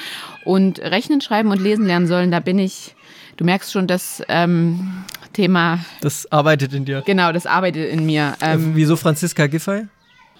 und 0.46 0.80
rechnen, 0.80 1.22
schreiben 1.22 1.52
und 1.52 1.62
lesen 1.62 1.86
lernen 1.86 2.08
sollen, 2.08 2.32
da 2.32 2.40
bin 2.40 2.60
ich, 2.60 2.96
du 3.38 3.46
merkst 3.46 3.72
schon, 3.72 3.88
das 3.88 4.24
ähm, 4.28 5.04
Thema. 5.34 5.80
Das 6.02 6.32
arbeitet 6.32 6.74
in 6.74 6.86
dir. 6.86 7.04
Genau, 7.06 7.32
das 7.32 7.46
arbeitet 7.46 7.92
in 7.92 8.06
mir. 8.06 8.36
Ähm, 8.42 8.72
Wieso 8.76 8.96
Franziska 8.96 9.48
Giffey? 9.48 9.88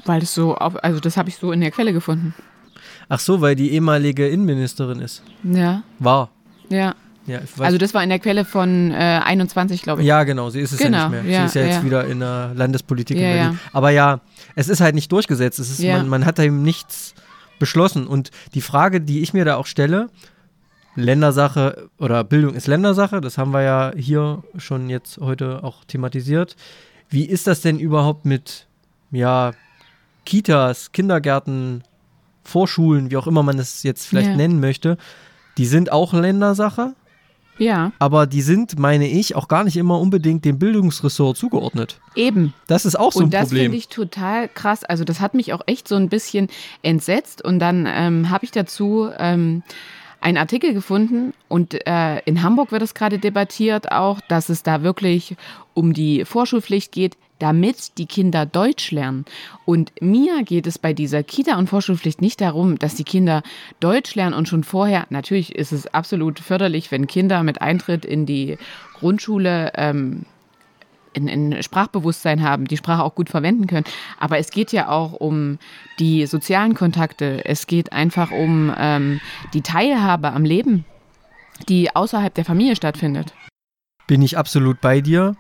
Weil 0.06 0.22
das 0.22 0.34
so, 0.34 0.56
auf, 0.56 0.84
also 0.84 1.00
das 1.00 1.18
habe 1.18 1.30
ich 1.30 1.36
so 1.36 1.52
in 1.52 1.62
der 1.62 1.72
Quelle 1.72 1.94
gefunden. 1.94 2.34
Ach 3.10 3.20
so, 3.20 3.42
weil 3.42 3.56
die 3.56 3.72
ehemalige 3.72 4.28
Innenministerin 4.28 5.00
ist. 5.00 5.24
Ja. 5.44 5.84
War. 6.00 6.30
Ja. 6.70 6.96
Ja, 7.30 7.42
also 7.60 7.78
das 7.78 7.94
war 7.94 8.04
in 8.04 8.10
der 8.10 8.18
Quelle 8.18 8.44
von 8.44 8.92
äh, 8.92 8.96
21, 8.96 9.84
glaube 9.84 10.02
ich. 10.02 10.08
Ja, 10.08 10.24
genau, 10.24 10.50
sie 10.50 10.62
ist 10.62 10.72
es 10.72 10.80
genau, 10.80 10.98
ja 10.98 11.10
nicht 11.10 11.24
mehr. 11.24 11.32
Ja, 11.32 11.40
sie 11.42 11.46
ist 11.46 11.54
ja, 11.56 11.74
jetzt 11.74 11.86
wieder 11.86 12.06
in 12.06 12.20
der 12.20 12.54
Landespolitik 12.56 13.18
in 13.18 13.24
Berlin. 13.24 13.60
Aber 13.72 13.92
ja, 13.92 14.22
es 14.56 14.68
ist 14.68 14.82
halt 14.82 14.96
nicht 14.96 15.12
durchgesetzt. 15.12 15.60
Es 15.60 15.70
ist, 15.70 15.84
man, 15.84 16.08
man 16.08 16.26
hat 16.26 16.40
da 16.40 16.44
eben 16.44 16.64
nichts 16.64 17.14
beschlossen. 17.60 18.08
Und 18.08 18.32
die 18.56 18.62
Frage, 18.62 19.00
die 19.00 19.22
ich 19.22 19.34
mir 19.34 19.46
da 19.46 19.58
auch 19.58 19.68
stelle, 19.68 20.10
Ländersache 20.96 21.90
oder 22.00 22.24
Bildung 22.24 22.56
ist 22.56 22.66
Ländersache, 22.66 23.22
das 23.22 23.38
haben 23.38 23.52
wir 23.52 23.62
ja 23.62 23.94
hier 23.96 24.44
schon 24.58 24.90
jetzt 24.90 25.20
heute 25.20 25.64
auch 25.64 25.86
thematisiert. 25.86 26.56
Wie 27.10 27.26
ist 27.26 27.46
das 27.46 27.62
denn 27.62 27.80
überhaupt 27.80 28.26
mit, 28.26 28.68
ja, 29.12 29.52
Kitas, 30.26 30.92
Kindergärten, 30.92 31.84
Vorschulen, 32.44 33.12
wie 33.12 33.18
auch 33.18 33.28
immer 33.28 33.44
man 33.44 33.60
es 33.60 33.84
jetzt 33.84 34.08
vielleicht 34.08 34.36
nennen 34.36 34.60
möchte? 34.60 34.98
Die 35.58 35.66
sind 35.66 35.92
auch 35.92 36.14
Ländersache. 36.14 36.96
Ja. 37.60 37.92
Aber 38.00 38.26
die 38.26 38.42
sind, 38.42 38.80
meine 38.80 39.08
ich, 39.08 39.36
auch 39.36 39.48
gar 39.48 39.64
nicht 39.64 39.78
immer 39.78 40.00
unbedingt 40.00 40.46
dem 40.46 40.58
Bildungsressort 40.58 41.38
zugeordnet. 41.38 42.00
Eben. 42.16 42.54
Das 42.68 42.86
ist 42.86 42.98
auch 42.98 43.12
so 43.12 43.20
und 43.20 43.26
ein 43.26 43.30
Problem. 43.30 43.42
Und 43.42 43.52
das 43.52 43.60
finde 43.60 43.78
ich 43.78 43.88
total 43.90 44.48
krass. 44.48 44.84
Also 44.84 45.04
das 45.04 45.20
hat 45.20 45.34
mich 45.36 45.54
auch 45.54 45.62
echt 45.68 45.88
so 45.88 45.96
ein 45.96 46.10
bisschen 46.10 46.48
entsetzt. 46.82 47.44
Und 47.44 47.60
dann 47.60 47.88
ähm, 47.88 48.30
habe 48.30 48.46
ich 48.46 48.52
dazu 48.52 49.10
ähm, 49.18 49.62
einen 50.22 50.38
Artikel 50.38 50.74
gefunden 50.74 51.34
und 51.48 51.76
äh, 51.88 52.20
in 52.26 52.44
Hamburg 52.44 52.72
wird 52.72 52.82
es 52.82 52.94
gerade 52.94 53.20
debattiert 53.20 53.92
auch, 53.92 54.20
dass 54.22 54.50
es 54.50 54.64
da 54.64 54.84
wirklich 54.84 55.36
um 55.74 55.94
die 55.94 56.26
Vorschulpflicht 56.26 56.92
geht 56.92 57.18
damit 57.40 57.98
die 57.98 58.06
Kinder 58.06 58.46
Deutsch 58.46 58.92
lernen. 58.92 59.26
Und 59.66 59.92
mir 60.02 60.44
geht 60.44 60.68
es 60.68 60.78
bei 60.78 60.94
dieser 60.94 61.24
Kita- 61.24 61.58
und 61.58 61.68
Vorschulpflicht 61.68 62.22
nicht 62.22 62.42
darum, 62.42 62.78
dass 62.78 62.96
die 62.96 63.04
Kinder 63.04 63.42
Deutsch 63.80 64.14
lernen 64.16 64.36
und 64.36 64.48
schon 64.48 64.64
vorher, 64.64 65.08
natürlich 65.10 65.56
ist 65.56 65.72
es 65.72 65.88
absolut 65.88 66.40
förderlich, 66.40 66.92
wenn 66.92 67.08
Kinder 67.08 67.44
mit 67.44 67.62
Eintritt 67.62 68.06
in 68.06 68.26
die 68.26 68.58
Grundschule 68.94 69.72
ähm, 69.76 70.26
ein 71.16 71.62
Sprachbewusstsein 71.62 72.44
haben, 72.44 72.66
die 72.66 72.78
Sprache 72.78 73.04
auch 73.04 73.16
gut 73.16 73.30
verwenden 73.30 73.68
können. 73.68 73.86
Aber 74.20 74.38
es 74.38 74.52
geht 74.52 74.72
ja 74.72 74.90
auch 74.90 75.14
um 75.14 75.60
die 76.00 76.26
sozialen 76.26 76.76
Kontakte. 76.76 77.46
Es 77.46 77.68
geht 77.68 77.92
einfach 77.92 78.32
um 78.32 78.74
ähm, 78.78 79.20
die 79.54 79.62
Teilhabe 79.62 80.32
am 80.32 80.46
Leben, 80.46 80.86
die 81.68 81.96
außerhalb 81.96 82.34
der 82.34 82.46
Familie 82.46 82.76
stattfindet. 82.76 83.34
Bin 84.08 84.22
ich 84.22 84.38
absolut 84.38 84.82
bei 84.82 85.02
dir. 85.02 85.36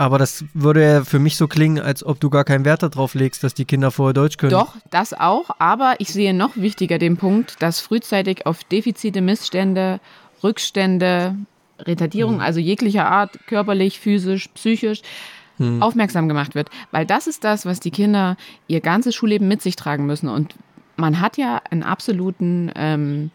Aber 0.00 0.16
das 0.16 0.44
würde 0.54 0.82
ja 0.82 1.04
für 1.04 1.18
mich 1.18 1.36
so 1.36 1.48
klingen, 1.48 1.80
als 1.80 2.06
ob 2.06 2.20
du 2.20 2.30
gar 2.30 2.44
keinen 2.44 2.64
Wert 2.64 2.84
darauf 2.84 3.14
legst, 3.14 3.42
dass 3.42 3.54
die 3.54 3.64
Kinder 3.64 3.90
vorher 3.90 4.14
Deutsch 4.14 4.36
können. 4.36 4.52
Doch, 4.52 4.76
das 4.90 5.12
auch. 5.12 5.50
Aber 5.58 5.96
ich 5.98 6.12
sehe 6.12 6.32
noch 6.32 6.56
wichtiger 6.56 6.98
den 6.98 7.16
Punkt, 7.16 7.60
dass 7.60 7.80
frühzeitig 7.80 8.46
auf 8.46 8.62
Defizite, 8.62 9.20
Missstände, 9.20 9.98
Rückstände, 10.44 11.34
Retardierung, 11.78 12.36
hm. 12.36 12.40
also 12.40 12.60
jeglicher 12.60 13.06
Art, 13.06 13.38
körperlich, 13.46 14.00
physisch, 14.00 14.48
psychisch, 14.48 15.02
hm. 15.58 15.82
aufmerksam 15.82 16.28
gemacht 16.28 16.54
wird. 16.54 16.70
Weil 16.90 17.06
das 17.06 17.26
ist 17.26 17.44
das, 17.44 17.66
was 17.66 17.80
die 17.80 17.90
Kinder 17.90 18.36
ihr 18.66 18.80
ganzes 18.80 19.14
Schulleben 19.14 19.48
mit 19.48 19.62
sich 19.62 19.76
tragen 19.76 20.06
müssen. 20.06 20.28
Und 20.28 20.54
man 20.96 21.20
hat 21.20 21.36
ja 21.36 21.60
einen 21.70 21.82
absoluten 21.82 22.72
ähm, 22.74 23.30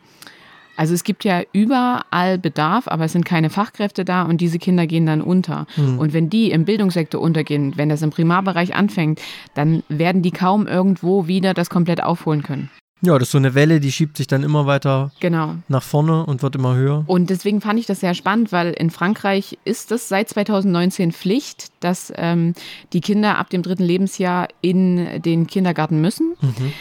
also 0.76 0.94
es 0.94 1.04
gibt 1.04 1.24
ja 1.24 1.42
überall 1.52 2.38
Bedarf, 2.38 2.88
aber 2.88 3.06
es 3.06 3.12
sind 3.12 3.26
keine 3.26 3.50
Fachkräfte 3.50 4.06
da 4.06 4.24
und 4.24 4.42
diese 4.42 4.60
Kinder 4.60 4.88
gehen 4.88 5.06
dann 5.06 5.22
unter. 5.22 5.68
Mhm. 5.76 6.00
Und 6.00 6.14
wenn 6.14 6.30
die 6.30 6.52
im 6.52 6.66
Bildungssektor 6.66 7.22
untergehen, 7.22 7.74
wenn 7.76 7.90
das 7.90 8.02
im 8.02 8.10
Primarbereich 8.10 8.76
anfängt, 8.76 9.22
dann 9.54 9.84
werden 9.88 10.22
die 10.22 10.32
kaum 10.32 10.68
irgendwo 10.68 11.28
wieder 11.28 11.54
das 11.54 11.70
komplett 11.70 12.02
aufholen 12.02 12.44
können. 12.44 12.72
Ja, 13.06 13.20
das 13.20 13.28
ist 13.28 13.32
so 13.34 13.38
eine 13.38 13.54
Welle, 13.54 13.82
die 13.82 13.92
schiebt 13.92 14.16
sich 14.16 14.28
dann 14.28 14.44
immer 14.44 14.66
weiter 14.66 15.12
genau. 15.20 15.56
nach 15.68 15.84
vorne 15.84 16.26
und 16.26 16.42
wird 16.42 16.56
immer 16.56 16.76
höher. 16.76 17.04
Und 17.08 17.30
deswegen 17.30 17.60
fand 17.60 17.78
ich 17.78 17.86
das 17.86 18.00
sehr 18.00 18.13
spannend, 18.13 18.54
weil 18.54 18.72
in 18.72 18.92
Frankreich 18.92 19.58
ist 19.66 19.92
es 19.92 20.08
seit 20.08 20.30
2019 20.30 21.12
Pflicht, 21.12 21.74
dass 21.82 22.13
ähm, 22.16 22.54
die 22.94 23.02
Kinder 23.02 23.38
ab 23.38 23.50
dem 23.50 23.62
dritten 23.62 23.84
Lebensjahr 23.84 24.48
in 24.62 25.22
den 25.22 25.48
Kindergarten 25.48 26.00
müssen. 26.00 26.36
Mhm. 26.39 26.74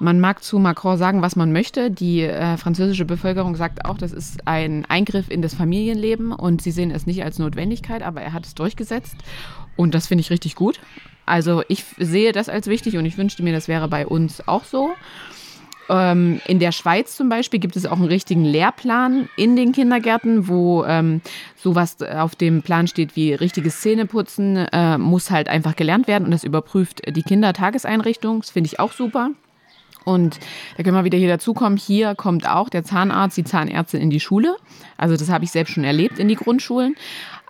Man 0.00 0.18
mag 0.18 0.42
zu 0.42 0.58
Macron 0.58 0.98
sagen, 0.98 1.22
was 1.22 1.36
man 1.36 1.52
möchte. 1.52 1.92
Die 1.92 2.22
äh, 2.22 2.56
französische 2.56 3.04
Bevölkerung 3.04 3.54
sagt 3.54 3.84
auch, 3.84 3.98
das 3.98 4.10
ist 4.10 4.48
ein 4.48 4.84
Eingriff 4.86 5.30
in 5.30 5.42
das 5.42 5.54
Familienleben 5.54 6.32
und 6.32 6.60
sie 6.60 6.72
sehen 6.72 6.90
es 6.90 7.06
nicht 7.06 7.22
als 7.22 7.38
Notwendigkeit, 7.38 8.02
aber 8.02 8.20
er 8.20 8.32
hat 8.32 8.46
es 8.46 8.56
durchgesetzt 8.56 9.16
und 9.76 9.94
das 9.94 10.08
finde 10.08 10.22
ich 10.22 10.30
richtig 10.30 10.56
gut. 10.56 10.80
Also 11.24 11.62
ich 11.68 11.84
sehe 11.98 12.32
das 12.32 12.48
als 12.48 12.66
wichtig 12.66 12.96
und 12.96 13.04
ich 13.04 13.18
wünschte 13.18 13.42
mir, 13.42 13.52
das 13.52 13.68
wäre 13.68 13.86
bei 13.86 14.06
uns 14.06 14.46
auch 14.48 14.64
so. 14.64 14.90
Ähm, 15.88 16.40
in 16.46 16.58
der 16.58 16.72
Schweiz 16.72 17.16
zum 17.16 17.28
Beispiel 17.28 17.60
gibt 17.60 17.76
es 17.76 17.86
auch 17.86 17.96
einen 17.96 18.04
richtigen 18.04 18.44
Lehrplan 18.44 19.28
in 19.36 19.56
den 19.56 19.72
Kindergärten, 19.72 20.48
wo 20.48 20.84
ähm, 20.84 21.20
sowas 21.56 22.00
auf 22.02 22.36
dem 22.36 22.62
Plan 22.62 22.86
steht 22.86 23.16
wie 23.16 23.32
richtiges 23.32 23.80
Zähneputzen 23.80 24.56
äh, 24.56 24.98
muss 24.98 25.30
halt 25.30 25.48
einfach 25.48 25.76
gelernt 25.76 26.06
werden 26.06 26.24
und 26.24 26.30
das 26.30 26.44
überprüft 26.44 27.02
die 27.08 27.22
Kindertageseinrichtung. 27.22 28.40
Das 28.40 28.50
finde 28.50 28.68
ich 28.68 28.80
auch 28.80 28.92
super. 28.92 29.30
Und 30.04 30.38
da 30.76 30.82
können 30.82 30.96
wir 30.96 31.04
wieder 31.04 31.18
hier 31.18 31.28
dazukommen. 31.28 31.76
Hier 31.76 32.14
kommt 32.14 32.48
auch 32.48 32.70
der 32.70 32.82
Zahnarzt, 32.82 33.36
die 33.36 33.44
Zahnärztin 33.44 34.00
in 34.00 34.10
die 34.10 34.20
Schule. 34.20 34.56
Also 34.96 35.16
das 35.16 35.28
habe 35.28 35.44
ich 35.44 35.50
selbst 35.50 35.74
schon 35.74 35.84
erlebt 35.84 36.18
in 36.18 36.28
die 36.28 36.34
Grundschulen. 36.34 36.94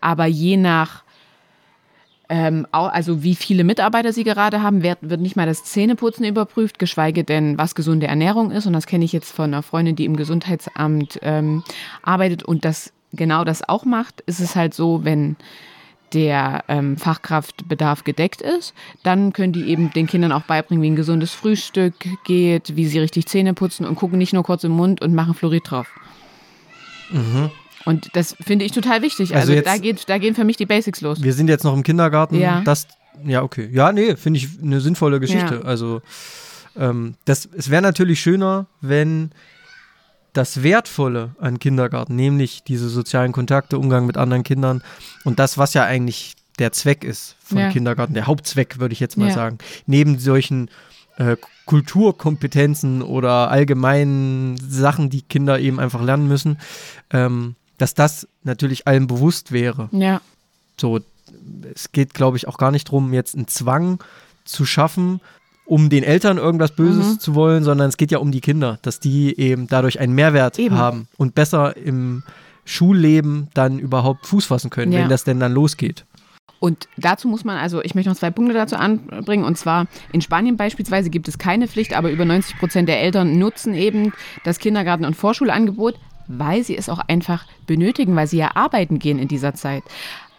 Aber 0.01 0.27
je 0.27 0.57
nach 0.57 1.05
ähm, 2.29 2.67
also 2.71 3.23
wie 3.23 3.35
viele 3.35 3.64
Mitarbeiter 3.64 4.12
sie 4.12 4.25
gerade 4.25 4.62
haben, 4.62 4.83
wird, 4.83 4.99
wird 5.01 5.21
nicht 5.21 5.37
mal 5.37 5.47
das 5.47 5.64
Zähneputzen 5.64 6.25
überprüft, 6.25 6.79
geschweige 6.79 7.25
denn, 7.25 7.57
was 7.57 7.75
gesunde 7.75 8.07
Ernährung 8.07 8.51
ist. 8.51 8.67
Und 8.67 8.75
das 8.75 8.87
kenne 8.87 9.05
ich 9.05 9.12
jetzt 9.12 9.33
von 9.33 9.47
einer 9.47 9.62
Freundin, 9.62 9.97
die 9.97 10.05
im 10.05 10.17
Gesundheitsamt 10.17 11.19
ähm, 11.23 11.62
arbeitet 12.03 12.43
und 12.43 12.64
das 12.64 12.93
genau 13.12 13.45
das 13.45 13.67
auch 13.69 13.85
macht. 13.85 14.21
Ist 14.23 14.41
es 14.41 14.57
halt 14.57 14.75
so, 14.75 15.05
wenn 15.05 15.37
der 16.12 16.64
ähm, 16.69 16.97
Fachkraftbedarf 16.97 18.05
gedeckt 18.05 18.41
ist, 18.41 18.75
dann 19.03 19.33
können 19.33 19.53
die 19.53 19.69
eben 19.69 19.91
den 19.93 20.07
Kindern 20.07 20.33
auch 20.33 20.43
beibringen, 20.43 20.83
wie 20.83 20.91
ein 20.91 20.97
gesundes 20.97 21.33
Frühstück 21.33 21.95
geht, 22.25 22.77
wie 22.77 22.87
sie 22.87 22.99
richtig 22.99 23.27
Zähne 23.27 23.55
putzen 23.55 23.87
und 23.87 23.97
gucken 23.97 24.19
nicht 24.19 24.33
nur 24.33 24.43
kurz 24.43 24.64
im 24.64 24.73
Mund 24.73 25.03
und 25.03 25.14
machen 25.14 25.35
Fluorid 25.35 25.71
drauf. 25.71 25.88
Mhm. 27.11 27.51
Und 27.88 28.14
das 28.14 28.37
finde 28.38 28.66
ich 28.66 28.72
total 28.72 29.01
wichtig. 29.01 29.35
Also, 29.35 29.40
also 29.40 29.53
jetzt, 29.55 29.66
da, 29.66 29.79
geht, 29.79 30.09
da 30.11 30.18
gehen 30.18 30.35
für 30.35 30.44
mich 30.44 30.59
die 30.59 30.66
Basics 30.66 31.01
los. 31.01 31.22
Wir 31.22 31.33
sind 31.33 31.48
jetzt 31.48 31.64
noch 31.64 31.72
im 31.72 31.83
Kindergarten. 31.83 32.35
Ja. 32.35 32.61
Das, 32.61 32.87
ja, 33.24 33.42
okay. 33.42 33.70
Ja, 33.72 33.92
nee, 33.92 34.14
finde 34.14 34.40
ich 34.40 34.61
eine 34.62 34.83
sinnvolle 34.83 35.20
Geschichte. 35.20 35.55
Ja. 35.55 35.61
Also, 35.62 36.03
ähm, 36.77 37.14
das, 37.24 37.48
es 37.57 37.70
wäre 37.70 37.81
natürlich 37.81 38.20
schöner, 38.20 38.66
wenn 38.83 39.31
das 40.35 40.62
Wertvolle 40.62 41.35
an 41.40 41.59
Kindergarten, 41.59 42.14
nämlich 42.14 42.62
diese 42.62 42.90
sozialen 42.90 43.33
Kontakte, 43.33 43.79
Umgang 43.79 44.05
mit 44.05 44.18
anderen 44.18 44.42
Kindern 44.42 44.83
und 45.24 45.38
das, 45.38 45.57
was 45.57 45.72
ja 45.72 45.85
eigentlich 45.85 46.35
der 46.59 46.72
Zweck 46.72 47.05
ist 47.05 47.37
von 47.42 47.57
ja. 47.57 47.70
Kindergarten, 47.70 48.12
der 48.12 48.27
Hauptzweck, 48.27 48.81
würde 48.81 48.92
ich 48.92 49.01
jetzt 49.01 49.16
mal 49.16 49.29
ja. 49.29 49.35
sagen, 49.35 49.57
neben 49.87 50.18
solchen 50.18 50.68
äh, 51.16 51.38
Kulturkompetenzen 51.64 53.01
oder 53.01 53.51
allgemeinen 53.51 54.59
Sachen, 54.59 55.09
die 55.09 55.22
Kinder 55.22 55.59
eben 55.59 55.81
einfach 55.81 56.03
lernen 56.03 56.29
müssen, 56.29 56.59
ähm, 57.11 57.57
dass 57.79 57.95
das 57.95 58.29
natürlich 58.43 58.87
allen 58.87 59.07
bewusst 59.07 59.53
wäre. 59.53 59.88
Ja. 59.93 60.21
So, 60.77 61.01
es 61.75 61.93
geht, 61.93 62.14
glaube 62.14 62.37
ich, 62.37 62.49
auch 62.49 62.59
gar 62.59 62.71
nicht 62.71 62.88
darum, 62.88 63.12
jetzt 63.12 63.35
einen 63.35 63.49
Zwang 63.49 64.03
zu 64.45 64.64
schaffen, 64.64 65.21
um 65.64 65.91
den 65.91 66.03
Eltern 66.03 66.38
irgendwas 66.38 66.73
Böses 66.73 67.07
mhm. 67.07 67.21
zu 67.21 67.35
wollen, 67.35 67.62
sondern 67.62 67.88
es 67.88 67.97
geht 67.97 68.11
ja 68.11 68.19
um 68.19 68.33
die 68.33 68.41
Kinder, 68.41 68.79
dass 68.83 69.01
die 69.01 69.38
eben 69.38 69.67
dadurch 69.67 70.01
einen 70.01 70.14
Mehrwert 70.14 70.59
eben. 70.59 70.77
haben 70.77 71.09
und 71.17 71.35
besser 71.35 71.77
im 71.77 72.23
Schulleben 72.64 73.49
dann 73.55 73.79
überhaupt 73.79 74.27
Fuß 74.27 74.47
fassen 74.47 74.71
können, 74.71 74.93
ja. 74.93 75.01
wenn 75.01 75.09
das 75.09 75.25
denn 75.25 75.41
dann 75.41 75.53
losgeht. 75.53 76.05
Und 76.61 76.88
dazu 76.97 77.29
muss 77.29 77.45
man, 77.45 77.57
also 77.57 77.83
ich 77.83 77.95
möchte 77.95 78.11
noch 78.11 78.17
zwei 78.17 78.31
Punkte 78.31 78.55
dazu 78.55 78.77
anbringen. 78.77 79.45
Und 79.45 79.57
zwar 79.57 79.87
in 80.12 80.21
Spanien 80.21 80.57
beispielsweise 80.57 81.09
gibt 81.09 81.29
es 81.29 81.38
keine 81.38 81.69
Pflicht, 81.69 81.95
aber 81.95 82.11
über 82.11 82.25
90 82.25 82.59
Prozent 82.59 82.88
der 82.88 83.01
Eltern 83.01 83.38
nutzen 83.38 83.75
eben 83.75 84.12
das 84.45 84.59
Kindergarten- 84.59 85.05
und 85.05 85.14
Vorschulangebot, 85.14 85.95
weil 86.29 86.62
sie 86.62 86.77
es 86.77 86.88
auch 86.88 87.01
einfach 87.01 87.45
benötigen, 87.67 88.14
weil 88.14 88.27
sie 88.27 88.38
ja 88.38 88.55
arbeiten 88.55 88.99
gehen 88.99 89.19
in 89.19 89.29
dieser 89.29 89.55
Zeit. 89.55 89.83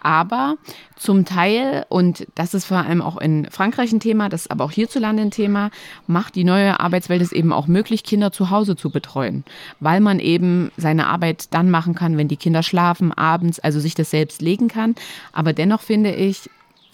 Aber 0.01 0.55
zum 0.95 1.25
Teil, 1.25 1.85
und 1.89 2.25
das 2.35 2.53
ist 2.53 2.65
vor 2.65 2.77
allem 2.77 3.01
auch 3.01 3.17
in 3.17 3.47
Frankreich 3.51 3.91
ein 3.91 3.99
Thema, 3.99 4.29
das 4.29 4.41
ist 4.41 4.51
aber 4.51 4.63
auch 4.63 4.71
hierzulande 4.71 5.23
ein 5.23 5.31
Thema, 5.31 5.71
macht 6.07 6.35
die 6.35 6.43
neue 6.43 6.79
Arbeitswelt 6.79 7.21
es 7.21 7.31
eben 7.31 7.51
auch 7.51 7.67
möglich, 7.67 8.03
Kinder 8.03 8.31
zu 8.31 8.49
Hause 8.49 8.75
zu 8.75 8.91
betreuen, 8.91 9.43
weil 9.79 9.99
man 9.99 10.19
eben 10.19 10.71
seine 10.77 11.07
Arbeit 11.07 11.53
dann 11.53 11.69
machen 11.69 11.95
kann, 11.95 12.17
wenn 12.17 12.29
die 12.29 12.37
Kinder 12.37 12.63
schlafen, 12.63 13.11
abends, 13.11 13.59
also 13.59 13.79
sich 13.79 13.93
das 13.93 14.09
selbst 14.09 14.41
legen 14.41 14.69
kann. 14.69 14.95
Aber 15.33 15.51
dennoch 15.51 15.81
finde 15.81 16.13
ich, 16.13 16.49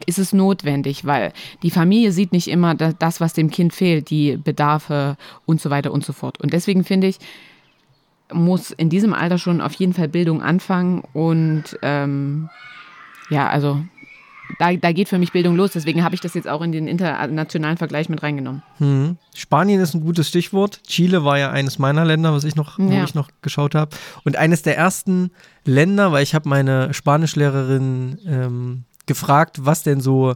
ist 0.07 0.19
es 0.19 0.33
notwendig, 0.33 1.05
weil 1.05 1.31
die 1.63 1.71
Familie 1.71 2.11
sieht 2.11 2.31
nicht 2.31 2.47
immer 2.47 2.75
das, 2.75 3.21
was 3.21 3.33
dem 3.33 3.49
Kind 3.49 3.73
fehlt, 3.73 4.09
die 4.09 4.35
Bedarfe 4.37 5.15
und 5.45 5.61
so 5.61 5.69
weiter 5.69 5.91
und 5.91 6.03
so 6.03 6.11
fort. 6.11 6.41
Und 6.41 6.53
deswegen 6.53 6.83
finde 6.83 7.07
ich, 7.07 7.17
muss 8.31 8.71
in 8.71 8.89
diesem 8.89 9.13
Alter 9.13 9.37
schon 9.37 9.61
auf 9.61 9.73
jeden 9.73 9.93
Fall 9.93 10.07
Bildung 10.07 10.41
anfangen 10.41 11.03
und 11.13 11.77
ähm, 11.81 12.49
ja, 13.29 13.49
also 13.49 13.81
da, 14.59 14.73
da 14.73 14.91
geht 14.91 15.09
für 15.09 15.17
mich 15.17 15.31
Bildung 15.31 15.55
los. 15.55 15.71
Deswegen 15.71 16.03
habe 16.03 16.15
ich 16.15 16.21
das 16.21 16.33
jetzt 16.33 16.47
auch 16.47 16.61
in 16.61 16.71
den 16.71 16.87
internationalen 16.87 17.77
Vergleich 17.77 18.09
mit 18.09 18.23
reingenommen. 18.23 18.63
Hm. 18.77 19.17
Spanien 19.33 19.81
ist 19.81 19.93
ein 19.93 20.01
gutes 20.01 20.27
Stichwort. 20.27 20.81
Chile 20.87 21.23
war 21.23 21.37
ja 21.37 21.51
eines 21.51 21.79
meiner 21.79 22.05
Länder, 22.05 22.33
was 22.33 22.43
ich 22.43 22.55
noch, 22.55 22.79
ja. 22.79 23.03
ich 23.03 23.15
noch 23.15 23.29
geschaut 23.41 23.75
habe. 23.75 23.95
Und 24.23 24.35
eines 24.35 24.61
der 24.61 24.77
ersten 24.77 25.31
Länder, 25.65 26.11
weil 26.11 26.23
ich 26.23 26.35
habe 26.35 26.47
meine 26.47 26.93
Spanischlehrerin 26.93 28.19
ähm, 28.27 28.83
gefragt, 29.05 29.65
was 29.65 29.83
denn 29.83 29.99
so, 29.99 30.35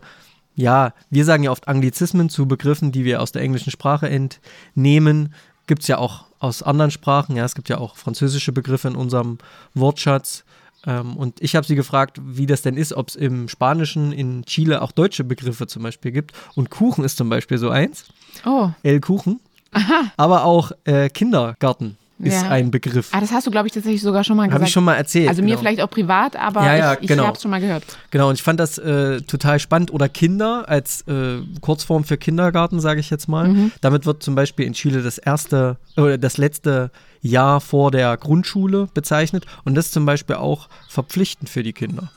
ja, 0.55 0.93
wir 1.09 1.25
sagen 1.25 1.43
ja 1.43 1.51
oft 1.51 1.67
Anglizismen 1.67 2.29
zu 2.29 2.47
Begriffen, 2.47 2.91
die 2.91 3.05
wir 3.05 3.21
aus 3.21 3.31
der 3.31 3.41
englischen 3.41 3.71
Sprache 3.71 4.09
entnehmen. 4.09 5.33
Gibt 5.67 5.83
es 5.83 5.87
ja 5.87 5.97
auch 5.97 6.28
aus 6.39 6.63
anderen 6.63 6.91
Sprachen. 6.91 7.35
Ja, 7.35 7.45
es 7.45 7.55
gibt 7.55 7.69
ja 7.69 7.77
auch 7.77 7.95
französische 7.95 8.51
Begriffe 8.51 8.87
in 8.87 8.95
unserem 8.95 9.37
Wortschatz. 9.73 10.43
Ähm, 10.85 11.17
und 11.17 11.41
ich 11.41 11.55
habe 11.55 11.67
sie 11.67 11.75
gefragt, 11.75 12.19
wie 12.23 12.45
das 12.45 12.61
denn 12.61 12.77
ist, 12.77 12.93
ob 12.93 13.09
es 13.09 13.15
im 13.15 13.49
Spanischen 13.49 14.11
in 14.11 14.45
Chile 14.45 14.81
auch 14.81 14.91
deutsche 14.91 15.23
Begriffe 15.23 15.67
zum 15.67 15.83
Beispiel 15.83 16.11
gibt. 16.11 16.33
Und 16.55 16.69
Kuchen 16.69 17.03
ist 17.03 17.17
zum 17.17 17.29
Beispiel 17.29 17.57
so 17.57 17.69
eins. 17.69 18.05
Oh. 18.45 18.69
El 18.83 19.01
Kuchen. 19.01 19.39
Aha. 19.71 20.11
Aber 20.17 20.45
auch 20.45 20.71
äh, 20.85 21.09
Kindergarten 21.09 21.97
ist 22.19 22.33
ja. 22.33 22.49
ein 22.49 22.69
Begriff. 22.69 23.09
Ah, 23.13 23.21
das 23.21 23.31
hast 23.31 23.47
du, 23.47 23.51
glaube 23.51 23.67
ich, 23.67 23.73
tatsächlich 23.73 24.01
sogar 24.01 24.25
schon 24.25 24.35
mal 24.35 24.43
gesagt. 24.43 24.55
Habe 24.55 24.67
ich 24.67 24.73
schon 24.73 24.83
mal 24.83 24.95
erzählt. 24.95 25.29
Also 25.29 25.41
genau. 25.41 25.53
mir 25.53 25.57
vielleicht 25.57 25.81
auch 25.81 25.89
privat, 25.89 26.35
aber 26.35 26.65
ja, 26.65 26.75
ja, 26.75 26.93
ich, 26.93 27.01
ich 27.01 27.07
genau. 27.07 27.25
habe 27.25 27.37
es 27.37 27.41
schon 27.41 27.51
mal 27.51 27.61
gehört. 27.61 27.83
Genau, 28.11 28.29
und 28.29 28.35
ich 28.35 28.43
fand 28.43 28.59
das 28.59 28.77
äh, 28.77 29.21
total 29.21 29.59
spannend. 29.59 29.93
Oder 29.93 30.09
Kinder 30.09 30.65
als 30.67 31.01
äh, 31.07 31.37
Kurzform 31.61 32.03
für 32.03 32.17
Kindergarten, 32.17 32.81
sage 32.81 32.99
ich 32.99 33.09
jetzt 33.09 33.29
mal. 33.29 33.47
Mhm. 33.47 33.71
Damit 33.79 34.05
wird 34.05 34.21
zum 34.21 34.35
Beispiel 34.35 34.65
in 34.65 34.73
Chile 34.73 35.01
das 35.01 35.17
erste 35.17 35.77
oder 35.95 36.17
das 36.17 36.37
letzte 36.37 36.91
Jahr 37.21 37.61
vor 37.61 37.89
der 37.91 38.17
Grundschule 38.17 38.89
bezeichnet. 38.93 39.45
Und 39.63 39.75
das 39.75 39.87
ist 39.87 39.93
zum 39.93 40.05
Beispiel 40.05 40.35
auch 40.35 40.67
verpflichtend 40.89 41.49
für 41.49 41.63
die 41.63 41.73
Kinder. 41.73 42.11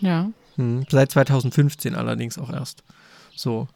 Ja. 0.00 0.30
Mhm. 0.56 0.86
Seit 0.88 1.10
2015 1.10 1.94
allerdings 1.94 2.38
auch 2.38 2.50
erst. 2.50 2.82
So. 3.34 3.68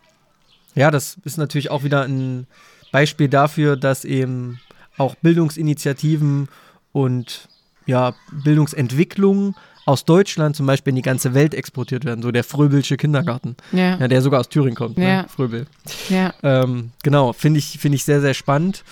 Ja, 0.75 0.91
das 0.91 1.19
ist 1.25 1.37
natürlich 1.37 1.71
auch 1.71 1.83
wieder 1.83 2.03
ein 2.03 2.47
Beispiel 2.93 3.29
dafür, 3.29 3.77
dass 3.77 4.05
eben 4.05 4.61
auch 5.01 5.15
Bildungsinitiativen 5.17 6.49
und 6.93 7.49
ja, 7.87 8.15
Bildungsentwicklungen 8.31 9.57
aus 9.87 10.05
Deutschland 10.05 10.55
zum 10.55 10.67
Beispiel 10.67 10.91
in 10.91 10.97
die 10.97 11.03
ganze 11.03 11.35
Welt 11.35 11.55
exportiert 11.55 12.05
werden. 12.05 12.23
So 12.23 12.31
der 12.31 12.45
Fröbelsche 12.45 12.97
Kindergarten, 12.97 13.57
ja. 13.73 13.97
ja 13.97 14.09
der 14.09 14.23
sogar 14.23 14.41
aus 14.41 14.49
Thüringen 14.49 14.77
kommt, 14.77 14.99
ne? 14.99 15.09
ja. 15.09 15.23
ne? 15.23 15.29
Fröbel. 15.29 15.67
Ja. 16.11 16.35
Ähm, 16.43 16.91
genau, 17.03 17.33
finde 17.33 17.59
ich, 17.59 17.79
find 17.79 17.95
ich 17.95 18.05
sehr, 18.05 18.21
sehr 18.21 18.35
spannend. 18.35 18.85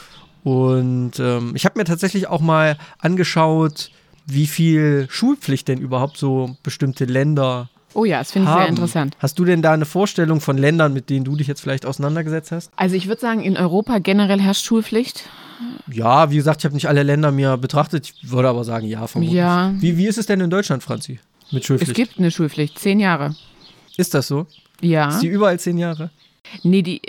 Und 0.42 1.20
ähm, 1.20 1.52
ich 1.54 1.66
habe 1.66 1.78
mir 1.78 1.84
tatsächlich 1.84 2.26
auch 2.26 2.40
mal 2.40 2.78
angeschaut, 2.98 3.90
wie 4.26 4.46
viel 4.46 5.06
Schulpflicht 5.10 5.68
denn 5.68 5.78
überhaupt 5.78 6.16
so 6.16 6.56
bestimmte 6.62 7.04
Länder 7.04 7.68
Oh 7.94 8.04
ja, 8.04 8.18
das 8.18 8.32
finde 8.32 8.48
ich 8.48 8.54
sehr 8.54 8.68
interessant. 8.68 9.16
Hast 9.18 9.38
du 9.38 9.46
denn 9.46 9.62
da 9.62 9.72
eine 9.72 9.86
Vorstellung 9.86 10.40
von 10.40 10.58
Ländern, 10.58 10.92
mit 10.92 11.08
denen 11.08 11.24
du 11.24 11.36
dich 11.36 11.46
jetzt 11.46 11.62
vielleicht 11.62 11.86
auseinandergesetzt 11.86 12.52
hast? 12.52 12.70
Also 12.76 12.94
ich 12.94 13.08
würde 13.08 13.20
sagen, 13.20 13.40
in 13.40 13.56
Europa 13.56 13.98
generell 13.98 14.40
herrscht 14.40 14.66
Schulpflicht. 14.66 15.24
Ja, 15.90 16.30
wie 16.30 16.36
gesagt, 16.36 16.60
ich 16.60 16.64
habe 16.64 16.74
nicht 16.74 16.88
alle 16.88 17.02
Länder 17.02 17.32
mir 17.32 17.56
betrachtet. 17.56 18.12
Ich 18.12 18.30
würde 18.30 18.48
aber 18.48 18.64
sagen, 18.64 18.86
ja, 18.86 19.06
vermutlich. 19.06 19.36
Ja. 19.36 19.72
Wie, 19.78 19.96
wie 19.96 20.06
ist 20.06 20.18
es 20.18 20.26
denn 20.26 20.40
in 20.40 20.50
Deutschland, 20.50 20.82
Franzi, 20.82 21.18
mit 21.50 21.64
Schulpflicht? 21.64 21.90
Es 21.90 21.96
gibt 21.96 22.18
eine 22.18 22.30
Schulpflicht, 22.30 22.78
zehn 22.78 23.00
Jahre. 23.00 23.34
Ist 23.96 24.14
das 24.14 24.28
so? 24.28 24.46
Ja. 24.80 25.08
Ist 25.08 25.20
die 25.20 25.26
überall 25.26 25.58
zehn 25.58 25.78
Jahre? 25.78 26.10
Nee, 26.62 26.82
die, 26.82 27.02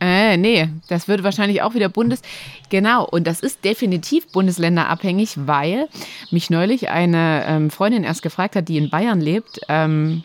äh, 0.00 0.36
nee, 0.36 0.68
das 0.88 1.08
wird 1.08 1.24
wahrscheinlich 1.24 1.62
auch 1.62 1.74
wieder 1.74 1.88
Bundes. 1.88 2.22
Genau, 2.68 3.04
und 3.04 3.26
das 3.26 3.40
ist 3.40 3.64
definitiv 3.64 4.26
bundesländerabhängig, 4.28 5.34
weil 5.46 5.88
mich 6.30 6.50
neulich 6.50 6.90
eine 6.90 7.44
ähm, 7.46 7.70
Freundin 7.70 8.04
erst 8.04 8.22
gefragt 8.22 8.54
hat, 8.54 8.68
die 8.68 8.76
in 8.76 8.90
Bayern 8.90 9.20
lebt, 9.20 9.60
ähm, 9.68 10.22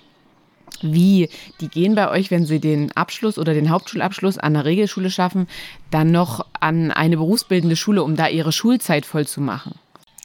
wie 0.83 1.29
die 1.61 1.67
gehen 1.67 1.95
bei 1.95 2.09
euch, 2.09 2.31
wenn 2.31 2.45
sie 2.45 2.59
den 2.59 2.91
Abschluss 2.91 3.37
oder 3.37 3.53
den 3.53 3.69
Hauptschulabschluss 3.69 4.37
an 4.37 4.53
der 4.53 4.65
Regelschule 4.65 5.09
schaffen, 5.09 5.47
dann 5.91 6.11
noch 6.11 6.45
an 6.59 6.91
eine 6.91 7.17
berufsbildende 7.17 7.75
Schule, 7.75 8.03
um 8.03 8.15
da 8.15 8.27
ihre 8.27 8.51
Schulzeit 8.51 9.05
voll 9.05 9.27
zu 9.27 9.41
machen. 9.41 9.75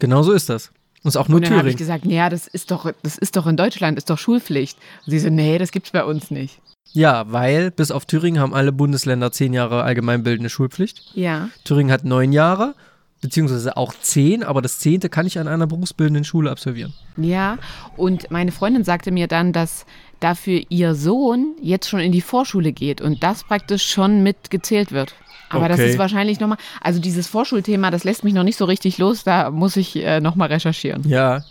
Genau 0.01 0.23
so 0.23 0.33
ist 0.33 0.49
das. 0.49 0.71
Und 1.03 1.09
ist 1.09 1.17
auch 1.17 1.29
nur 1.29 1.37
und 1.37 1.49
dann 1.49 1.59
habe 1.59 1.71
ich 1.71 1.77
gesagt, 1.77 2.07
ja, 2.07 2.29
das 2.29 2.47
ist 2.47 2.71
doch, 2.71 2.91
das 3.03 3.19
ist 3.19 3.37
doch 3.37 3.47
in 3.47 3.57
Deutschland, 3.57 3.99
ist 3.99 4.11
doch 4.11 4.19
Schulpflicht. 4.19 4.79
Und 5.07 5.11
sie 5.11 5.19
so, 5.19 5.31
nee, 5.31 5.59
das 5.59 5.71
gibt's 5.71 5.93
bei 5.93 6.05
uns 6.05 6.31
nicht. 6.31 6.61
Ja, 6.93 7.31
weil 7.31 7.71
bis 7.71 7.91
auf 7.91 8.07
Thüringen 8.07 8.41
haben 8.41 8.55
alle 8.55 8.73
Bundesländer 8.73 9.31
zehn 9.31 9.53
Jahre 9.53 9.83
allgemeinbildende 9.83 10.51
Schulpflicht. 10.51 11.03
Ja. 11.15 11.51
Thüringen 11.65 11.93
hat 11.93 12.05
neun 12.05 12.33
Jahre, 12.33 12.75
beziehungsweise 13.21 13.77
auch 13.77 13.95
zehn, 14.01 14.43
aber 14.43 14.63
das 14.63 14.79
zehnte 14.79 15.09
kann 15.09 15.27
ich 15.27 15.39
an 15.39 15.49
einer 15.49 15.67
berufsbildenden 15.67 16.25
Schule 16.25 16.51
absolvieren. 16.51 16.95
Ja, 17.17 17.59
und 17.97 18.31
meine 18.31 18.53
Freundin 18.53 18.85
sagte 18.85 19.11
mir 19.11 19.29
dann, 19.29 19.53
dass 19.53 19.87
dafür 20.21 20.63
ihr 20.69 20.95
Sohn 20.95 21.55
jetzt 21.61 21.89
schon 21.89 22.01
in 22.01 22.13
die 22.13 22.21
Vorschule 22.21 22.73
geht 22.73 23.01
und 23.01 23.23
das 23.23 23.45
praktisch 23.45 23.89
schon 23.89 24.23
mitgezählt 24.23 24.93
wird. 24.93 25.15
Aber 25.51 25.65
okay. 25.65 25.77
das 25.77 25.81
ist 25.81 25.99
wahrscheinlich 25.99 26.41
nochmal, 26.41 26.59
also 26.81 27.01
dieses 27.01 27.27
Vorschulthema, 27.27 27.91
das 27.91 28.05
lässt 28.05 28.25
mich 28.25 28.35
noch 28.35 28.43
nicht 28.43 28.57
so 28.59 28.65
richtig 28.65 28.99
los, 28.99 29.25
da 29.25 29.51
muss 29.51 29.77
ich 29.77 29.97
äh, 29.97 30.21
nochmal 30.21 30.49
recherchieren. 30.49 31.09
Ja. 31.09 31.45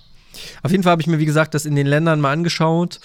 Auf 0.62 0.72
jeden 0.72 0.84
Fall 0.84 0.92
habe 0.92 1.02
ich 1.02 1.08
mir, 1.08 1.20
wie 1.20 1.26
gesagt, 1.26 1.54
das 1.54 1.66
in 1.66 1.76
den 1.76 1.88
Ländern 1.88 2.22
mal 2.22 2.32
angeschaut. 2.32 3.00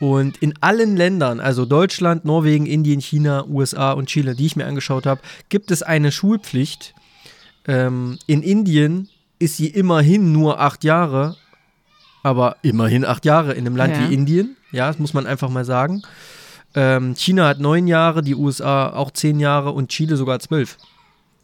Und 0.00 0.36
in 0.38 0.54
allen 0.60 0.96
Ländern, 0.96 1.40
also 1.40 1.64
Deutschland, 1.64 2.24
Norwegen, 2.24 2.66
Indien, 2.66 3.00
China, 3.00 3.44
USA 3.46 3.92
und 3.92 4.06
Chile, 4.06 4.36
die 4.36 4.46
ich 4.46 4.54
mir 4.54 4.66
angeschaut 4.66 5.06
habe, 5.06 5.20
gibt 5.48 5.72
es 5.72 5.82
eine 5.82 6.12
Schulpflicht. 6.12 6.94
Ähm, 7.66 8.18
in 8.28 8.42
Indien 8.44 9.08
ist 9.40 9.56
sie 9.56 9.66
immerhin 9.66 10.30
nur 10.30 10.60
acht 10.60 10.84
Jahre, 10.84 11.36
aber 12.22 12.56
immerhin 12.62 13.04
acht 13.04 13.24
Jahre 13.24 13.54
in 13.54 13.66
einem 13.66 13.76
Land 13.76 13.96
ja. 13.96 14.08
wie 14.08 14.14
Indien. 14.14 14.56
Ja, 14.72 14.88
das 14.88 14.98
muss 14.98 15.14
man 15.14 15.26
einfach 15.26 15.48
mal 15.48 15.64
sagen. 15.64 16.02
Ähm, 16.74 17.14
China 17.16 17.48
hat 17.48 17.60
neun 17.60 17.86
Jahre, 17.86 18.22
die 18.22 18.34
USA 18.34 18.90
auch 18.90 19.10
zehn 19.10 19.40
Jahre 19.40 19.72
und 19.72 19.88
Chile 19.88 20.16
sogar 20.16 20.38
zwölf. 20.40 20.76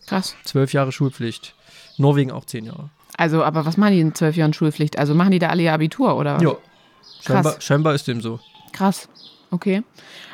Krass. 0.07 0.37
Zwölf 0.45 0.73
Jahre 0.73 0.93
Schulpflicht. 0.93 1.55
Norwegen 1.97 2.31
auch 2.31 2.45
zehn 2.45 2.65
Jahre. 2.65 2.91
Also, 3.17 3.43
aber 3.43 3.65
was 3.65 3.77
machen 3.77 3.93
die 3.93 4.01
in 4.01 4.15
zwölf 4.15 4.37
Jahren 4.37 4.53
Schulpflicht? 4.53 4.99
Also 4.99 5.15
machen 5.15 5.31
die 5.31 5.39
da 5.39 5.49
alle 5.49 5.63
ihr 5.63 5.73
Abitur 5.73 6.17
oder? 6.17 6.41
Ja. 6.41 6.57
Scheinbar, 7.25 7.61
scheinbar 7.61 7.95
ist 7.95 8.07
dem 8.07 8.21
so. 8.21 8.41
Krass. 8.73 9.09
Okay. 9.51 9.83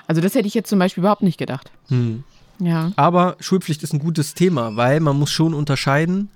Also, 0.06 0.20
das 0.20 0.34
hätte 0.34 0.48
ich 0.48 0.54
jetzt 0.54 0.68
zum 0.68 0.78
Beispiel 0.78 1.02
überhaupt 1.02 1.22
nicht 1.22 1.38
gedacht. 1.38 1.70
Hm. 1.88 2.24
Ja. 2.58 2.92
Aber 2.96 3.36
Schulpflicht 3.40 3.82
ist 3.82 3.92
ein 3.92 4.00
gutes 4.00 4.34
Thema, 4.34 4.76
weil 4.76 5.00
man 5.00 5.18
muss 5.18 5.30
schon 5.30 5.54
unterscheiden. 5.54 6.30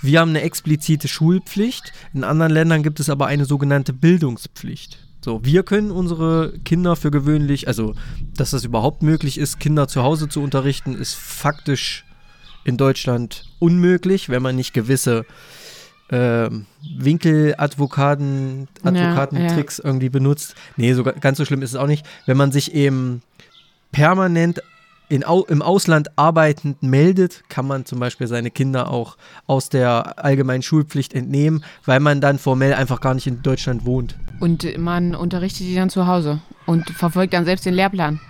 Wir 0.00 0.20
haben 0.20 0.30
eine 0.30 0.42
explizite 0.42 1.08
Schulpflicht. 1.08 1.92
In 2.14 2.24
anderen 2.24 2.52
Ländern 2.52 2.82
gibt 2.82 2.98
es 3.00 3.10
aber 3.10 3.26
eine 3.26 3.44
sogenannte 3.44 3.92
Bildungspflicht. 3.92 4.98
So, 5.24 5.44
wir 5.44 5.62
können 5.62 5.92
unsere 5.92 6.52
Kinder 6.64 6.96
für 6.96 7.12
gewöhnlich, 7.12 7.68
also 7.68 7.94
dass 8.36 8.50
das 8.50 8.64
überhaupt 8.64 9.02
möglich 9.02 9.38
ist, 9.38 9.60
Kinder 9.60 9.86
zu 9.86 10.02
Hause 10.02 10.28
zu 10.28 10.42
unterrichten, 10.42 10.94
ist 10.94 11.14
faktisch 11.14 12.04
in 12.64 12.76
Deutschland 12.76 13.44
unmöglich, 13.60 14.28
wenn 14.28 14.42
man 14.42 14.56
nicht 14.56 14.74
gewisse 14.74 15.24
äh, 16.08 16.50
Winkeladvokaten, 16.98 18.66
Advokatentricks 18.82 19.78
ja, 19.78 19.84
ja. 19.84 19.90
irgendwie 19.90 20.08
benutzt. 20.08 20.56
Nee, 20.76 20.92
so 20.94 21.04
ganz 21.04 21.38
so 21.38 21.44
schlimm 21.44 21.62
ist 21.62 21.70
es 21.70 21.76
auch 21.76 21.86
nicht. 21.86 22.04
Wenn 22.26 22.36
man 22.36 22.50
sich 22.50 22.74
eben 22.74 23.22
permanent 23.92 24.60
in, 25.12 25.24
im 25.48 25.60
Ausland 25.60 26.08
arbeitend 26.16 26.82
meldet, 26.82 27.44
kann 27.50 27.66
man 27.66 27.84
zum 27.84 28.00
Beispiel 28.00 28.26
seine 28.26 28.50
Kinder 28.50 28.90
auch 28.90 29.18
aus 29.46 29.68
der 29.68 30.24
allgemeinen 30.24 30.62
Schulpflicht 30.62 31.12
entnehmen, 31.12 31.62
weil 31.84 32.00
man 32.00 32.22
dann 32.22 32.38
formell 32.38 32.72
einfach 32.72 33.02
gar 33.02 33.12
nicht 33.12 33.26
in 33.26 33.42
Deutschland 33.42 33.84
wohnt. 33.84 34.16
Und 34.40 34.78
man 34.78 35.14
unterrichtet 35.14 35.66
die 35.66 35.74
dann 35.74 35.90
zu 35.90 36.06
Hause 36.06 36.40
und 36.64 36.88
verfolgt 36.88 37.34
dann 37.34 37.44
selbst 37.44 37.66
den 37.66 37.74
Lehrplan. 37.74 38.20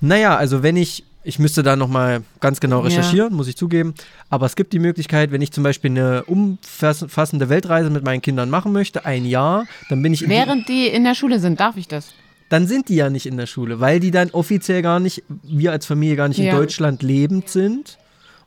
Naja, 0.00 0.36
also 0.36 0.62
wenn 0.62 0.76
ich, 0.76 1.02
ich 1.24 1.40
müsste 1.40 1.64
da 1.64 1.74
nochmal 1.74 2.22
ganz 2.38 2.60
genau 2.60 2.78
recherchieren, 2.78 3.30
ja. 3.32 3.36
muss 3.36 3.48
ich 3.48 3.56
zugeben, 3.56 3.94
aber 4.30 4.46
es 4.46 4.54
gibt 4.54 4.72
die 4.72 4.78
Möglichkeit, 4.78 5.32
wenn 5.32 5.42
ich 5.42 5.50
zum 5.50 5.64
Beispiel 5.64 5.90
eine 5.90 6.22
umfassende 6.26 7.48
Weltreise 7.48 7.90
mit 7.90 8.04
meinen 8.04 8.22
Kindern 8.22 8.50
machen 8.50 8.70
möchte, 8.70 9.04
ein 9.04 9.24
Jahr, 9.24 9.66
dann 9.88 10.00
bin 10.00 10.12
ich... 10.12 10.28
Während 10.28 10.68
die, 10.68 10.84
die 10.84 10.86
in 10.86 11.02
der 11.02 11.16
Schule 11.16 11.40
sind, 11.40 11.58
darf 11.58 11.76
ich 11.76 11.88
das? 11.88 12.14
Dann 12.48 12.66
sind 12.66 12.88
die 12.88 12.96
ja 12.96 13.10
nicht 13.10 13.26
in 13.26 13.36
der 13.36 13.46
Schule, 13.46 13.80
weil 13.80 14.00
die 14.00 14.10
dann 14.10 14.30
offiziell 14.30 14.82
gar 14.82 15.00
nicht, 15.00 15.22
wir 15.42 15.72
als 15.72 15.86
Familie 15.86 16.16
gar 16.16 16.28
nicht 16.28 16.38
ja. 16.38 16.50
in 16.50 16.56
Deutschland 16.56 17.02
lebend 17.02 17.48
sind, 17.48 17.98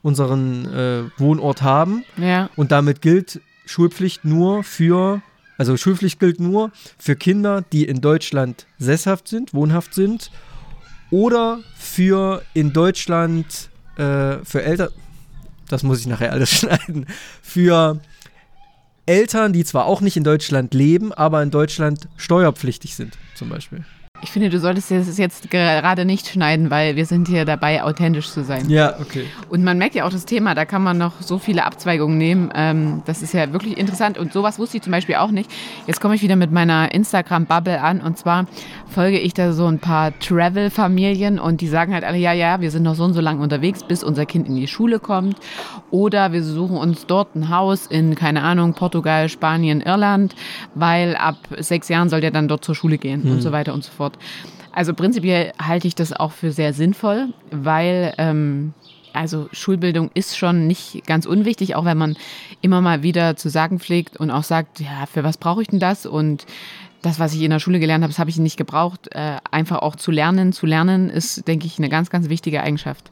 unseren 0.02 0.66
äh, 0.74 1.04
Wohnort 1.18 1.62
haben. 1.62 2.04
Ja. 2.18 2.50
Und 2.56 2.72
damit 2.72 3.02
gilt 3.02 3.42
Schulpflicht 3.66 4.26
nur 4.26 4.64
für, 4.64 5.22
also 5.58 5.78
Schulpflicht 5.78 6.20
gilt 6.20 6.40
nur 6.40 6.72
für 6.98 7.16
Kinder, 7.16 7.64
die 7.72 7.86
in 7.86 8.02
Deutschland 8.02 8.66
sesshaft 8.80 9.28
sind, 9.28 9.54
wohnhaft 9.54 9.94
sind 9.94 10.32
oder 11.12 11.60
für 11.78 12.42
in 12.54 12.74
Deutschland, 12.74 13.70
äh, 13.98 14.38
für 14.44 14.64
Eltern, 14.64 14.90
das 15.70 15.84
muss 15.84 16.00
ich 16.00 16.08
nachher 16.08 16.32
alles 16.32 16.50
schneiden, 16.60 17.06
für 17.42 18.00
Eltern, 19.06 19.54
die 19.54 19.64
zwar 19.64 19.86
auch 19.86 20.02
nicht 20.02 20.18
in 20.18 20.24
Deutschland 20.24 20.74
leben, 20.74 21.14
aber 21.14 21.44
in 21.44 21.52
Deutschland 21.52 22.08
steuerpflichtig 22.18 22.96
sind, 22.96 23.18
zum 23.42 23.50
Beispiel. 23.50 23.84
Ich 24.24 24.30
finde, 24.32 24.50
du 24.50 24.60
solltest 24.60 24.92
es 24.92 25.18
jetzt 25.18 25.50
gerade 25.50 26.06
nicht 26.06 26.28
schneiden, 26.28 26.70
weil 26.70 26.96
wir 26.96 27.06
sind 27.06 27.28
hier 27.28 27.44
dabei, 27.44 27.84
authentisch 27.84 28.30
zu 28.30 28.44
sein. 28.44 28.70
Ja, 28.70 29.00
okay. 29.00 29.26
Und 29.50 29.64
man 29.64 29.78
merkt 29.78 29.96
ja 29.96 30.06
auch 30.06 30.12
das 30.12 30.26
Thema, 30.26 30.54
da 30.54 30.66
kann 30.66 30.84
man 30.84 30.98
noch 30.98 31.22
so 31.22 31.40
viele 31.40 31.66
Abzweigungen 31.66 32.18
nehmen. 32.18 32.52
Ähm, 32.54 33.02
das 33.06 33.24
ist 33.24 33.34
ja 33.34 33.52
wirklich 33.52 33.78
interessant 33.78 34.18
und 34.20 34.32
sowas 34.32 34.60
wusste 34.60 34.78
ich 34.78 34.84
zum 34.84 34.92
Beispiel 34.92 35.16
auch 35.16 35.32
nicht. 35.32 35.50
Jetzt 35.88 36.02
komme 36.02 36.16
ich 36.16 36.22
wieder 36.22 36.36
mit 36.36 36.52
meiner 36.52 36.94
Instagram-Bubble 36.94 37.82
an 37.82 38.02
und 38.02 38.18
zwar 38.18 38.46
folge 38.92 39.20
ich 39.20 39.34
da 39.34 39.54
so 39.54 39.66
ein 39.66 39.80
paar 39.80 40.18
Travel-Familien 40.20 41.40
und 41.40 41.62
die 41.62 41.68
sagen 41.68 41.94
halt 41.94 42.04
alle, 42.04 42.18
ja, 42.18 42.34
ja, 42.34 42.62
wir 42.62 42.70
sind 42.70 42.84
noch 42.84 42.96
so 42.96 43.04
und 43.04 43.14
so 43.14 43.22
lange 43.22 43.42
unterwegs, 43.42 43.84
bis 43.84 44.04
unser 44.04 44.26
Kind 44.26 44.48
in 44.48 44.56
die 44.56 44.68
Schule 44.68 45.00
kommt. 45.00 45.38
Oder 45.90 46.32
wir 46.32 46.44
suchen 46.44 46.78
uns 46.78 47.08
dort 47.08 47.36
ein 47.36 47.50
Haus 47.50 47.88
in, 47.88 48.16
keine 48.16 48.44
Ahnung, 48.44 48.74
Portugal, 48.74 49.30
Spanien, 49.30 49.82
Irland, 49.82 50.36
weil 50.76 51.16
ab 51.16 51.38
sechs 51.58 51.90
Jahren 51.90 52.10
soll 52.10 52.22
der 52.22 52.32
dann 52.32 52.48
dort 52.48 52.64
zur 52.64 52.76
Schule 52.76 52.98
gehen 52.98 53.24
hm. 53.24 53.32
und 53.32 53.42
so 53.42 53.52
weiter 53.52 53.74
und 53.74 53.84
so 53.84 53.92
fort 53.92 54.11
fort. 54.12 54.24
Also 54.72 54.94
prinzipiell 54.94 55.52
halte 55.62 55.88
ich 55.88 55.96
das 55.96 56.14
auch 56.14 56.32
für 56.32 56.52
sehr 56.52 56.74
sinnvoll, 56.74 57.34
weil 57.52 58.14
ähm, 58.18 58.74
also 59.14 59.50
Schulbildung 59.52 60.10
ist 60.14 60.38
schon 60.38 60.68
nicht 60.68 61.06
ganz 61.06 61.26
unwichtig, 61.26 61.76
auch 61.76 61.84
wenn 61.84 61.98
man 61.98 62.16
immer 62.62 62.80
mal 62.80 63.04
wieder 63.04 63.36
zu 63.36 63.50
sagen 63.50 63.80
pflegt 63.80 64.18
und 64.18 64.32
auch 64.32 64.44
sagt, 64.44 64.80
ja, 64.80 65.06
für 65.12 65.24
was 65.24 65.38
brauche 65.38 65.62
ich 65.62 65.68
denn 65.68 65.80
das? 65.80 66.06
Und 66.06 66.46
das, 67.02 67.20
was 67.20 67.34
ich 67.34 67.42
in 67.42 67.50
der 67.50 67.60
Schule 67.60 67.80
gelernt 67.80 68.04
habe, 68.04 68.14
das 68.14 68.20
habe 68.20 68.30
ich 68.30 68.38
nicht 68.38 68.58
gebraucht. 68.58 69.10
Äh, 69.12 69.38
einfach 69.50 69.80
auch 69.80 69.96
zu 69.96 70.12
lernen. 70.12 70.54
Zu 70.54 70.66
lernen 70.66 71.10
ist, 71.10 71.48
denke 71.48 71.66
ich, 71.66 71.78
eine 71.78 71.90
ganz, 71.90 72.10
ganz 72.10 72.30
wichtige 72.30 72.62
Eigenschaft 72.62 73.10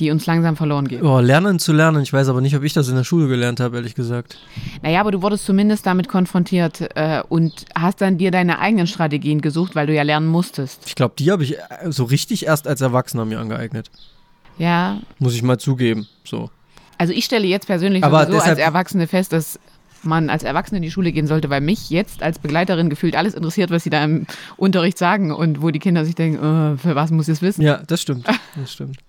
die 0.00 0.10
uns 0.10 0.26
langsam 0.26 0.56
verloren 0.56 0.88
geht. 0.88 1.02
Oh, 1.02 1.20
lernen 1.20 1.58
zu 1.58 1.72
lernen. 1.72 2.02
Ich 2.02 2.12
weiß 2.12 2.28
aber 2.28 2.40
nicht, 2.40 2.56
ob 2.56 2.62
ich 2.62 2.72
das 2.72 2.88
in 2.88 2.96
der 2.96 3.04
Schule 3.04 3.28
gelernt 3.28 3.60
habe, 3.60 3.76
ehrlich 3.76 3.94
gesagt. 3.94 4.38
Naja, 4.82 5.00
aber 5.00 5.10
du 5.10 5.22
wurdest 5.22 5.44
zumindest 5.44 5.86
damit 5.86 6.08
konfrontiert 6.08 6.88
äh, 6.94 7.22
und 7.28 7.64
hast 7.74 8.00
dann 8.00 8.18
dir 8.18 8.30
deine 8.30 8.58
eigenen 8.58 8.86
Strategien 8.86 9.40
gesucht, 9.40 9.74
weil 9.74 9.86
du 9.86 9.94
ja 9.94 10.02
lernen 10.02 10.26
musstest. 10.26 10.82
Ich 10.86 10.94
glaube, 10.94 11.14
die 11.18 11.30
habe 11.30 11.42
ich 11.42 11.58
äh, 11.58 11.60
so 11.88 12.04
richtig 12.04 12.46
erst 12.46 12.68
als 12.68 12.80
Erwachsener 12.80 13.24
mir 13.24 13.40
angeeignet. 13.40 13.90
Ja. 14.58 14.98
Muss 15.18 15.34
ich 15.34 15.42
mal 15.42 15.58
zugeben. 15.58 16.08
So. 16.24 16.50
Also 16.98 17.12
ich 17.12 17.24
stelle 17.24 17.46
jetzt 17.46 17.66
persönlich 17.66 18.02
aber 18.04 18.26
so 18.26 18.38
als 18.38 18.58
Erwachsene 18.58 19.06
fest, 19.06 19.32
dass 19.32 19.58
man 20.02 20.30
als 20.30 20.42
Erwachsene 20.42 20.78
in 20.78 20.82
die 20.82 20.90
Schule 20.90 21.12
gehen 21.12 21.26
sollte, 21.26 21.50
weil 21.50 21.60
mich 21.60 21.90
jetzt 21.90 22.22
als 22.22 22.38
Begleiterin 22.38 22.90
gefühlt 22.90 23.16
alles 23.16 23.34
interessiert, 23.34 23.70
was 23.70 23.84
sie 23.84 23.90
da 23.90 24.04
im 24.04 24.26
Unterricht 24.56 24.98
sagen 24.98 25.32
und 25.32 25.62
wo 25.62 25.70
die 25.70 25.78
Kinder 25.78 26.04
sich 26.04 26.14
denken, 26.14 26.38
oh, 26.38 26.76
für 26.76 26.94
was 26.94 27.10
muss 27.10 27.28
ich 27.28 27.34
es 27.34 27.42
wissen? 27.42 27.62
Ja, 27.62 27.82
das 27.86 28.02
stimmt. 28.02 28.26
Das 28.56 28.72
stimmt. 28.72 28.98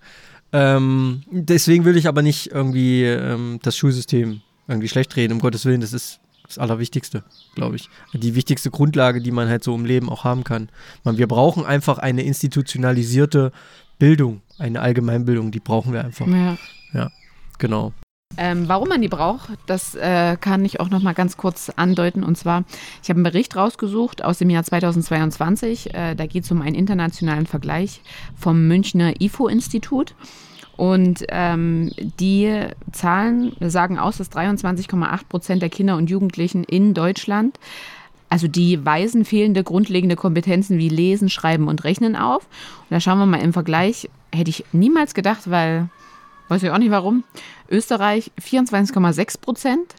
Ähm, 0.52 1.22
deswegen 1.30 1.84
will 1.84 1.96
ich 1.96 2.08
aber 2.08 2.22
nicht 2.22 2.48
irgendwie 2.52 3.04
ähm, 3.04 3.60
das 3.62 3.76
Schulsystem 3.76 4.40
irgendwie 4.66 4.88
schlecht 4.88 5.14
reden, 5.16 5.34
um 5.34 5.38
Gottes 5.40 5.64
Willen, 5.64 5.80
das 5.80 5.92
ist 5.92 6.20
das 6.46 6.58
Allerwichtigste, 6.58 7.22
glaube 7.54 7.76
ich. 7.76 7.88
Die 8.12 8.34
wichtigste 8.34 8.70
Grundlage, 8.70 9.20
die 9.20 9.30
man 9.30 9.48
halt 9.48 9.62
so 9.62 9.74
im 9.74 9.84
Leben 9.84 10.08
auch 10.08 10.24
haben 10.24 10.44
kann. 10.44 10.68
Man, 11.04 11.16
wir 11.16 11.28
brauchen 11.28 11.64
einfach 11.64 11.98
eine 11.98 12.22
institutionalisierte 12.22 13.52
Bildung, 13.98 14.42
eine 14.58 14.80
Allgemeinbildung, 14.80 15.52
die 15.52 15.60
brauchen 15.60 15.92
wir 15.92 16.04
einfach. 16.04 16.26
Ja, 16.26 16.58
ja 16.92 17.10
genau. 17.58 17.92
Ähm, 18.36 18.68
warum 18.68 18.88
man 18.88 19.02
die 19.02 19.08
braucht, 19.08 19.50
das 19.66 19.94
äh, 19.94 20.36
kann 20.40 20.64
ich 20.64 20.80
auch 20.80 20.88
noch 20.88 21.02
mal 21.02 21.14
ganz 21.14 21.36
kurz 21.36 21.70
andeuten. 21.76 22.22
Und 22.22 22.36
zwar, 22.36 22.64
ich 23.02 23.10
habe 23.10 23.18
einen 23.18 23.24
Bericht 23.24 23.56
rausgesucht 23.56 24.24
aus 24.24 24.38
dem 24.38 24.50
Jahr 24.50 24.62
2022. 24.62 25.94
Äh, 25.94 26.14
da 26.14 26.26
geht 26.26 26.44
es 26.44 26.50
um 26.50 26.62
einen 26.62 26.76
internationalen 26.76 27.46
Vergleich 27.46 28.00
vom 28.36 28.66
Münchner 28.68 29.20
IFO-Institut. 29.20 30.14
Und 30.76 31.26
ähm, 31.28 31.90
die 32.18 32.66
Zahlen 32.92 33.54
sagen 33.60 33.98
aus, 33.98 34.16
dass 34.16 34.32
23,8 34.32 35.20
Prozent 35.28 35.60
der 35.60 35.68
Kinder 35.68 35.96
und 35.96 36.08
Jugendlichen 36.08 36.64
in 36.64 36.94
Deutschland 36.94 37.58
also 38.30 38.46
die 38.46 38.86
weisen 38.86 39.24
fehlende 39.24 39.64
grundlegende 39.64 40.14
Kompetenzen 40.14 40.78
wie 40.78 40.88
Lesen, 40.88 41.28
Schreiben 41.28 41.66
und 41.66 41.82
Rechnen 41.82 42.14
auf. 42.14 42.44
Und 42.44 42.90
da 42.90 43.00
schauen 43.00 43.18
wir 43.18 43.26
mal 43.26 43.42
im 43.42 43.52
Vergleich. 43.52 44.08
Hätte 44.32 44.50
ich 44.50 44.64
niemals 44.72 45.14
gedacht, 45.14 45.50
weil 45.50 45.90
Weiß 46.50 46.64
ich 46.64 46.70
auch 46.70 46.78
nicht 46.78 46.90
warum. 46.90 47.22
Österreich 47.70 48.32
24,6 48.42 49.40
Prozent. 49.40 49.94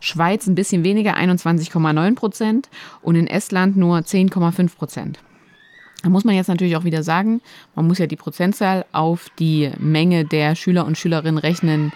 Schweiz 0.00 0.46
ein 0.46 0.54
bisschen 0.54 0.82
weniger, 0.82 1.14
21,9 1.14 2.14
Prozent. 2.14 2.70
Und 3.02 3.16
in 3.16 3.26
Estland 3.26 3.76
nur 3.76 3.98
10,5 3.98 4.76
Prozent. 4.76 5.18
Da 6.02 6.08
muss 6.08 6.24
man 6.24 6.34
jetzt 6.34 6.48
natürlich 6.48 6.76
auch 6.76 6.84
wieder 6.84 7.02
sagen, 7.02 7.42
man 7.74 7.86
muss 7.86 7.98
ja 7.98 8.06
die 8.06 8.16
Prozentzahl 8.16 8.86
auf 8.92 9.28
die 9.38 9.72
Menge 9.78 10.24
der 10.24 10.54
Schüler 10.54 10.86
und 10.86 10.96
Schülerinnen 10.96 11.36
rechnen, 11.36 11.92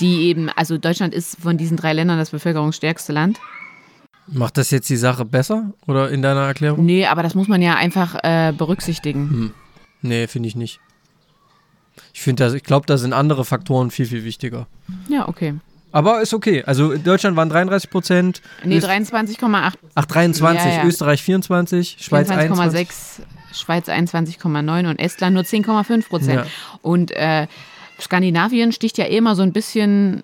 die 0.00 0.22
eben, 0.22 0.48
also 0.48 0.76
Deutschland 0.76 1.14
ist 1.14 1.40
von 1.40 1.56
diesen 1.56 1.76
drei 1.76 1.92
Ländern 1.92 2.18
das 2.18 2.30
bevölkerungsstärkste 2.30 3.12
Land. 3.12 3.38
Macht 4.26 4.56
das 4.56 4.72
jetzt 4.72 4.90
die 4.90 4.96
Sache 4.96 5.24
besser 5.24 5.74
oder 5.86 6.10
in 6.10 6.22
deiner 6.22 6.40
Erklärung? 6.40 6.84
Nee, 6.84 7.06
aber 7.06 7.22
das 7.22 7.36
muss 7.36 7.46
man 7.46 7.62
ja 7.62 7.76
einfach 7.76 8.16
äh, 8.24 8.52
berücksichtigen. 8.52 9.30
Hm. 9.30 9.54
Nee, 10.02 10.26
finde 10.26 10.48
ich 10.48 10.56
nicht. 10.56 10.80
Ich 12.12 12.20
finde, 12.20 12.56
ich 12.56 12.62
glaube, 12.62 12.86
da 12.86 12.98
sind 12.98 13.12
andere 13.12 13.44
Faktoren 13.44 13.90
viel, 13.90 14.06
viel 14.06 14.24
wichtiger. 14.24 14.66
Ja, 15.08 15.28
okay. 15.28 15.54
Aber 15.90 16.20
ist 16.20 16.34
okay. 16.34 16.62
Also 16.64 16.92
in 16.92 17.02
Deutschland 17.02 17.36
waren 17.36 17.48
33 17.48 17.90
Prozent. 17.90 18.42
Nee, 18.62 18.78
23,8. 18.78 19.72
Ach, 19.94 20.04
23. 20.04 20.64
Ja, 20.64 20.72
ja. 20.78 20.84
Österreich 20.84 21.22
24, 21.22 21.96
Schweiz 21.98 22.30
21,6, 22.30 23.20
Schweiz 23.52 23.88
21,9 23.88 24.90
und 24.90 24.98
Estland 24.98 25.34
nur 25.34 25.44
10,5 25.44 26.08
Prozent. 26.08 26.44
Ja. 26.44 26.46
Und 26.82 27.10
äh, 27.12 27.46
Skandinavien 28.00 28.72
sticht 28.72 28.98
ja 28.98 29.06
eh 29.06 29.16
immer 29.16 29.34
so 29.34 29.42
ein 29.42 29.52
bisschen 29.52 30.22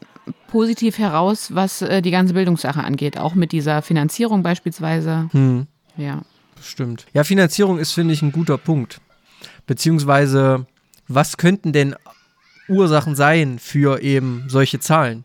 positiv 0.49 0.99
heraus, 0.99 1.55
was 1.55 1.83
äh, 1.83 2.03
die 2.03 2.11
ganze 2.11 2.35
Bildungssache 2.35 2.83
angeht. 2.83 3.19
Auch 3.19 3.35
mit 3.35 3.53
dieser 3.53 3.83
Finanzierung 3.83 4.43
beispielsweise. 4.43 5.29
Hm. 5.33 5.67
Ja. 5.97 6.23
Stimmt. 6.63 7.07
Ja, 7.13 7.25
Finanzierung 7.25 7.79
ist, 7.79 7.93
finde 7.93 8.15
ich, 8.15 8.23
ein 8.23 8.33
guter 8.33 8.59
Punkt. 8.59 9.01
Beziehungsweise, 9.67 10.67
was 11.15 11.37
könnten 11.37 11.73
denn 11.73 11.95
Ursachen 12.69 13.15
sein 13.15 13.59
für 13.59 14.03
eben 14.03 14.45
solche 14.49 14.81
Zahlen? 14.81 15.25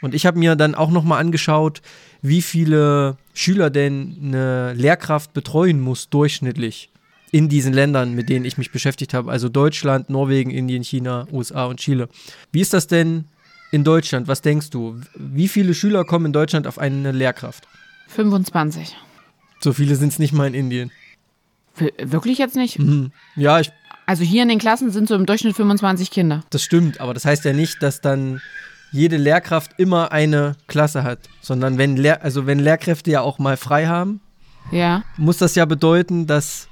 Und 0.00 0.14
ich 0.14 0.26
habe 0.26 0.38
mir 0.38 0.54
dann 0.54 0.74
auch 0.74 0.90
nochmal 0.90 1.20
angeschaut, 1.20 1.82
wie 2.22 2.42
viele 2.42 3.16
Schüler 3.34 3.70
denn 3.70 4.16
eine 4.22 4.72
Lehrkraft 4.74 5.32
betreuen 5.32 5.80
muss 5.80 6.08
durchschnittlich 6.08 6.90
in 7.30 7.48
diesen 7.48 7.72
Ländern, 7.72 8.14
mit 8.14 8.28
denen 8.28 8.44
ich 8.44 8.58
mich 8.58 8.70
beschäftigt 8.72 9.14
habe. 9.14 9.30
Also 9.30 9.48
Deutschland, 9.48 10.08
Norwegen, 10.08 10.50
Indien, 10.50 10.82
China, 10.82 11.26
USA 11.30 11.66
und 11.66 11.80
Chile. 11.80 12.08
Wie 12.52 12.60
ist 12.60 12.72
das 12.72 12.86
denn 12.86 13.24
in 13.70 13.84
Deutschland? 13.84 14.28
Was 14.28 14.40
denkst 14.40 14.70
du? 14.70 15.00
Wie 15.14 15.48
viele 15.48 15.74
Schüler 15.74 16.04
kommen 16.04 16.26
in 16.26 16.32
Deutschland 16.32 16.66
auf 16.66 16.78
eine 16.78 17.12
Lehrkraft? 17.12 17.68
25. 18.08 18.96
So 19.60 19.72
viele 19.72 19.96
sind 19.96 20.08
es 20.08 20.18
nicht 20.18 20.32
mal 20.32 20.46
in 20.46 20.54
Indien. 20.54 20.90
Wirklich 21.98 22.38
jetzt 22.38 22.56
nicht? 22.56 22.78
Mhm. 22.78 23.12
Ja, 23.36 23.60
ich. 23.60 23.70
Also 24.08 24.24
hier 24.24 24.42
in 24.42 24.48
den 24.48 24.58
Klassen 24.58 24.90
sind 24.90 25.06
so 25.06 25.14
im 25.14 25.26
Durchschnitt 25.26 25.54
25 25.54 26.10
Kinder. 26.10 26.40
Das 26.48 26.62
stimmt, 26.62 26.98
aber 26.98 27.12
das 27.12 27.26
heißt 27.26 27.44
ja 27.44 27.52
nicht, 27.52 27.82
dass 27.82 28.00
dann 28.00 28.40
jede 28.90 29.18
Lehrkraft 29.18 29.72
immer 29.76 30.12
eine 30.12 30.56
Klasse 30.66 31.02
hat, 31.02 31.18
sondern 31.42 31.76
wenn 31.76 31.98
Lehr 31.98 32.24
also 32.24 32.46
wenn 32.46 32.58
Lehrkräfte 32.58 33.10
ja 33.10 33.20
auch 33.20 33.38
mal 33.38 33.58
frei 33.58 33.86
haben, 33.86 34.22
ja. 34.72 35.04
muss 35.18 35.36
das 35.36 35.56
ja 35.56 35.66
bedeuten, 35.66 36.26
dass 36.26 36.68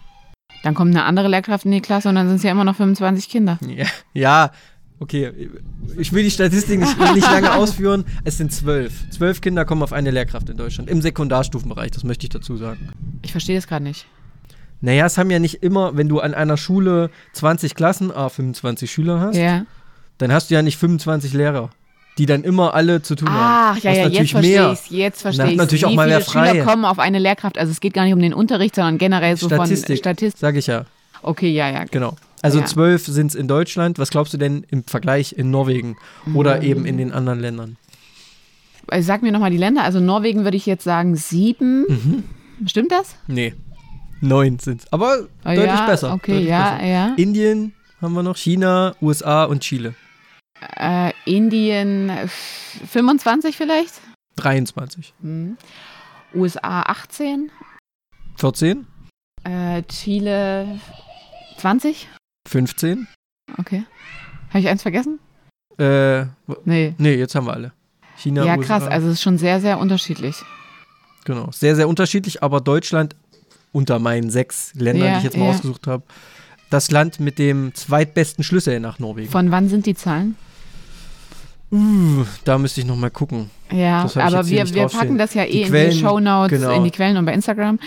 dann 0.62 0.72
kommt 0.72 0.97
eine 0.97 1.05
andere 1.05 1.28
Lehrkraft 1.28 1.66
in 1.66 1.72
die 1.72 1.82
Klasse 1.82 2.09
und 2.09 2.14
dann 2.14 2.26
sind 2.26 2.37
es 2.39 2.43
ja 2.43 2.53
immer 2.53 2.64
noch 2.64 2.76
25 2.76 3.28
Kinder. 3.28 3.59
Ja, 3.68 3.84
ja, 4.14 4.51
okay. 4.99 5.51
Ich 5.99 6.14
will 6.14 6.22
die 6.22 6.30
Statistik 6.30 6.80
nicht, 6.80 6.99
nicht 7.14 7.30
lange 7.30 7.53
ausführen. 7.53 8.07
Es 8.24 8.39
sind 8.39 8.51
zwölf. 8.51 9.11
Zwölf 9.11 9.43
Kinder 9.43 9.66
kommen 9.66 9.82
auf 9.82 9.93
eine 9.93 10.11
Lehrkraft 10.11 10.49
in 10.49 10.57
Deutschland. 10.57 10.89
Im 10.89 11.03
Sekundarstufenbereich, 11.03 11.91
das 11.91 12.03
möchte 12.03 12.24
ich 12.24 12.30
dazu 12.30 12.57
sagen. 12.57 12.89
Ich 13.20 13.32
verstehe 13.32 13.57
das 13.57 13.66
gerade 13.66 13.84
nicht. 13.84 14.07
Naja, 14.81 15.07
es 15.07 15.18
haben 15.18 15.31
ja 15.31 15.39
nicht 15.39 15.62
immer, 15.62 15.97
wenn 15.97 16.09
du 16.09 16.20
an 16.20 16.35
einer 16.35 16.57
Schule 16.57 17.11
20 17.33 17.74
Klassen, 17.74 18.12
ah, 18.14 18.29
25 18.29 18.91
Schüler 18.91 19.20
hast, 19.20 19.37
ja. 19.37 19.64
dann 20.18 20.33
hast 20.33 20.51
du 20.51 20.55
ja 20.55 20.62
nicht 20.62 20.79
25 20.79 21.33
Lehrer 21.33 21.70
die 22.18 22.27
dann 22.27 22.45
immer 22.45 22.74
alle 22.74 23.03
zu 23.03 23.14
tun 23.14 23.29
haben. 23.29 23.77
Ach, 23.77 23.83
ja, 23.83 23.93
ja, 23.93 24.09
jetzt 24.09 24.31
verstehe 24.31 24.72
ich 24.72 24.91
jetzt 24.91 25.22
verstehe 25.22 25.51
ich 25.51 25.57
natürlich 25.57 25.85
auch 25.85 25.93
mal 25.93 26.09
wer 26.09 26.20
frei. 26.20 26.53
Schüler 26.53 26.64
kommen 26.64 26.85
auf 26.85 26.99
eine 26.99 27.18
Lehrkraft? 27.18 27.59
Also 27.59 27.70
es 27.70 27.81
geht 27.81 27.93
gar 27.93 28.05
nicht 28.05 28.14
um 28.14 28.20
den 28.20 28.33
Unterricht, 28.33 28.74
sondern 28.74 28.99
generell 28.99 29.37
so 29.37 29.49
Statistik, 29.49 29.87
von 29.87 29.97
Statistik. 29.97 30.41
Sag 30.41 30.57
ich 30.57 30.66
ja. 30.66 30.87
Okay, 31.22 31.51
ja, 31.51 31.68
ja. 31.68 31.85
Genau. 31.85 32.16
Also 32.43 32.61
ja. 32.61 32.64
zwölf 32.64 33.05
sind 33.07 33.29
es 33.29 33.35
in 33.35 33.49
Deutschland. 33.49 33.99
Was 33.99 34.11
glaubst 34.11 34.33
du 34.33 34.39
denn 34.39 34.64
im 34.70 34.85
Vergleich 34.85 35.33
in 35.33 35.51
Norwegen 35.51 35.97
oder 36.35 36.59
mhm. 36.59 36.62
eben 36.62 36.87
in 36.87 36.97
den 36.97 37.12
anderen 37.12 37.41
Ländern? 37.41 37.77
Also 38.89 39.07
sag 39.07 39.22
mir 39.22 39.33
nochmal 39.33 39.51
die 39.51 39.57
Länder. 39.57 39.83
Also 39.83 40.01
Norwegen 40.01 40.45
würde 40.45 40.57
ich 40.57 40.64
jetzt 40.64 40.85
sagen 40.85 41.16
sieben. 41.16 41.85
Mhm. 41.89 42.24
Stimmt 42.66 42.93
das? 42.93 43.16
Nee. 43.27 43.55
Neun 44.21 44.59
sind 44.59 44.83
es. 44.83 44.93
Aber 44.93 45.19
oh, 45.23 45.29
deutlich 45.45 45.67
ja, 45.67 45.87
besser. 45.87 46.12
Okay, 46.14 46.33
deutlich 46.33 46.49
ja, 46.49 46.71
besser. 46.73 46.87
ja. 46.87 47.14
Indien 47.17 47.75
haben 48.01 48.14
wir 48.14 48.23
noch, 48.23 48.37
China, 48.37 48.95
USA 49.01 49.45
und 49.45 49.61
Chile. 49.61 49.95
Äh, 50.77 51.12
Indien 51.25 52.11
25 52.91 53.57
vielleicht? 53.57 53.95
23. 54.37 55.14
Hm. 55.23 55.57
USA 56.35 56.83
18. 56.83 57.51
14. 58.37 58.87
Äh, 59.45 59.83
Chile 59.85 60.81
20. 61.59 62.09
15. 62.49 63.07
Okay. 63.59 63.85
Habe 64.49 64.59
ich 64.61 64.69
eins 64.69 64.83
vergessen? 64.83 65.19
Äh, 65.79 66.27
nee. 66.64 66.95
Nee, 66.99 67.14
jetzt 67.14 67.35
haben 67.35 67.47
wir 67.47 67.53
alle. 67.55 67.73
China, 68.17 68.45
Ja, 68.45 68.57
USA. 68.57 68.67
krass. 68.79 68.89
Also 68.89 69.09
es 69.09 69.14
ist 69.14 69.23
schon 69.23 69.39
sehr, 69.39 69.61
sehr 69.61 69.79
unterschiedlich. 69.79 70.37
Genau. 71.25 71.51
Sehr, 71.53 71.77
sehr 71.77 71.89
unterschiedlich, 71.89 72.43
aber 72.43 72.61
Deutschland 72.61 73.17
unter 73.73 73.99
meinen 73.99 74.31
sechs 74.31 74.73
Ländern, 74.75 75.09
ja, 75.09 75.12
die 75.12 75.19
ich 75.19 75.25
jetzt 75.25 75.37
mal 75.37 75.47
ja. 75.47 75.51
ausgesucht 75.51 75.87
habe, 75.87 76.05
das 76.71 76.91
Land 76.91 77.21
mit 77.21 77.39
dem 77.39 77.75
zweitbesten 77.75 78.43
Schlüssel 78.43 78.81
nach 78.81 78.99
Norwegen. 78.99 79.31
Von 79.31 79.51
wann 79.51 79.69
sind 79.69 79.87
die 79.87 79.95
Zahlen? 79.95 80.37
Uh, 81.71 82.25
da 82.45 82.59
müsste 82.59 82.81
ich 82.81 82.87
noch 82.87 82.97
mal 82.97 83.11
gucken. 83.11 83.51
Ja, 83.73 84.09
aber 84.14 84.47
wir, 84.49 84.73
wir 84.73 84.87
packen 84.87 85.19
das 85.19 85.35
ja 85.35 85.45
eh 85.45 85.51
die 85.51 85.62
in 85.62 85.69
Quellen, 85.69 85.91
die 85.91 85.99
Show 85.99 86.21
Notes, 86.21 86.61
genau. 86.61 86.77
in 86.77 86.85
die 86.85 86.91
Quellen 86.91 87.17
und 87.17 87.25
bei 87.25 87.35
Instagram, 87.35 87.81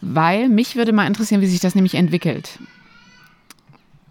weil 0.00 0.48
mich 0.48 0.76
würde 0.76 0.92
mal 0.92 1.06
interessieren, 1.06 1.42
wie 1.42 1.46
sich 1.46 1.60
das 1.60 1.74
nämlich 1.74 1.94
entwickelt. 1.94 2.58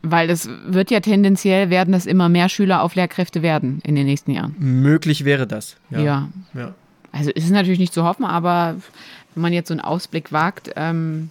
Weil 0.01 0.27
das 0.27 0.47
wird 0.65 0.91
ja 0.91 0.99
tendenziell 1.01 1.69
werden, 1.69 1.91
dass 1.91 2.05
immer 2.05 2.29
mehr 2.29 2.47
Schüler 2.47 2.83
auf 2.83 2.95
Lehrkräfte 2.95 3.41
werden 3.41 3.81
in 3.83 3.95
den 3.95 4.05
nächsten 4.05 4.31
Jahren. 4.31 4.55
Möglich 4.59 5.25
wäre 5.25 5.47
das. 5.47 5.75
Ja. 5.89 5.99
ja. 5.99 6.29
ja. 6.53 6.73
Also 7.11 7.31
ist 7.31 7.45
es 7.45 7.49
natürlich 7.49 7.79
nicht 7.79 7.93
zu 7.93 8.03
hoffen, 8.03 8.23
aber 8.23 8.75
wenn 9.35 9.41
man 9.41 9.53
jetzt 9.53 9.67
so 9.67 9.73
einen 9.73 9.81
Ausblick 9.81 10.31
wagt, 10.31 10.71
ähm, 10.75 11.29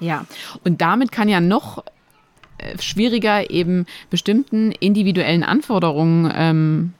ja. 0.00 0.24
Und 0.64 0.80
damit 0.80 1.12
kann 1.12 1.28
ja 1.28 1.40
noch 1.40 1.84
äh, 2.58 2.78
schwieriger 2.80 3.50
eben 3.50 3.86
bestimmten 4.10 4.72
individuellen 4.72 5.42
Anforderungen 5.42 6.32
ähm, 6.34 6.92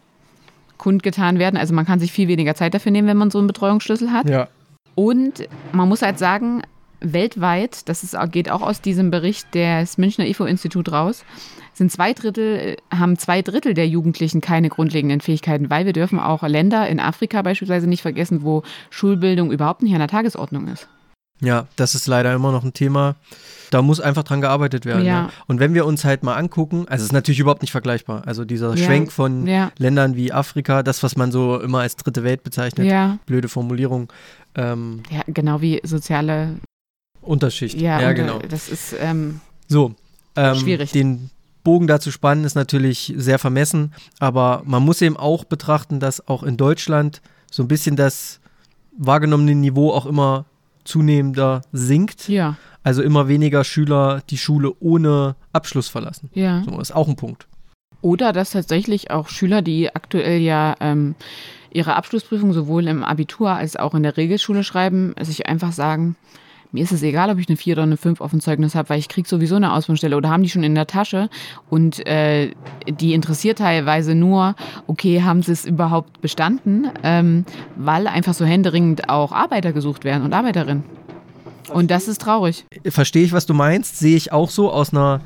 kundgetan 0.78 1.38
werden. 1.38 1.56
Also 1.56 1.74
man 1.74 1.86
kann 1.86 2.00
sich 2.00 2.12
viel 2.12 2.28
weniger 2.28 2.54
Zeit 2.54 2.74
dafür 2.74 2.92
nehmen, 2.92 3.08
wenn 3.08 3.16
man 3.16 3.30
so 3.30 3.38
einen 3.38 3.46
Betreuungsschlüssel 3.46 4.12
hat. 4.12 4.28
Ja. 4.28 4.48
Und 4.94 5.48
man 5.72 5.88
muss 5.88 6.02
halt 6.02 6.18
sagen, 6.18 6.62
weltweit, 7.00 7.88
das 7.88 8.02
ist, 8.02 8.16
geht 8.30 8.50
auch 8.50 8.62
aus 8.62 8.80
diesem 8.80 9.10
Bericht 9.10 9.54
des 9.54 9.98
Münchner 9.98 10.26
IFO-Institut 10.26 10.90
raus, 10.92 11.24
sind 11.74 11.92
zwei 11.92 12.12
Drittel, 12.12 12.76
haben 12.90 13.16
zwei 13.18 13.42
Drittel 13.42 13.74
der 13.74 13.88
Jugendlichen 13.88 14.40
keine 14.40 14.68
grundlegenden 14.68 15.20
Fähigkeiten, 15.20 15.70
weil 15.70 15.86
wir 15.86 15.92
dürfen 15.92 16.18
auch 16.18 16.42
Länder 16.42 16.88
in 16.88 17.00
Afrika 17.00 17.42
beispielsweise 17.42 17.86
nicht 17.86 18.02
vergessen, 18.02 18.42
wo 18.42 18.62
Schulbildung 18.90 19.52
überhaupt 19.52 19.82
nicht 19.82 19.92
an 19.92 20.00
der 20.00 20.08
Tagesordnung 20.08 20.68
ist. 20.68 20.88
Ja, 21.40 21.66
das 21.76 21.94
ist 21.94 22.06
leider 22.08 22.34
immer 22.34 22.50
noch 22.50 22.64
ein 22.64 22.72
Thema. 22.72 23.14
Da 23.70 23.82
muss 23.82 24.00
einfach 24.00 24.24
dran 24.24 24.40
gearbeitet 24.40 24.84
werden. 24.86 25.04
Ja. 25.04 25.12
ja. 25.12 25.30
Und 25.46 25.60
wenn 25.60 25.72
wir 25.74 25.86
uns 25.86 26.04
halt 26.04 26.24
mal 26.24 26.34
angucken, 26.34 26.86
also 26.88 27.02
es 27.02 27.08
ist 27.08 27.12
natürlich 27.12 27.38
überhaupt 27.38 27.62
nicht 27.62 27.70
vergleichbar. 27.70 28.22
Also 28.26 28.44
dieser 28.44 28.74
ja. 28.74 28.84
Schwenk 28.84 29.12
von. 29.12 29.46
Ländern 29.78 30.16
wie 30.16 30.32
Afrika, 30.32 30.82
das, 30.82 31.02
was 31.02 31.16
man 31.16 31.30
so 31.30 31.60
immer 31.60 31.80
als 31.80 31.96
dritte 31.96 32.24
Welt 32.24 32.42
bezeichnet, 32.42 33.20
blöde 33.26 33.48
Formulierung. 33.48 34.12
Ähm, 34.56 35.02
ja, 35.10 35.22
genau 35.28 35.60
wie 35.60 35.80
soziale 35.84 36.56
Unterschicht. 37.28 37.80
Ja, 37.80 38.00
ja 38.00 38.12
genau. 38.12 38.38
Das 38.38 38.68
ist 38.68 38.94
ähm, 38.98 39.40
so 39.68 39.94
ähm, 40.36 40.54
schwierig. 40.56 40.92
Den 40.92 41.30
Bogen 41.62 41.86
dazu 41.86 42.10
spannen 42.10 42.44
ist 42.44 42.54
natürlich 42.54 43.12
sehr 43.16 43.38
vermessen, 43.38 43.92
aber 44.18 44.62
man 44.64 44.82
muss 44.82 45.02
eben 45.02 45.16
auch 45.16 45.44
betrachten, 45.44 46.00
dass 46.00 46.26
auch 46.26 46.42
in 46.42 46.56
Deutschland 46.56 47.20
so 47.50 47.62
ein 47.62 47.68
bisschen 47.68 47.96
das 47.96 48.40
wahrgenommene 48.96 49.54
Niveau 49.54 49.92
auch 49.92 50.06
immer 50.06 50.46
zunehmender 50.84 51.62
sinkt. 51.72 52.28
Ja. 52.28 52.56
Also 52.82 53.02
immer 53.02 53.28
weniger 53.28 53.64
Schüler 53.64 54.22
die 54.30 54.38
Schule 54.38 54.72
ohne 54.80 55.36
Abschluss 55.52 55.88
verlassen. 55.88 56.30
Ja. 56.32 56.62
So, 56.64 56.80
ist 56.80 56.94
auch 56.94 57.08
ein 57.08 57.16
Punkt. 57.16 57.46
Oder 58.00 58.32
dass 58.32 58.50
tatsächlich 58.50 59.10
auch 59.10 59.28
Schüler, 59.28 59.60
die 59.60 59.94
aktuell 59.94 60.40
ja 60.40 60.74
ähm, 60.80 61.14
ihre 61.70 61.96
Abschlussprüfung 61.96 62.52
sowohl 62.52 62.86
im 62.86 63.04
Abitur 63.04 63.50
als 63.50 63.76
auch 63.76 63.94
in 63.94 64.04
der 64.04 64.16
Regelschule 64.16 64.64
schreiben, 64.64 65.14
sich 65.20 65.46
einfach 65.46 65.72
sagen, 65.72 66.16
mir 66.72 66.84
ist 66.84 66.92
es 66.92 67.02
egal, 67.02 67.30
ob 67.30 67.38
ich 67.38 67.48
eine 67.48 67.56
4 67.56 67.74
oder 67.74 67.82
eine 67.82 67.96
5 67.96 68.20
auf 68.20 68.30
dem 68.30 68.40
Zeugnis 68.40 68.74
habe, 68.74 68.90
weil 68.90 68.98
ich 68.98 69.08
kriege 69.08 69.28
sowieso 69.28 69.56
eine 69.56 69.72
Ausbildungsstelle 69.72 70.16
oder 70.16 70.30
haben 70.30 70.42
die 70.42 70.50
schon 70.50 70.62
in 70.62 70.74
der 70.74 70.86
Tasche 70.86 71.30
und 71.70 72.06
äh, 72.06 72.52
die 72.88 73.14
interessiert 73.14 73.58
teilweise 73.58 74.14
nur, 74.14 74.54
okay, 74.86 75.22
haben 75.22 75.42
sie 75.42 75.52
es 75.52 75.64
überhaupt 75.64 76.20
bestanden, 76.20 76.88
ähm, 77.02 77.44
weil 77.76 78.06
einfach 78.06 78.34
so 78.34 78.44
händeringend 78.44 79.08
auch 79.08 79.32
Arbeiter 79.32 79.72
gesucht 79.72 80.04
werden 80.04 80.24
und 80.24 80.32
Arbeiterinnen. 80.32 80.84
Und 81.72 81.90
das 81.90 82.08
ist 82.08 82.20
traurig. 82.20 82.64
Verstehe 82.86 83.24
ich, 83.24 83.32
was 83.32 83.46
du 83.46 83.54
meinst, 83.54 83.98
sehe 83.98 84.16
ich 84.16 84.32
auch 84.32 84.50
so 84.50 84.70
aus 84.70 84.92
einer 84.92 85.20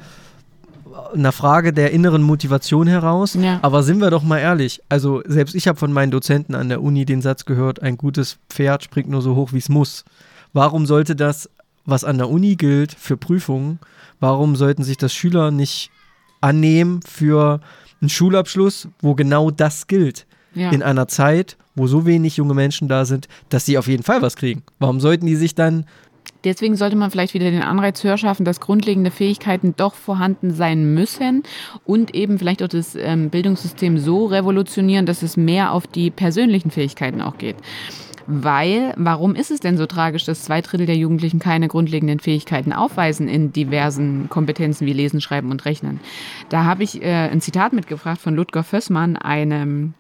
einer 1.15 1.33
Frage 1.33 1.73
der 1.73 1.91
inneren 1.91 2.23
Motivation 2.23 2.87
heraus. 2.87 3.35
Ja. 3.35 3.59
Aber 3.63 3.83
sind 3.83 4.01
wir 4.01 4.11
doch 4.11 4.23
mal 4.23 4.39
ehrlich, 4.39 4.83
also 4.89 5.23
selbst 5.27 5.55
ich 5.55 5.69
habe 5.69 5.79
von 5.79 5.93
meinen 5.93 6.11
Dozenten 6.11 6.55
an 6.55 6.69
der 6.69 6.83
Uni 6.83 7.05
den 7.05 7.23
Satz 7.23 7.45
gehört, 7.45 7.83
ein 7.83 7.97
gutes 7.97 8.39
Pferd 8.49 8.85
springt 8.85 9.09
nur 9.09 9.23
so 9.23 9.35
hoch, 9.35 9.53
wie 9.53 9.59
es 9.59 9.69
muss. 9.69 10.05
Warum 10.53 10.87
sollte 10.87 11.17
das, 11.17 11.49
was 11.85 12.05
an 12.05 12.19
der 12.19 12.29
Uni 12.29 12.57
gilt 12.57 12.93
für 12.93 13.17
Prüfungen, 13.17 13.79
warum 14.21 14.57
sollten 14.57 14.85
sich 14.85 14.97
das 14.97 15.13
Schüler 15.13 15.51
nicht 15.51 15.91
annehmen 16.41 17.01
für 17.07 17.61
einen 18.01 18.09
Schulabschluss, 18.09 18.89
wo 19.01 19.15
genau 19.15 19.51
das 19.51 19.87
gilt? 19.87 20.27
Ja. 20.55 20.71
In 20.71 20.83
einer 20.83 21.09
Zeit, 21.09 21.57
wo 21.75 21.87
so 21.87 22.05
wenig 22.05 22.37
junge 22.37 22.55
Menschen 22.55 22.87
da 22.87 23.05
sind, 23.05 23.29
dass 23.49 23.65
sie 23.65 23.79
auf 23.79 23.87
jeden 23.87 24.03
Fall 24.03 24.21
was 24.21 24.37
kriegen. 24.37 24.63
Warum 24.79 25.01
sollten 25.01 25.27
die 25.27 25.37
sich 25.37 25.55
dann 25.55 25.87
Deswegen 26.45 26.77
sollte 26.77 26.97
man 26.97 27.11
vielleicht 27.11 27.35
wieder 27.35 27.51
den 27.51 27.63
Anreiz 27.63 28.03
höher 28.03 28.19
schaffen, 28.19 28.45
dass 28.45 28.61
grundlegende 28.61 29.11
Fähigkeiten 29.13 29.75
doch 29.77 29.95
vorhanden 29.95 30.53
sein 30.53 30.93
müssen 30.93 31.45
und 31.85 32.15
eben 32.15 32.39
vielleicht 32.39 32.63
auch 32.63 32.69
das 32.69 32.97
ähm, 32.97 33.31
Bildungssystem 33.31 33.99
so 33.99 34.27
revolutionieren, 34.27 35.07
dass 35.07 35.23
es 35.23 35.37
mehr 35.37 35.73
auf 35.73 35.87
die 35.87 36.11
persönlichen 36.11 36.71
Fähigkeiten 36.71 37.21
auch 37.21 37.39
geht. 37.39 37.57
Weil, 38.27 38.95
warum 38.97 39.35
ist 39.35 39.51
es 39.51 39.61
denn 39.61 39.77
so 39.77 39.87
tragisch, 39.87 40.25
dass 40.25 40.43
zwei 40.43 40.61
Drittel 40.61 40.87
der 40.87 40.97
Jugendlichen 40.97 41.39
keine 41.39 41.69
grundlegenden 41.69 42.21
Fähigkeiten 42.21 42.73
aufweisen 42.73 43.29
in 43.29 43.53
diversen 43.53 44.29
Kompetenzen 44.29 44.87
wie 44.87 44.93
Lesen, 44.93 45.21
Schreiben 45.21 45.51
und 45.51 45.65
Rechnen? 45.65 46.01
Da 46.49 46.65
habe 46.65 46.83
ich 46.83 47.03
äh, 47.03 47.29
ein 47.31 47.41
Zitat 47.41 47.73
mitgebracht 47.73 48.21
von 48.21 48.35
Ludger 48.35 48.65
Vössmann, 48.65 49.17
einem 49.17 49.95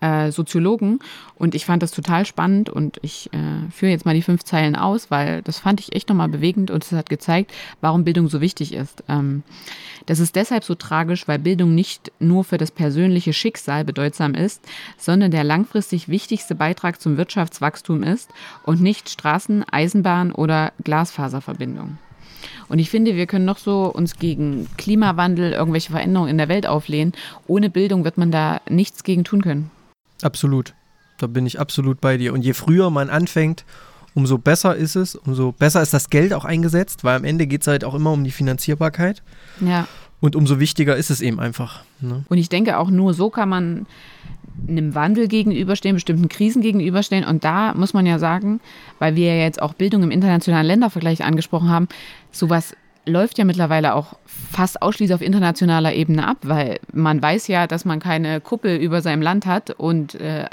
äh, 0.00 0.30
Soziologen 0.30 1.00
und 1.36 1.54
ich 1.54 1.66
fand 1.66 1.82
das 1.82 1.90
total 1.90 2.26
spannend 2.26 2.70
und 2.70 2.98
ich 3.02 3.30
äh, 3.32 3.70
führe 3.70 3.92
jetzt 3.92 4.04
mal 4.04 4.14
die 4.14 4.22
fünf 4.22 4.44
Zeilen 4.44 4.76
aus, 4.76 5.10
weil 5.10 5.42
das 5.42 5.58
fand 5.58 5.80
ich 5.80 5.94
echt 5.94 6.08
nochmal 6.08 6.28
bewegend 6.28 6.70
und 6.70 6.84
es 6.84 6.92
hat 6.92 7.08
gezeigt, 7.08 7.52
warum 7.80 8.04
Bildung 8.04 8.28
so 8.28 8.40
wichtig 8.40 8.72
ist. 8.72 9.04
Ähm, 9.08 9.42
das 10.06 10.18
ist 10.18 10.36
deshalb 10.36 10.64
so 10.64 10.74
tragisch, 10.74 11.28
weil 11.28 11.38
Bildung 11.38 11.74
nicht 11.74 12.12
nur 12.18 12.44
für 12.44 12.58
das 12.58 12.70
persönliche 12.70 13.32
Schicksal 13.32 13.84
bedeutsam 13.84 14.34
ist, 14.34 14.64
sondern 14.98 15.30
der 15.30 15.44
langfristig 15.44 16.08
wichtigste 16.08 16.54
Beitrag 16.54 17.00
zum 17.00 17.16
Wirtschaftswachstum 17.16 18.02
ist 18.02 18.30
und 18.64 18.80
nicht 18.80 19.10
Straßen, 19.10 19.64
Eisenbahn 19.70 20.32
oder 20.32 20.72
Glasfaserverbindungen. 20.82 21.98
Und 22.68 22.78
ich 22.78 22.90
finde, 22.90 23.16
wir 23.16 23.26
können 23.26 23.44
noch 23.44 23.58
so 23.58 23.86
uns 23.86 24.16
gegen 24.16 24.68
Klimawandel, 24.76 25.52
irgendwelche 25.52 25.92
Veränderungen 25.92 26.30
in 26.30 26.38
der 26.38 26.48
Welt 26.48 26.66
auflehnen. 26.66 27.12
Ohne 27.46 27.70
Bildung 27.70 28.04
wird 28.04 28.18
man 28.18 28.30
da 28.30 28.60
nichts 28.68 29.04
gegen 29.04 29.24
tun 29.24 29.42
können. 29.42 29.70
Absolut. 30.22 30.74
Da 31.18 31.26
bin 31.26 31.46
ich 31.46 31.60
absolut 31.60 32.00
bei 32.00 32.16
dir. 32.16 32.32
Und 32.32 32.42
je 32.42 32.52
früher 32.52 32.90
man 32.90 33.10
anfängt, 33.10 33.64
umso 34.14 34.38
besser 34.38 34.76
ist 34.76 34.96
es, 34.96 35.14
umso 35.14 35.52
besser 35.52 35.82
ist 35.82 35.94
das 35.94 36.10
Geld 36.10 36.34
auch 36.34 36.44
eingesetzt, 36.44 37.04
weil 37.04 37.16
am 37.16 37.24
Ende 37.24 37.46
geht 37.46 37.62
es 37.62 37.66
halt 37.66 37.84
auch 37.84 37.94
immer 37.94 38.12
um 38.12 38.24
die 38.24 38.30
Finanzierbarkeit. 38.30 39.22
Ja. 39.60 39.86
Und 40.20 40.36
umso 40.36 40.60
wichtiger 40.60 40.96
ist 40.96 41.10
es 41.10 41.20
eben 41.20 41.40
einfach. 41.40 41.82
Ne? 42.00 42.24
Und 42.28 42.38
ich 42.38 42.48
denke, 42.48 42.78
auch 42.78 42.90
nur 42.90 43.14
so 43.14 43.30
kann 43.30 43.48
man 43.48 43.86
einem 44.68 44.94
Wandel 44.94 45.28
gegenüberstehen, 45.28 45.94
bestimmten 45.94 46.28
Krisen 46.28 46.62
gegenüberstehen. 46.62 47.24
Und 47.24 47.44
da 47.44 47.74
muss 47.74 47.94
man 47.94 48.06
ja 48.06 48.18
sagen, 48.18 48.60
weil 48.98 49.16
wir 49.16 49.34
ja 49.34 49.42
jetzt 49.42 49.60
auch 49.60 49.74
Bildung 49.74 50.02
im 50.02 50.10
internationalen 50.10 50.66
Ländervergleich 50.66 51.24
angesprochen 51.24 51.70
haben, 51.70 51.88
sowas 52.30 52.74
läuft 53.04 53.38
ja 53.38 53.44
mittlerweile 53.44 53.94
auch 53.94 54.14
fast 54.26 54.80
ausschließlich 54.80 55.14
auf 55.14 55.22
internationaler 55.22 55.92
Ebene 55.94 56.26
ab, 56.26 56.38
weil 56.42 56.78
man 56.92 57.20
weiß 57.20 57.48
ja, 57.48 57.66
dass 57.66 57.84
man 57.84 57.98
keine 57.98 58.40
Kuppel 58.40 58.76
über 58.76 59.00
seinem 59.00 59.22
Land 59.22 59.46
hat 59.46 59.70
und 59.70 60.14
äh, 60.16 60.46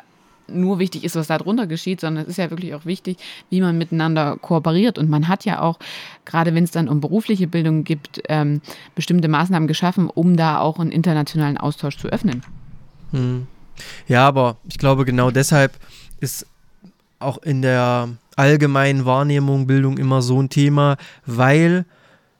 nur 0.51 0.79
wichtig 0.79 1.03
ist, 1.03 1.15
was 1.15 1.27
da 1.27 1.37
drunter 1.37 1.67
geschieht, 1.67 2.01
sondern 2.01 2.23
es 2.23 2.29
ist 2.29 2.37
ja 2.37 2.49
wirklich 2.49 2.73
auch 2.73 2.85
wichtig, 2.85 3.17
wie 3.51 3.61
man 3.61 3.77
miteinander 3.77 4.37
kooperiert. 4.37 4.97
Und 4.97 5.09
man 5.09 5.27
hat 5.27 5.45
ja 5.45 5.61
auch, 5.61 5.77
gerade 6.25 6.55
wenn 6.55 6.63
es 6.63 6.71
dann 6.71 6.89
um 6.89 7.01
berufliche 7.01 7.47
Bildung 7.47 7.83
gibt, 7.83 8.23
ähm, 8.29 8.61
bestimmte 8.95 9.27
Maßnahmen 9.27 9.67
geschaffen, 9.67 10.09
um 10.09 10.35
da 10.35 10.59
auch 10.59 10.79
einen 10.79 10.91
internationalen 10.91 11.57
Austausch 11.57 11.97
zu 11.97 12.07
öffnen. 12.07 12.41
Hm. 13.11 13.47
Ja, 14.07 14.27
aber 14.27 14.57
ich 14.67 14.77
glaube, 14.77 15.05
genau 15.05 15.31
deshalb 15.31 15.73
ist 16.19 16.45
auch 17.19 17.37
in 17.39 17.61
der 17.61 18.09
allgemeinen 18.35 19.05
Wahrnehmung 19.05 19.67
Bildung 19.67 19.97
immer 19.97 20.21
so 20.21 20.41
ein 20.41 20.49
Thema, 20.49 20.97
weil 21.25 21.85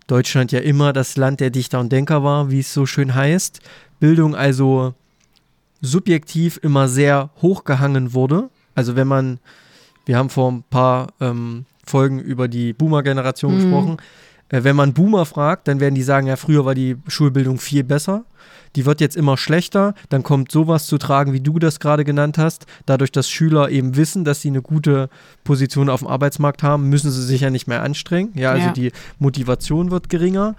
Deutschland 0.07 0.51
ja 0.51 0.59
immer 0.59 0.93
das 0.93 1.17
Land 1.17 1.39
der 1.39 1.49
Dichter 1.49 1.79
und 1.79 1.91
Denker 1.91 2.23
war, 2.23 2.49
wie 2.49 2.59
es 2.59 2.73
so 2.73 2.85
schön 2.85 3.13
heißt. 3.13 3.59
Bildung 3.99 4.35
also 4.35 4.93
subjektiv 5.81 6.59
immer 6.63 6.87
sehr 6.87 7.29
hochgehangen 7.41 8.13
wurde. 8.13 8.49
Also 8.75 8.95
wenn 8.95 9.07
man, 9.07 9.39
wir 10.05 10.17
haben 10.17 10.29
vor 10.29 10.51
ein 10.51 10.63
paar 10.69 11.07
ähm, 11.19 11.65
Folgen 11.85 12.19
über 12.19 12.47
die 12.47 12.73
Boomer-Generation 12.73 13.53
mhm. 13.53 13.61
gesprochen, 13.61 13.97
wenn 14.49 14.75
man 14.75 14.93
Boomer 14.93 15.25
fragt, 15.25 15.67
dann 15.67 15.79
werden 15.79 15.95
die 15.95 16.03
sagen, 16.03 16.27
ja, 16.27 16.35
früher 16.35 16.65
war 16.65 16.75
die 16.75 16.97
Schulbildung 17.07 17.59
viel 17.59 17.83
besser 17.83 18.25
die 18.75 18.85
wird 18.85 19.01
jetzt 19.01 19.17
immer 19.17 19.37
schlechter, 19.37 19.93
dann 20.09 20.23
kommt 20.23 20.51
sowas 20.51 20.85
zu 20.85 20.97
tragen, 20.97 21.33
wie 21.33 21.39
du 21.39 21.59
das 21.59 21.79
gerade 21.79 22.05
genannt 22.05 22.37
hast. 22.37 22.65
Dadurch, 22.85 23.11
dass 23.11 23.29
Schüler 23.29 23.69
eben 23.69 23.95
wissen, 23.95 24.23
dass 24.23 24.41
sie 24.41 24.49
eine 24.49 24.61
gute 24.61 25.09
Position 25.43 25.89
auf 25.89 26.01
dem 26.01 26.07
Arbeitsmarkt 26.07 26.63
haben, 26.63 26.89
müssen 26.89 27.11
sie 27.11 27.23
sich 27.23 27.41
ja 27.41 27.49
nicht 27.49 27.67
mehr 27.67 27.83
anstrengen. 27.83 28.31
Ja, 28.35 28.51
also 28.51 28.67
ja. 28.67 28.73
die 28.73 28.91
Motivation 29.17 29.91
wird 29.91 30.09
geringer. 30.09 30.55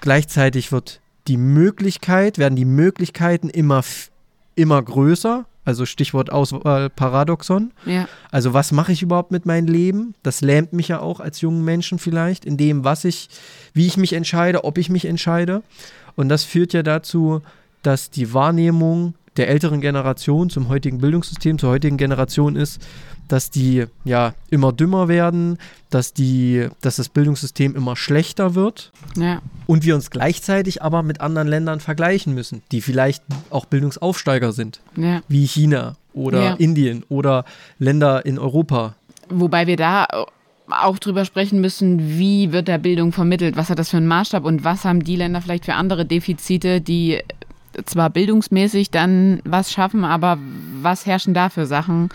Gleichzeitig 0.00 0.72
wird 0.72 1.00
die 1.28 1.38
Möglichkeit, 1.38 2.38
werden 2.38 2.56
die 2.56 2.64
Möglichkeiten 2.64 3.48
immer, 3.48 3.82
immer 4.54 4.82
größer. 4.82 5.46
Also 5.66 5.84
Stichwort 5.84 6.30
Auswahlparadoxon. 6.30 7.72
Ja. 7.84 8.08
Also 8.30 8.54
was 8.54 8.70
mache 8.70 8.92
ich 8.92 9.02
überhaupt 9.02 9.32
mit 9.32 9.46
meinem 9.46 9.66
Leben? 9.66 10.14
Das 10.22 10.40
lähmt 10.40 10.72
mich 10.72 10.88
ja 10.88 11.00
auch 11.00 11.18
als 11.18 11.40
jungen 11.40 11.64
Menschen 11.64 11.98
vielleicht, 11.98 12.44
in 12.44 12.56
dem, 12.56 12.84
was 12.84 13.04
ich, 13.04 13.28
wie 13.74 13.86
ich 13.86 13.96
mich 13.96 14.12
entscheide, 14.12 14.62
ob 14.64 14.78
ich 14.78 14.90
mich 14.90 15.04
entscheide. 15.04 15.62
Und 16.14 16.28
das 16.28 16.44
führt 16.44 16.72
ja 16.72 16.84
dazu, 16.84 17.42
dass 17.82 18.10
die 18.10 18.32
Wahrnehmung 18.32 19.14
der 19.36 19.48
älteren 19.48 19.80
Generation 19.80 20.50
zum 20.50 20.68
heutigen 20.68 20.98
Bildungssystem, 20.98 21.58
zur 21.58 21.70
heutigen 21.70 21.96
Generation 21.96 22.56
ist, 22.56 22.80
dass 23.28 23.50
die 23.50 23.86
ja 24.04 24.34
immer 24.50 24.72
dümmer 24.72 25.08
werden, 25.08 25.58
dass 25.90 26.12
die, 26.12 26.68
dass 26.80 26.96
das 26.96 27.08
Bildungssystem 27.08 27.74
immer 27.74 27.96
schlechter 27.96 28.54
wird 28.54 28.92
ja. 29.16 29.40
und 29.66 29.84
wir 29.84 29.94
uns 29.94 30.10
gleichzeitig 30.10 30.82
aber 30.82 31.02
mit 31.02 31.20
anderen 31.20 31.48
Ländern 31.48 31.80
vergleichen 31.80 32.34
müssen, 32.34 32.62
die 32.72 32.80
vielleicht 32.80 33.22
auch 33.50 33.64
Bildungsaufsteiger 33.64 34.52
sind, 34.52 34.80
ja. 34.96 35.22
wie 35.28 35.46
China 35.46 35.96
oder 36.12 36.42
ja. 36.42 36.54
Indien 36.54 37.04
oder 37.08 37.44
Länder 37.78 38.24
in 38.24 38.38
Europa. 38.38 38.94
Wobei 39.28 39.66
wir 39.66 39.76
da 39.76 40.06
auch 40.68 40.98
drüber 40.98 41.24
sprechen 41.24 41.60
müssen, 41.60 42.18
wie 42.18 42.52
wird 42.52 42.68
der 42.68 42.78
Bildung 42.78 43.12
vermittelt, 43.12 43.56
was 43.56 43.70
hat 43.70 43.78
das 43.78 43.90
für 43.90 43.98
einen 43.98 44.08
Maßstab 44.08 44.44
und 44.44 44.64
was 44.64 44.84
haben 44.84 45.04
die 45.04 45.16
Länder 45.16 45.40
vielleicht 45.40 45.64
für 45.64 45.74
andere 45.74 46.04
Defizite, 46.04 46.80
die 46.80 47.20
zwar 47.84 48.10
bildungsmäßig 48.10 48.90
dann 48.90 49.40
was 49.44 49.72
schaffen, 49.72 50.04
aber 50.04 50.38
was 50.80 51.06
herrschen 51.06 51.34
da 51.34 51.48
für 51.48 51.66
Sachen, 51.66 52.08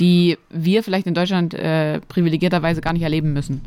die 0.00 0.38
wir 0.50 0.82
vielleicht 0.82 1.06
in 1.06 1.14
Deutschland 1.14 1.54
äh, 1.54 2.00
privilegierterweise 2.08 2.80
gar 2.80 2.92
nicht 2.92 3.02
erleben 3.02 3.32
müssen? 3.32 3.60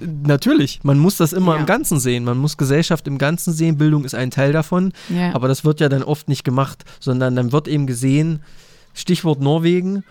Natürlich, 0.00 0.80
man 0.84 0.98
muss 0.98 1.16
das 1.16 1.32
immer 1.32 1.54
ja. 1.54 1.60
im 1.60 1.66
Ganzen 1.66 1.98
sehen. 1.98 2.24
Man 2.24 2.38
muss 2.38 2.56
Gesellschaft 2.56 3.06
im 3.08 3.18
Ganzen 3.18 3.52
sehen. 3.52 3.78
Bildung 3.78 4.04
ist 4.04 4.14
ein 4.14 4.30
Teil 4.30 4.52
davon. 4.52 4.92
Ja. 5.08 5.34
Aber 5.34 5.48
das 5.48 5.64
wird 5.64 5.80
ja 5.80 5.88
dann 5.88 6.02
oft 6.02 6.28
nicht 6.28 6.44
gemacht, 6.44 6.84
sondern 7.00 7.34
dann 7.34 7.52
wird 7.52 7.66
eben 7.66 7.86
gesehen, 7.86 8.40
Stichwort 8.94 9.40
Norwegen, 9.40 10.04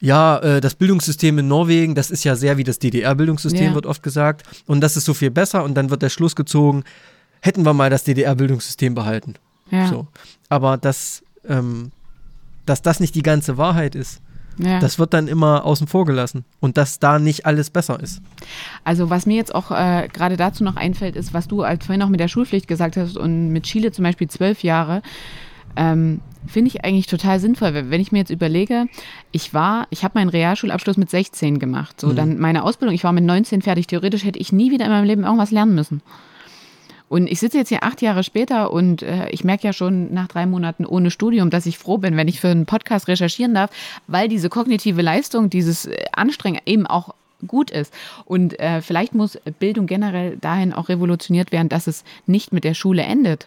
ja, 0.00 0.38
äh, 0.38 0.60
das 0.60 0.74
Bildungssystem 0.74 1.38
in 1.38 1.48
Norwegen, 1.48 1.94
das 1.94 2.10
ist 2.10 2.24
ja 2.24 2.34
sehr 2.34 2.56
wie 2.56 2.64
das 2.64 2.78
DDR-Bildungssystem, 2.80 3.66
ja. 3.66 3.74
wird 3.74 3.86
oft 3.86 4.02
gesagt. 4.02 4.42
Und 4.66 4.80
das 4.80 4.96
ist 4.96 5.04
so 5.04 5.14
viel 5.14 5.30
besser. 5.30 5.62
Und 5.62 5.74
dann 5.74 5.90
wird 5.90 6.02
der 6.02 6.10
Schluss 6.10 6.34
gezogen, 6.34 6.82
hätten 7.40 7.64
wir 7.64 7.72
mal 7.72 7.90
das 7.90 8.04
DDR-Bildungssystem 8.04 8.94
behalten. 8.94 9.34
Ja. 9.72 9.88
So. 9.88 10.06
Aber 10.48 10.76
das, 10.76 11.24
ähm, 11.48 11.90
dass 12.66 12.82
das 12.82 13.00
nicht 13.00 13.16
die 13.16 13.22
ganze 13.22 13.58
Wahrheit 13.58 13.96
ist, 13.96 14.22
ja. 14.58 14.80
Das 14.80 14.98
wird 14.98 15.14
dann 15.14 15.28
immer 15.28 15.64
außen 15.64 15.86
vor 15.86 16.04
gelassen 16.04 16.44
und 16.60 16.76
dass 16.76 16.98
da 16.98 17.18
nicht 17.18 17.46
alles 17.46 17.70
besser 17.70 18.00
ist. 18.00 18.20
Also 18.84 19.10
was 19.10 19.26
mir 19.26 19.36
jetzt 19.36 19.54
auch 19.54 19.70
äh, 19.70 20.08
gerade 20.12 20.36
dazu 20.36 20.64
noch 20.64 20.76
einfällt, 20.76 21.16
ist, 21.16 21.32
was 21.34 21.48
du 21.48 21.62
als 21.62 21.86
vorhin 21.86 22.02
auch 22.02 22.08
mit 22.08 22.20
der 22.20 22.28
Schulpflicht 22.28 22.68
gesagt 22.68 22.96
hast 22.96 23.16
und 23.16 23.48
mit 23.48 23.64
Chile 23.64 23.92
zum 23.92 24.04
Beispiel 24.04 24.28
zwölf 24.28 24.62
Jahre. 24.62 25.02
Ähm, 25.76 26.20
Finde 26.46 26.68
ich 26.68 26.84
eigentlich 26.84 27.06
total 27.06 27.38
sinnvoll. 27.38 27.72
Wenn 27.72 28.00
ich 28.00 28.10
mir 28.10 28.18
jetzt 28.18 28.30
überlege, 28.30 28.86
ich 29.30 29.54
war, 29.54 29.86
ich 29.90 30.02
habe 30.02 30.18
meinen 30.18 30.28
Realschulabschluss 30.28 30.96
mit 30.96 31.08
16 31.08 31.60
gemacht. 31.60 32.00
So, 32.00 32.08
mhm. 32.08 32.16
dann 32.16 32.38
meine 32.38 32.64
Ausbildung, 32.64 32.94
ich 32.94 33.04
war 33.04 33.12
mit 33.12 33.24
19 33.24 33.62
fertig. 33.62 33.86
Theoretisch 33.86 34.24
hätte 34.24 34.40
ich 34.40 34.52
nie 34.52 34.72
wieder 34.72 34.86
in 34.86 34.90
meinem 34.90 35.04
Leben 35.04 35.22
irgendwas 35.22 35.52
lernen 35.52 35.74
müssen. 35.74 36.02
Und 37.12 37.26
ich 37.26 37.40
sitze 37.40 37.58
jetzt 37.58 37.68
hier 37.68 37.82
acht 37.82 38.00
Jahre 38.00 38.24
später 38.24 38.72
und 38.72 39.02
äh, 39.02 39.28
ich 39.28 39.44
merke 39.44 39.66
ja 39.66 39.74
schon 39.74 40.14
nach 40.14 40.28
drei 40.28 40.46
Monaten 40.46 40.86
ohne 40.86 41.10
Studium, 41.10 41.50
dass 41.50 41.66
ich 41.66 41.76
froh 41.76 41.98
bin, 41.98 42.16
wenn 42.16 42.26
ich 42.26 42.40
für 42.40 42.48
einen 42.48 42.64
Podcast 42.64 43.06
recherchieren 43.06 43.52
darf, 43.52 43.70
weil 44.06 44.28
diese 44.28 44.48
kognitive 44.48 45.02
Leistung, 45.02 45.50
dieses 45.50 45.84
äh, 45.84 46.06
Anstrengen 46.12 46.62
eben 46.64 46.86
auch 46.86 47.14
gut 47.46 47.70
ist. 47.70 47.92
Und 48.24 48.58
äh, 48.58 48.80
vielleicht 48.80 49.14
muss 49.14 49.38
Bildung 49.58 49.86
generell 49.86 50.38
dahin 50.38 50.72
auch 50.72 50.88
revolutioniert 50.88 51.52
werden, 51.52 51.68
dass 51.68 51.86
es 51.86 52.02
nicht 52.24 52.54
mit 52.54 52.64
der 52.64 52.72
Schule 52.72 53.02
endet. 53.02 53.46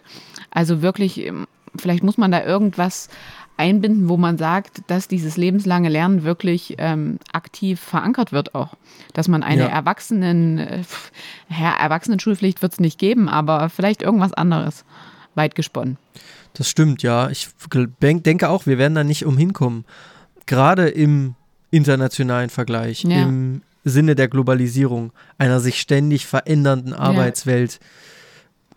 Also 0.52 0.80
wirklich 0.80 1.26
ähm, 1.26 1.48
vielleicht 1.76 2.04
muss 2.04 2.18
man 2.18 2.30
da 2.30 2.44
irgendwas 2.44 3.08
einbinden, 3.56 4.08
wo 4.08 4.16
man 4.16 4.38
sagt, 4.38 4.82
dass 4.86 5.08
dieses 5.08 5.36
lebenslange 5.36 5.88
Lernen 5.88 6.24
wirklich 6.24 6.74
ähm, 6.78 7.18
aktiv 7.32 7.80
verankert 7.80 8.32
wird 8.32 8.54
auch. 8.54 8.74
Dass 9.14 9.28
man 9.28 9.42
eine 9.42 9.62
ja. 9.62 9.68
Erwachsenen, 9.68 10.58
äh, 10.58 10.82
ja, 11.48 11.74
Erwachsenenschulpflicht 11.78 12.62
wird 12.62 12.72
es 12.72 12.80
nicht 12.80 12.98
geben, 12.98 13.28
aber 13.28 13.68
vielleicht 13.68 14.02
irgendwas 14.02 14.32
anderes 14.32 14.84
weit 15.34 15.54
gesponnen. 15.54 15.96
Das 16.54 16.68
stimmt, 16.68 17.02
ja. 17.02 17.28
Ich 17.30 17.48
denke 18.00 18.48
auch, 18.48 18.66
wir 18.66 18.78
werden 18.78 18.94
da 18.94 19.04
nicht 19.04 19.26
umhin 19.26 19.52
kommen. 19.52 19.84
Gerade 20.46 20.88
im 20.88 21.34
internationalen 21.70 22.50
Vergleich, 22.50 23.04
ja. 23.04 23.22
im 23.22 23.62
Sinne 23.84 24.14
der 24.14 24.28
Globalisierung, 24.28 25.12
einer 25.38 25.60
sich 25.60 25.80
ständig 25.80 26.26
verändernden 26.26 26.92
Arbeitswelt, 26.92 27.78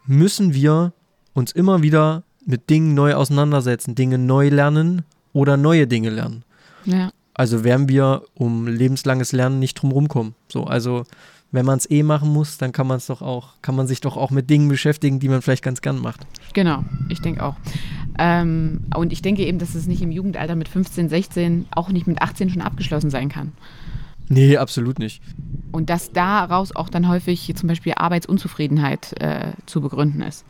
müssen 0.06 0.54
wir 0.54 0.94
uns 1.34 1.52
immer 1.52 1.82
wieder 1.82 2.24
mit 2.46 2.70
Dingen 2.70 2.94
neu 2.94 3.14
auseinandersetzen, 3.14 3.96
Dinge 3.96 4.18
neu 4.18 4.50
lernen 4.50 5.04
oder 5.34 5.58
neue 5.58 5.88
Dinge 5.88 6.10
lernen. 6.10 6.44
Ja. 6.86 7.12
Also 7.34 7.64
werden 7.64 7.88
wir 7.88 8.24
um 8.34 8.68
lebenslanges 8.68 9.32
Lernen 9.32 9.60
nicht 9.60 9.76
drum 9.76 9.92
rumkommen. 9.92 10.36
So, 10.50 10.66
also 10.66 11.06
wenn 11.52 11.66
man 11.66 11.78
es 11.78 11.90
eh 11.90 12.04
machen 12.04 12.30
muss, 12.30 12.58
dann 12.58 12.72
kann 12.72 12.86
man 12.86 12.98
es 12.98 13.08
doch 13.08 13.22
auch, 13.22 13.54
kann 13.62 13.76
man 13.76 13.88
sich 13.88 14.02
doch 14.02 14.18
auch 14.18 14.30
mit 14.30 14.50
Dingen 14.50 14.68
beschäftigen, 14.68 15.20
die 15.20 15.30
man 15.30 15.42
vielleicht 15.42 15.64
ganz 15.64 15.82
gern 15.82 16.00
macht. 16.00 16.26
Genau, 16.54 16.84
ich 17.10 17.22
denke 17.22 17.44
auch. 17.44 17.56
Ähm, 18.20 18.82
und 18.96 19.14
ich 19.14 19.22
denke 19.22 19.46
eben, 19.46 19.58
dass 19.58 19.74
es 19.74 19.88
nicht 19.88 20.02
im 20.02 20.12
Jugendalter 20.12 20.56
mit 20.56 20.68
15, 20.68 21.10
16, 21.10 21.66
auch 21.72 21.90
nicht 21.90 22.08
mit 22.08 22.22
18 22.22 22.50
schon 22.50 22.62
abgeschlossen 22.62 23.10
sein 23.10 23.30
kann. 23.30 23.54
Nee, 24.28 24.58
absolut 24.58 25.00
nicht. 25.00 25.24
Und 25.72 25.90
dass 25.90 26.12
daraus 26.12 26.76
auch 26.76 26.90
dann 26.90 27.08
häufig 27.08 27.52
zum 27.56 27.68
Beispiel 27.68 27.94
Arbeitsunzufriedenheit 27.96 29.20
äh, 29.20 29.54
zu 29.66 29.82
begründen 29.82 30.22
ist. 30.22 30.46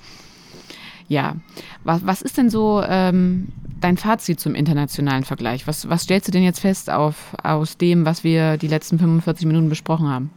Ja, 1.09 1.35
was, 1.83 2.05
was 2.05 2.21
ist 2.21 2.37
denn 2.37 2.49
so 2.49 2.81
ähm, 2.87 3.49
dein 3.81 3.97
Fazit 3.97 4.39
zum 4.39 4.55
internationalen 4.55 5.23
Vergleich? 5.23 5.67
Was, 5.67 5.89
was 5.89 6.03
stellst 6.03 6.27
du 6.27 6.31
denn 6.31 6.43
jetzt 6.43 6.59
fest 6.59 6.89
auf, 6.89 7.35
aus 7.43 7.77
dem, 7.77 8.05
was 8.05 8.23
wir 8.23 8.57
die 8.57 8.67
letzten 8.67 8.99
45 8.99 9.45
Minuten 9.45 9.69
besprochen 9.69 10.07
haben? 10.07 10.29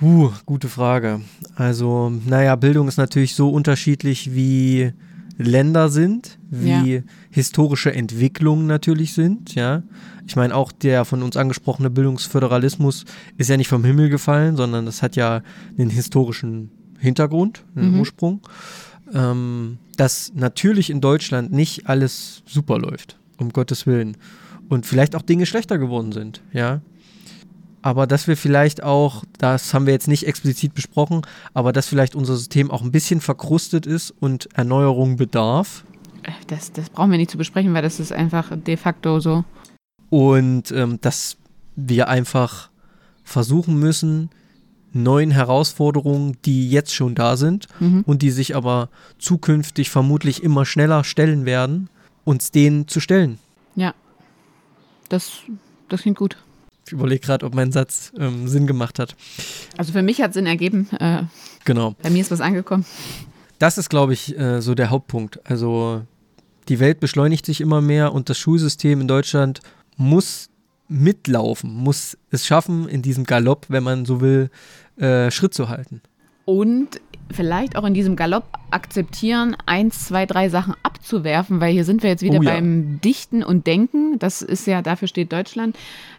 Uh, 0.00 0.30
gute 0.44 0.68
Frage. 0.68 1.20
Also, 1.56 2.12
naja, 2.24 2.54
Bildung 2.56 2.86
ist 2.86 2.98
natürlich 2.98 3.34
so 3.34 3.50
unterschiedlich, 3.50 4.34
wie 4.34 4.92
Länder 5.38 5.88
sind, 5.88 6.38
wie 6.50 6.94
ja. 6.96 7.02
historische 7.30 7.92
Entwicklungen 7.92 8.66
natürlich 8.66 9.12
sind, 9.12 9.54
ja. 9.54 9.82
Ich 10.26 10.36
meine, 10.36 10.54
auch 10.54 10.72
der 10.72 11.04
von 11.04 11.22
uns 11.22 11.36
angesprochene 11.36 11.88
Bildungsföderalismus 11.88 13.04
ist 13.36 13.48
ja 13.48 13.56
nicht 13.56 13.68
vom 13.68 13.84
Himmel 13.84 14.08
gefallen, 14.08 14.56
sondern 14.56 14.86
das 14.86 15.02
hat 15.02 15.16
ja 15.16 15.42
einen 15.78 15.90
historischen 15.90 16.70
Hintergrund, 16.98 17.64
einen 17.74 17.92
mhm. 17.92 18.00
Ursprung. 18.00 18.40
Ähm, 19.14 19.78
dass 19.96 20.32
natürlich 20.34 20.90
in 20.90 21.00
Deutschland 21.00 21.52
nicht 21.52 21.88
alles 21.88 22.42
super 22.44 22.78
läuft, 22.78 23.18
um 23.38 23.50
Gottes 23.50 23.86
Willen. 23.86 24.16
Und 24.68 24.84
vielleicht 24.84 25.14
auch 25.14 25.22
Dinge 25.22 25.46
schlechter 25.46 25.78
geworden 25.78 26.12
sind, 26.12 26.42
ja 26.52 26.80
aber 27.86 28.08
dass 28.08 28.26
wir 28.26 28.36
vielleicht 28.36 28.82
auch, 28.82 29.22
das 29.38 29.72
haben 29.72 29.86
wir 29.86 29.92
jetzt 29.92 30.08
nicht 30.08 30.26
explizit 30.26 30.74
besprochen, 30.74 31.22
aber 31.54 31.72
dass 31.72 31.86
vielleicht 31.86 32.16
unser 32.16 32.36
System 32.36 32.68
auch 32.68 32.82
ein 32.82 32.90
bisschen 32.90 33.20
verkrustet 33.20 33.86
ist 33.86 34.10
und 34.10 34.48
Erneuerung 34.54 35.14
bedarf. 35.14 35.84
Das, 36.48 36.72
das 36.72 36.90
brauchen 36.90 37.12
wir 37.12 37.18
nicht 37.18 37.30
zu 37.30 37.38
besprechen, 37.38 37.72
weil 37.74 37.82
das 37.82 38.00
ist 38.00 38.12
einfach 38.12 38.50
de 38.56 38.76
facto 38.76 39.20
so. 39.20 39.44
Und 40.10 40.72
ähm, 40.72 40.98
dass 41.00 41.36
wir 41.76 42.08
einfach 42.08 42.70
versuchen 43.22 43.78
müssen, 43.78 44.30
neuen 44.92 45.30
Herausforderungen, 45.30 46.36
die 46.44 46.70
jetzt 46.70 46.94
schon 46.94 47.14
da 47.14 47.36
sind 47.36 47.66
mhm. 47.80 48.02
und 48.06 48.22
die 48.22 48.30
sich 48.30 48.56
aber 48.56 48.88
zukünftig 49.18 49.90
vermutlich 49.90 50.42
immer 50.42 50.64
schneller 50.64 51.04
stellen 51.04 51.44
werden, 51.44 51.88
uns 52.24 52.50
denen 52.50 52.88
zu 52.88 53.00
stellen. 53.00 53.38
Ja, 53.74 53.94
das, 55.08 55.32
das 55.88 56.02
klingt 56.02 56.18
gut. 56.18 56.36
Ich 56.86 56.92
überlege 56.92 57.20
gerade, 57.20 57.44
ob 57.44 57.54
mein 57.54 57.72
Satz 57.72 58.12
ähm, 58.16 58.46
Sinn 58.46 58.66
gemacht 58.66 58.98
hat. 58.98 59.16
Also 59.76 59.92
für 59.92 60.02
mich 60.02 60.22
hat 60.22 60.34
Sinn 60.34 60.46
ergeben. 60.46 60.88
Äh, 61.00 61.22
genau. 61.64 61.96
Bei 62.00 62.10
mir 62.10 62.20
ist 62.20 62.30
was 62.30 62.40
angekommen. 62.40 62.86
Das 63.58 63.76
ist, 63.76 63.88
glaube 63.88 64.12
ich, 64.12 64.38
äh, 64.38 64.60
so 64.60 64.74
der 64.74 64.90
Hauptpunkt. 64.90 65.40
Also 65.44 66.02
die 66.68 66.78
Welt 66.78 67.00
beschleunigt 67.00 67.44
sich 67.44 67.60
immer 67.60 67.80
mehr 67.80 68.12
und 68.12 68.28
das 68.28 68.38
Schulsystem 68.38 69.00
in 69.00 69.08
Deutschland 69.08 69.60
muss 69.96 70.48
mitlaufen, 70.88 71.72
muss 71.72 72.16
es 72.30 72.46
schaffen, 72.46 72.88
in 72.88 73.02
diesem 73.02 73.24
Galopp, 73.24 73.66
wenn 73.68 73.82
man 73.82 74.04
so 74.04 74.20
will, 74.20 74.50
äh, 74.96 75.30
Schritt 75.30 75.54
zu 75.54 75.68
halten. 75.68 76.00
Und 76.44 77.00
vielleicht 77.32 77.76
auch 77.76 77.84
in 77.84 77.94
diesem 77.94 78.14
Galopp 78.14 78.44
akzeptieren, 78.70 79.56
eins, 79.66 80.06
zwei, 80.06 80.26
drei 80.26 80.48
Sachen 80.48 80.74
abzuwerfen, 80.82 81.60
weil 81.60 81.72
hier 81.72 81.84
sind 81.84 82.02
wir 82.02 82.10
jetzt 82.10 82.22
wieder 82.22 82.38
oh, 82.38 82.42
ja. 82.42 82.52
beim 82.52 83.00
Dichten 83.00 83.42
und 83.42 83.66
Denken. 83.66 84.18
Das 84.18 84.42
ist 84.42 84.66
ja, 84.66 84.82
dafür 84.82 85.08
steht 85.08 85.32
Deutschland. 85.32 85.76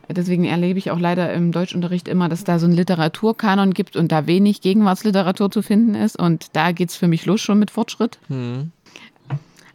Deswegen 0.10 0.46
erlebe 0.46 0.80
ich 0.80 0.92
auch 0.92 1.00
leider 1.00 1.34
im 1.34 1.52
Deutschunterricht 1.52 2.08
immer, 2.08 2.30
dass 2.30 2.44
da 2.44 2.60
so 2.60 2.68
ein 2.68 2.72
Literaturkanon 2.72 3.74
gibt 3.74 3.96
und 3.96 4.12
da 4.12 4.26
wenig 4.26 4.62
Gegenwartsliteratur 4.62 5.52
zu 5.52 5.62
finden 5.62 5.96
ist. 5.96 6.18
Und 6.18 6.48
da 6.54 6.72
geht 6.72 6.90
es 6.90 6.96
für 6.96 7.08
mich 7.08 7.26
los 7.26 7.42
schon 7.42 7.60
mit 7.60 7.72
Fortschritt. 7.72 8.18
Mhm. 8.30 8.72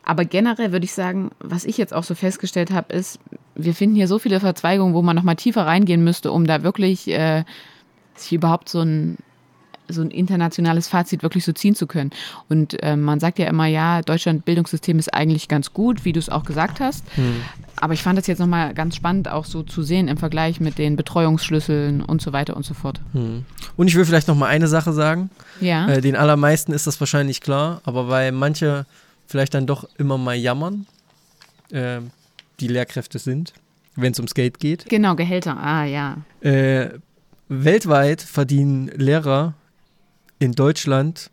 Aber 0.04 0.24
generell 0.24 0.72
würde 0.72 0.84
ich 0.84 0.92
sagen, 0.92 1.30
was 1.38 1.64
ich 1.64 1.78
jetzt 1.78 1.94
auch 1.94 2.04
so 2.04 2.14
festgestellt 2.14 2.70
habe, 2.70 2.92
ist, 2.92 3.20
wir 3.54 3.74
finden 3.74 3.94
hier 3.94 4.08
so 4.08 4.18
viele 4.18 4.40
Verzweigungen, 4.40 4.94
wo 4.94 5.02
man 5.02 5.14
nochmal 5.14 5.36
tiefer 5.36 5.66
reingehen 5.66 6.02
müsste, 6.02 6.32
um 6.32 6.46
da 6.46 6.62
wirklich 6.62 7.08
äh, 7.08 7.44
sich 8.16 8.32
überhaupt 8.32 8.68
so 8.68 8.80
ein 8.80 9.18
so 9.88 10.00
ein 10.00 10.10
internationales 10.10 10.88
Fazit 10.88 11.22
wirklich 11.22 11.44
so 11.44 11.52
ziehen 11.52 11.74
zu 11.74 11.86
können. 11.86 12.10
Und 12.48 12.82
äh, 12.82 12.96
man 12.96 13.20
sagt 13.20 13.38
ja 13.38 13.46
immer, 13.46 13.66
ja, 13.66 14.00
Deutschland 14.00 14.44
Bildungssystem 14.44 14.98
ist 14.98 15.12
eigentlich 15.12 15.48
ganz 15.48 15.72
gut, 15.72 16.04
wie 16.04 16.12
du 16.12 16.18
es 16.18 16.28
auch 16.28 16.44
gesagt 16.44 16.80
hast. 16.80 17.04
Hm. 17.14 17.42
Aber 17.76 17.92
ich 17.92 18.02
fand 18.02 18.18
es 18.18 18.26
jetzt 18.26 18.38
nochmal 18.38 18.74
ganz 18.74 18.96
spannend, 18.96 19.28
auch 19.28 19.44
so 19.44 19.62
zu 19.62 19.82
sehen 19.82 20.08
im 20.08 20.16
Vergleich 20.16 20.60
mit 20.60 20.78
den 20.78 20.96
Betreuungsschlüsseln 20.96 22.00
und 22.00 22.22
so 22.22 22.32
weiter 22.32 22.56
und 22.56 22.64
so 22.64 22.74
fort. 22.74 23.00
Hm. 23.12 23.44
Und 23.76 23.88
ich 23.88 23.96
will 23.96 24.04
vielleicht 24.04 24.28
nochmal 24.28 24.50
eine 24.50 24.68
Sache 24.68 24.92
sagen. 24.92 25.30
Ja. 25.60 25.88
Äh, 25.88 26.00
den 26.00 26.16
allermeisten 26.16 26.72
ist 26.72 26.86
das 26.86 26.98
wahrscheinlich 27.00 27.40
klar, 27.40 27.80
aber 27.84 28.08
weil 28.08 28.32
manche 28.32 28.86
vielleicht 29.32 29.54
dann 29.54 29.66
doch 29.66 29.88
immer 29.98 30.18
mal 30.18 30.36
jammern, 30.36 30.86
äh, 31.70 32.00
die 32.60 32.68
Lehrkräfte 32.68 33.18
sind, 33.18 33.54
wenn 33.96 34.12
es 34.12 34.18
ums 34.18 34.34
Geld 34.34 34.60
geht. 34.60 34.88
Genau, 34.88 35.16
Gehälter, 35.16 35.56
ah 35.56 35.84
ja. 35.84 36.18
Äh, 36.42 36.90
weltweit 37.48 38.20
verdienen 38.22 38.88
Lehrer 38.88 39.54
in 40.38 40.52
Deutschland 40.52 41.30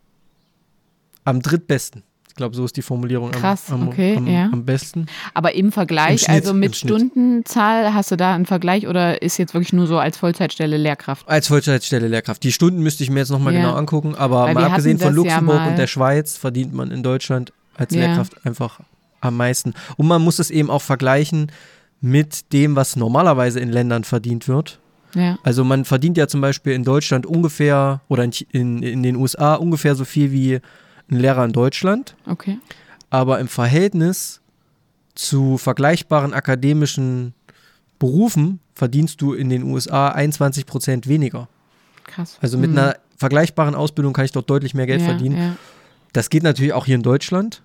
am 1.24 1.42
drittbesten. 1.42 2.02
Ich 2.28 2.36
glaube, 2.36 2.56
so 2.56 2.64
ist 2.64 2.76
die 2.78 2.82
Formulierung 2.82 3.32
Krass, 3.32 3.70
am, 3.70 3.82
am, 3.82 3.88
okay, 3.88 4.16
am, 4.16 4.26
ja. 4.26 4.48
am, 4.50 4.64
besten. 4.64 5.06
Aber 5.34 5.54
im 5.54 5.72
Vergleich, 5.72 6.26
Im 6.26 6.34
also 6.34 6.54
mit 6.54 6.74
Stundenzahl, 6.74 7.92
hast 7.92 8.12
du 8.12 8.16
da 8.16 8.34
einen 8.34 8.46
Vergleich 8.46 8.86
oder 8.86 9.20
ist 9.20 9.36
jetzt 9.36 9.52
wirklich 9.52 9.74
nur 9.74 9.86
so 9.86 9.98
als 9.98 10.16
Vollzeitstelle 10.16 10.78
Lehrkraft? 10.78 11.28
Als 11.28 11.48
Vollzeitstelle 11.48 12.08
Lehrkraft. 12.08 12.42
Die 12.44 12.52
Stunden 12.52 12.82
müsste 12.82 13.04
ich 13.04 13.10
mir 13.10 13.18
jetzt 13.18 13.30
nochmal 13.30 13.52
ja. 13.52 13.60
genau 13.60 13.74
angucken, 13.74 14.14
aber 14.14 14.54
mal 14.54 14.64
abgesehen 14.64 14.98
von 14.98 15.12
Luxemburg 15.12 15.58
ja 15.58 15.68
und 15.68 15.76
der 15.76 15.86
Schweiz 15.86 16.38
verdient 16.38 16.72
man 16.72 16.90
in 16.90 17.02
Deutschland 17.02 17.52
als 17.80 17.94
ja. 17.94 18.06
Lehrkraft 18.06 18.46
einfach 18.46 18.80
am 19.20 19.36
meisten. 19.36 19.74
Und 19.96 20.06
man 20.06 20.22
muss 20.22 20.38
es 20.38 20.50
eben 20.50 20.70
auch 20.70 20.82
vergleichen 20.82 21.50
mit 22.00 22.52
dem, 22.52 22.76
was 22.76 22.96
normalerweise 22.96 23.60
in 23.60 23.70
Ländern 23.70 24.04
verdient 24.04 24.48
wird. 24.48 24.78
Ja. 25.14 25.38
Also 25.42 25.64
man 25.64 25.84
verdient 25.84 26.16
ja 26.16 26.28
zum 26.28 26.40
Beispiel 26.40 26.72
in 26.72 26.84
Deutschland 26.84 27.26
ungefähr 27.26 28.00
oder 28.08 28.24
in, 28.24 28.32
in, 28.52 28.82
in 28.82 29.02
den 29.02 29.16
USA 29.16 29.54
ungefähr 29.54 29.94
so 29.94 30.04
viel 30.04 30.30
wie 30.30 30.60
ein 31.10 31.16
Lehrer 31.16 31.44
in 31.44 31.52
Deutschland. 31.52 32.14
Okay. 32.26 32.58
Aber 33.10 33.40
im 33.40 33.48
Verhältnis 33.48 34.40
zu 35.14 35.58
vergleichbaren 35.58 36.32
akademischen 36.32 37.34
Berufen 37.98 38.60
verdienst 38.74 39.20
du 39.20 39.34
in 39.34 39.50
den 39.50 39.64
USA 39.64 40.10
21 40.10 40.64
Prozent 40.64 41.08
weniger. 41.08 41.48
Krass. 42.04 42.38
Also 42.40 42.56
mit 42.56 42.70
mhm. 42.70 42.78
einer 42.78 42.96
vergleichbaren 43.16 43.74
Ausbildung 43.74 44.12
kann 44.12 44.24
ich 44.24 44.32
dort 44.32 44.48
deutlich 44.48 44.74
mehr 44.74 44.86
Geld 44.86 45.00
ja, 45.00 45.06
verdienen. 45.08 45.36
Ja. 45.36 45.56
Das 46.12 46.30
geht 46.30 46.42
natürlich 46.42 46.72
auch 46.72 46.86
hier 46.86 46.94
in 46.94 47.02
Deutschland. 47.02 47.62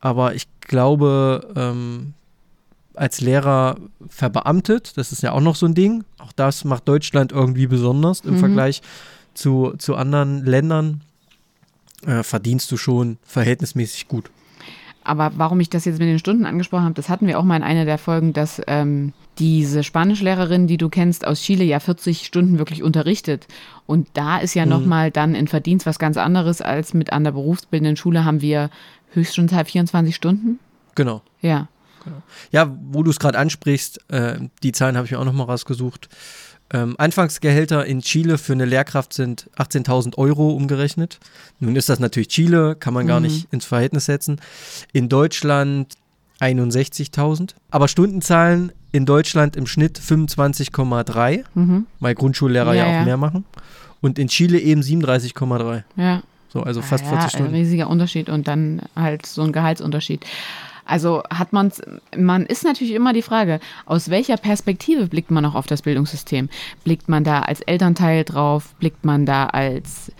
Aber 0.00 0.34
ich 0.34 0.46
glaube, 0.60 1.48
ähm, 1.56 2.14
als 2.98 3.20
Lehrer 3.20 3.76
verbeamtet. 4.08 4.96
Das 4.96 5.12
ist 5.12 5.22
ja 5.22 5.32
auch 5.32 5.40
noch 5.40 5.56
so 5.56 5.66
ein 5.66 5.74
Ding. 5.74 6.04
Auch 6.18 6.32
das 6.32 6.64
macht 6.64 6.88
Deutschland 6.88 7.32
irgendwie 7.32 7.66
besonders 7.66 8.20
im 8.20 8.34
mhm. 8.34 8.38
Vergleich 8.38 8.82
zu, 9.34 9.74
zu 9.78 9.94
anderen 9.94 10.44
Ländern. 10.44 11.02
Äh, 12.06 12.22
verdienst 12.22 12.70
du 12.70 12.76
schon 12.76 13.18
verhältnismäßig 13.22 14.08
gut. 14.08 14.30
Aber 15.02 15.32
warum 15.36 15.58
ich 15.60 15.70
das 15.70 15.84
jetzt 15.84 15.98
mit 15.98 16.08
den 16.08 16.18
Stunden 16.18 16.44
angesprochen 16.44 16.84
habe, 16.84 16.94
das 16.94 17.08
hatten 17.08 17.26
wir 17.26 17.38
auch 17.38 17.44
mal 17.44 17.56
in 17.56 17.62
einer 17.62 17.86
der 17.86 17.96
Folgen, 17.96 18.34
dass 18.34 18.60
ähm, 18.66 19.14
diese 19.38 19.82
Spanischlehrerin, 19.82 20.66
die 20.66 20.76
du 20.76 20.90
kennst 20.90 21.26
aus 21.26 21.40
Chile, 21.40 21.64
ja 21.64 21.80
40 21.80 22.26
Stunden 22.26 22.58
wirklich 22.58 22.82
unterrichtet. 22.82 23.46
Und 23.86 24.08
da 24.12 24.38
ist 24.38 24.54
ja 24.54 24.64
mhm. 24.64 24.70
nochmal 24.70 25.10
dann 25.10 25.34
in 25.34 25.48
Verdienst 25.48 25.86
was 25.86 25.98
ganz 25.98 26.18
anderes 26.18 26.60
als 26.60 26.92
mit 26.92 27.12
an 27.12 27.24
der 27.24 27.32
berufsbildenden 27.32 27.96
Schule 27.96 28.24
haben 28.24 28.42
wir 28.42 28.70
höchstens 29.10 29.52
halt 29.52 29.68
24 29.68 30.14
Stunden. 30.14 30.58
Genau. 30.94 31.22
Ja. 31.40 31.68
Genau. 32.04 32.22
Ja, 32.50 32.74
wo 32.90 33.02
du 33.02 33.10
es 33.10 33.18
gerade 33.18 33.38
ansprichst, 33.38 34.00
äh, 34.10 34.38
die 34.62 34.72
Zahlen 34.72 34.96
habe 34.96 35.06
ich 35.06 35.12
mir 35.12 35.18
auch 35.18 35.24
nochmal 35.24 35.46
rausgesucht. 35.46 36.08
Ähm, 36.70 36.96
Anfangsgehälter 36.98 37.86
in 37.86 38.02
Chile 38.02 38.36
für 38.36 38.52
eine 38.52 38.66
Lehrkraft 38.66 39.14
sind 39.14 39.48
18.000 39.56 40.18
Euro 40.18 40.50
umgerechnet. 40.50 41.18
Nun 41.60 41.76
ist 41.76 41.88
das 41.88 41.98
natürlich 41.98 42.28
Chile, 42.28 42.76
kann 42.76 42.92
man 42.92 43.06
gar 43.06 43.20
mhm. 43.20 43.26
nicht 43.26 43.48
ins 43.52 43.64
Verhältnis 43.64 44.04
setzen. 44.04 44.40
In 44.92 45.08
Deutschland 45.08 45.94
61.000. 46.40 47.54
Aber 47.70 47.88
Stundenzahlen 47.88 48.72
in 48.92 49.06
Deutschland 49.06 49.56
im 49.56 49.66
Schnitt 49.66 49.98
25,3, 49.98 51.44
mhm. 51.54 51.86
weil 52.00 52.14
Grundschullehrer 52.14 52.74
ja, 52.74 52.84
ja 52.84 52.86
auch 52.86 52.98
ja. 53.00 53.04
mehr 53.04 53.16
machen. 53.16 53.44
Und 54.00 54.18
in 54.18 54.28
Chile 54.28 54.58
eben 54.60 54.82
37,3. 54.82 55.82
Ja. 55.96 56.22
So, 56.48 56.62
also 56.62 56.82
fast 56.82 57.04
ja, 57.04 57.10
40 57.10 57.30
Stunden. 57.30 57.52
Ein 57.52 57.54
riesiger 57.54 57.88
Unterschied 57.90 58.28
und 58.28 58.48
dann 58.48 58.82
halt 58.96 59.26
so 59.26 59.42
ein 59.42 59.52
Gehaltsunterschied. 59.52 60.24
Also 60.88 61.22
hat 61.28 61.52
man 61.52 61.70
man 62.16 62.46
ist 62.46 62.64
natürlich 62.64 62.94
immer 62.94 63.12
die 63.12 63.22
Frage, 63.22 63.60
aus 63.84 64.08
welcher 64.08 64.38
Perspektive 64.38 65.06
blickt 65.06 65.30
man 65.30 65.42
noch 65.42 65.54
auf 65.54 65.66
das 65.66 65.82
Bildungssystem? 65.82 66.48
Blickt 66.82 67.10
man 67.10 67.24
da 67.24 67.40
als 67.40 67.60
Elternteil 67.60 68.24
drauf? 68.24 68.74
Blickt 68.78 69.04
man 69.04 69.26
da 69.26 69.46
als 69.46 70.10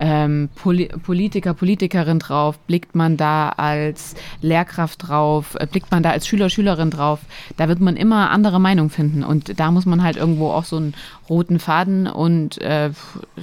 ähm, 0.00 0.48
Poli 0.56 0.86
Politiker, 1.04 1.54
Politikerin 1.54 2.18
drauf? 2.18 2.58
Blickt 2.58 2.96
man 2.96 3.16
da 3.16 3.50
als 3.50 4.16
Lehrkraft 4.42 5.06
drauf? 5.06 5.56
Blickt 5.70 5.92
man 5.92 6.02
da 6.02 6.10
als 6.10 6.26
Schüler, 6.26 6.50
Schülerin 6.50 6.90
drauf? 6.90 7.20
Da 7.56 7.68
wird 7.68 7.78
man 7.78 7.96
immer 7.96 8.30
andere 8.30 8.60
Meinungen 8.60 8.90
finden. 8.90 9.22
Und 9.22 9.60
da 9.60 9.70
muss 9.70 9.86
man 9.86 10.02
halt 10.02 10.16
irgendwo 10.16 10.50
auch 10.50 10.64
so 10.64 10.76
einen 10.78 10.94
roten 11.28 11.60
Faden 11.60 12.08
und 12.08 12.60
äh, 12.60 12.90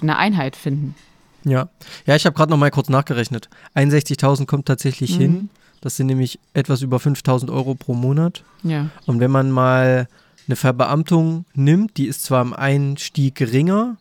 eine 0.01 0.17
Einheit 0.17 0.57
finden. 0.57 0.93
Ja, 1.46 1.70
ja, 2.06 2.16
ich 2.16 2.26
habe 2.26 2.36
gerade 2.36 2.52
noch 2.52 2.58
mal 2.58 2.72
kurz 2.72 2.89
nachgerechnet. 2.89 3.50
61.000 3.76 4.46
kommt 4.46 4.66
tatsächlich 4.66 5.16
mhm. 5.16 5.22
hin. 5.22 5.50
Das 5.82 5.96
sind 5.96 6.08
nämlich 6.08 6.39
etwas 6.54 6.82
über 6.82 6.98
5.000 6.98 7.54
Euro 7.54 7.76
pro 7.76 7.93
Monat. 7.93 8.43
Ja. 8.64 8.89
Und 9.06 9.20
wenn 9.20 9.32
man 9.32 9.52
mal 9.52 10.08
eine 10.48 10.56
Verbeamtung 10.56 11.46
nimmt, 11.54 11.98
die 11.98 12.08
ist 12.08 12.24
zwar 12.24 12.41
im 12.41 12.54
Einstieg 12.54 13.36
geringer, 13.36 13.98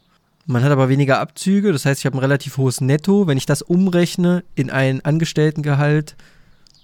man 0.46 0.62
hat 0.62 0.72
aber 0.72 0.88
weniger 0.88 1.20
Abzüge, 1.20 1.72
das 1.72 1.86
heißt, 1.86 2.00
ich 2.00 2.06
habe 2.06 2.16
ein 2.16 2.20
relativ 2.20 2.58
hohes 2.58 2.80
Netto. 2.80 3.26
Wenn 3.26 3.38
ich 3.38 3.46
das 3.46 3.62
umrechne 3.62 4.44
in 4.54 4.70
ein 4.70 5.02
Angestelltengehalt, 5.02 6.16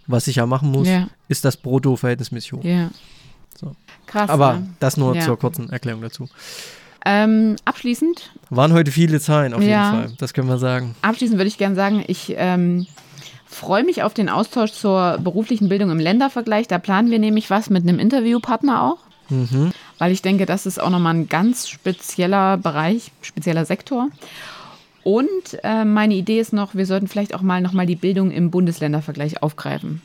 was 0.07 0.29
ich 0.29 0.37
ja 0.37 0.47
machen 0.47 0.71
muss, 0.71 0.89
ja. 0.89 1.09
ist 1.29 1.45
das 1.45 1.57
Brutto 1.57 1.97
verhältnismäßig 1.97 2.53
hoch. 2.55 2.65
Ja. 2.65 2.91
So. 3.59 3.77
Krass. 4.07 4.31
Aber 4.31 4.55
ne? 4.55 4.71
das 4.81 4.97
nur 4.97 5.15
ja. 5.15 5.23
zur 5.23 5.39
kurzen 5.39 5.71
Erklärung 5.71 6.01
dazu. 6.01 6.29
Ähm, 7.07 7.57
abschließend. 7.65 8.31
Waren 8.51 8.73
heute 8.73 8.91
viele 8.91 9.21
Zahlen 9.21 9.55
auf 9.55 9.63
ja. 9.63 9.93
jeden 9.93 10.09
Fall, 10.09 10.17
das 10.19 10.35
können 10.35 10.49
wir 10.49 10.59
sagen. 10.59 10.95
Abschließend 11.03 11.39
würde 11.39 11.49
ich 11.49 11.59
gerne 11.59 11.75
sagen, 11.75 12.05
ich 12.07 12.35
ähm, 12.37 12.87
freue 13.47 13.85
mich 13.85 14.03
auf 14.03 14.15
den 14.15 14.29
Austausch 14.29 14.73
zur 14.73 15.19
beruflichen 15.19 15.69
Bildung 15.69 15.91
im 15.91 15.99
Ländervergleich. 15.99 16.69
Da 16.69 16.79
planen 16.79 17.11
wir 17.11 17.19
nämlich 17.19 17.51
was 17.51 17.71
mit 17.71 17.83
einem 17.83 17.99
Interviewpartner 17.99 18.83
auch. 18.83 18.99
Mhm. 19.31 19.73
Weil 19.99 20.13
ich 20.13 20.23
denke, 20.23 20.47
das 20.47 20.67
ist 20.67 20.81
auch 20.81 20.91
nochmal 20.91 21.15
ein 21.15 21.29
ganz 21.29 21.69
spezieller 21.69 22.57
Bereich, 22.57 23.13
spezieller 23.23 23.65
Sektor. 23.65 24.09
Und 25.03 25.59
äh, 25.63 25.85
meine 25.85 26.15
Idee 26.15 26.41
ist 26.41 26.53
noch, 26.53 26.75
wir 26.75 26.87
sollten 26.87 27.09
vielleicht 27.09 27.35
auch 27.35 27.43
mal 27.43 27.61
nochmal 27.61 27.87
die 27.87 27.97
Bildung 27.97 28.31
im 28.31 28.51
Bundesländervergleich 28.51 29.43
aufgreifen. 29.43 30.03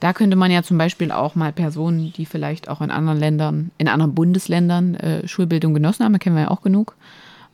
Da 0.00 0.12
könnte 0.12 0.36
man 0.36 0.50
ja 0.50 0.62
zum 0.62 0.78
Beispiel 0.78 1.10
auch 1.10 1.34
mal 1.34 1.52
Personen, 1.52 2.12
die 2.16 2.26
vielleicht 2.26 2.68
auch 2.68 2.80
in 2.80 2.90
anderen 2.90 3.18
Ländern, 3.18 3.70
in 3.78 3.88
anderen 3.88 4.14
Bundesländern 4.14 4.94
äh, 4.96 5.28
Schulbildung 5.28 5.74
genossen 5.74 6.04
haben, 6.04 6.12
da 6.12 6.18
kennen 6.18 6.36
wir 6.36 6.42
ja 6.42 6.50
auch 6.50 6.62
genug, 6.62 6.94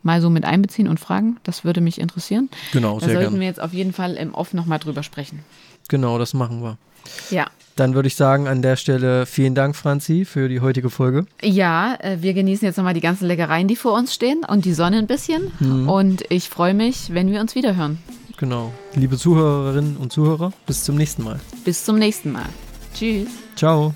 mal 0.03 0.21
so 0.21 0.31
mit 0.31 0.45
einbeziehen 0.45 0.89
und 0.89 1.01
fragen. 1.01 1.37
Das 1.45 1.65
würde 1.65 1.81
mich 1.81 2.01
interessieren. 2.01 2.49
Genau, 2.73 2.99
da 2.99 3.07
sehr 3.07 3.15
sollten 3.15 3.31
gerne. 3.31 3.41
wir 3.41 3.47
jetzt 3.47 3.61
auf 3.61 3.73
jeden 3.73 3.93
Fall 3.93 4.15
im 4.15 4.35
Off 4.35 4.53
nochmal 4.55 4.79
drüber 4.79 5.03
sprechen. 5.03 5.41
Genau, 5.89 6.19
das 6.19 6.35
machen 6.35 6.63
wir. 6.63 6.77
Ja. 7.31 7.47
Dann 7.77 7.95
würde 7.95 8.07
ich 8.07 8.17
sagen, 8.17 8.49
an 8.49 8.61
der 8.61 8.77
Stelle 8.77 9.25
vielen 9.25 9.55
Dank, 9.55 9.77
Franzi, 9.77 10.25
für 10.27 10.49
die 10.49 10.61
heutige 10.61 10.91
Folge. 10.91 11.27
Ja, 11.43 11.97
äh, 12.01 12.19
wir 12.21 12.35
genießen 12.35 12.67
jetzt 12.67 12.77
nochmal 12.77 12.95
die 12.95 13.01
ganzen 13.01 13.27
Leckereien, 13.27 13.67
die 13.67 13.77
vor 13.77 13.95
uns 13.95 14.13
stehen 14.13 14.43
und 14.47 14.65
die 14.67 14.75
Sonne 14.75 14.99
ein 14.99 15.07
bisschen. 15.07 15.51
Mhm. 15.59 15.89
Und 15.89 16.25
ich 16.29 16.51
freue 16.51 16.75
mich, 16.75 17.15
wenn 17.15 17.31
wir 17.31 17.41
uns 17.41 17.55
wiederhören. 17.55 17.99
Genau. 18.43 18.73
Liebe 18.97 19.17
Zuhörerinnen 19.17 19.97
und 19.99 20.13
Zuhörer, 20.13 20.53
bis 20.67 20.83
zum 20.83 20.97
nächsten 20.97 21.23
Mal. 21.23 21.39
Bis 21.65 21.85
zum 21.85 21.97
nächsten 21.97 22.33
Mal. 22.33 22.49
Tschüss. 22.93 23.29
Ciao. 23.55 23.95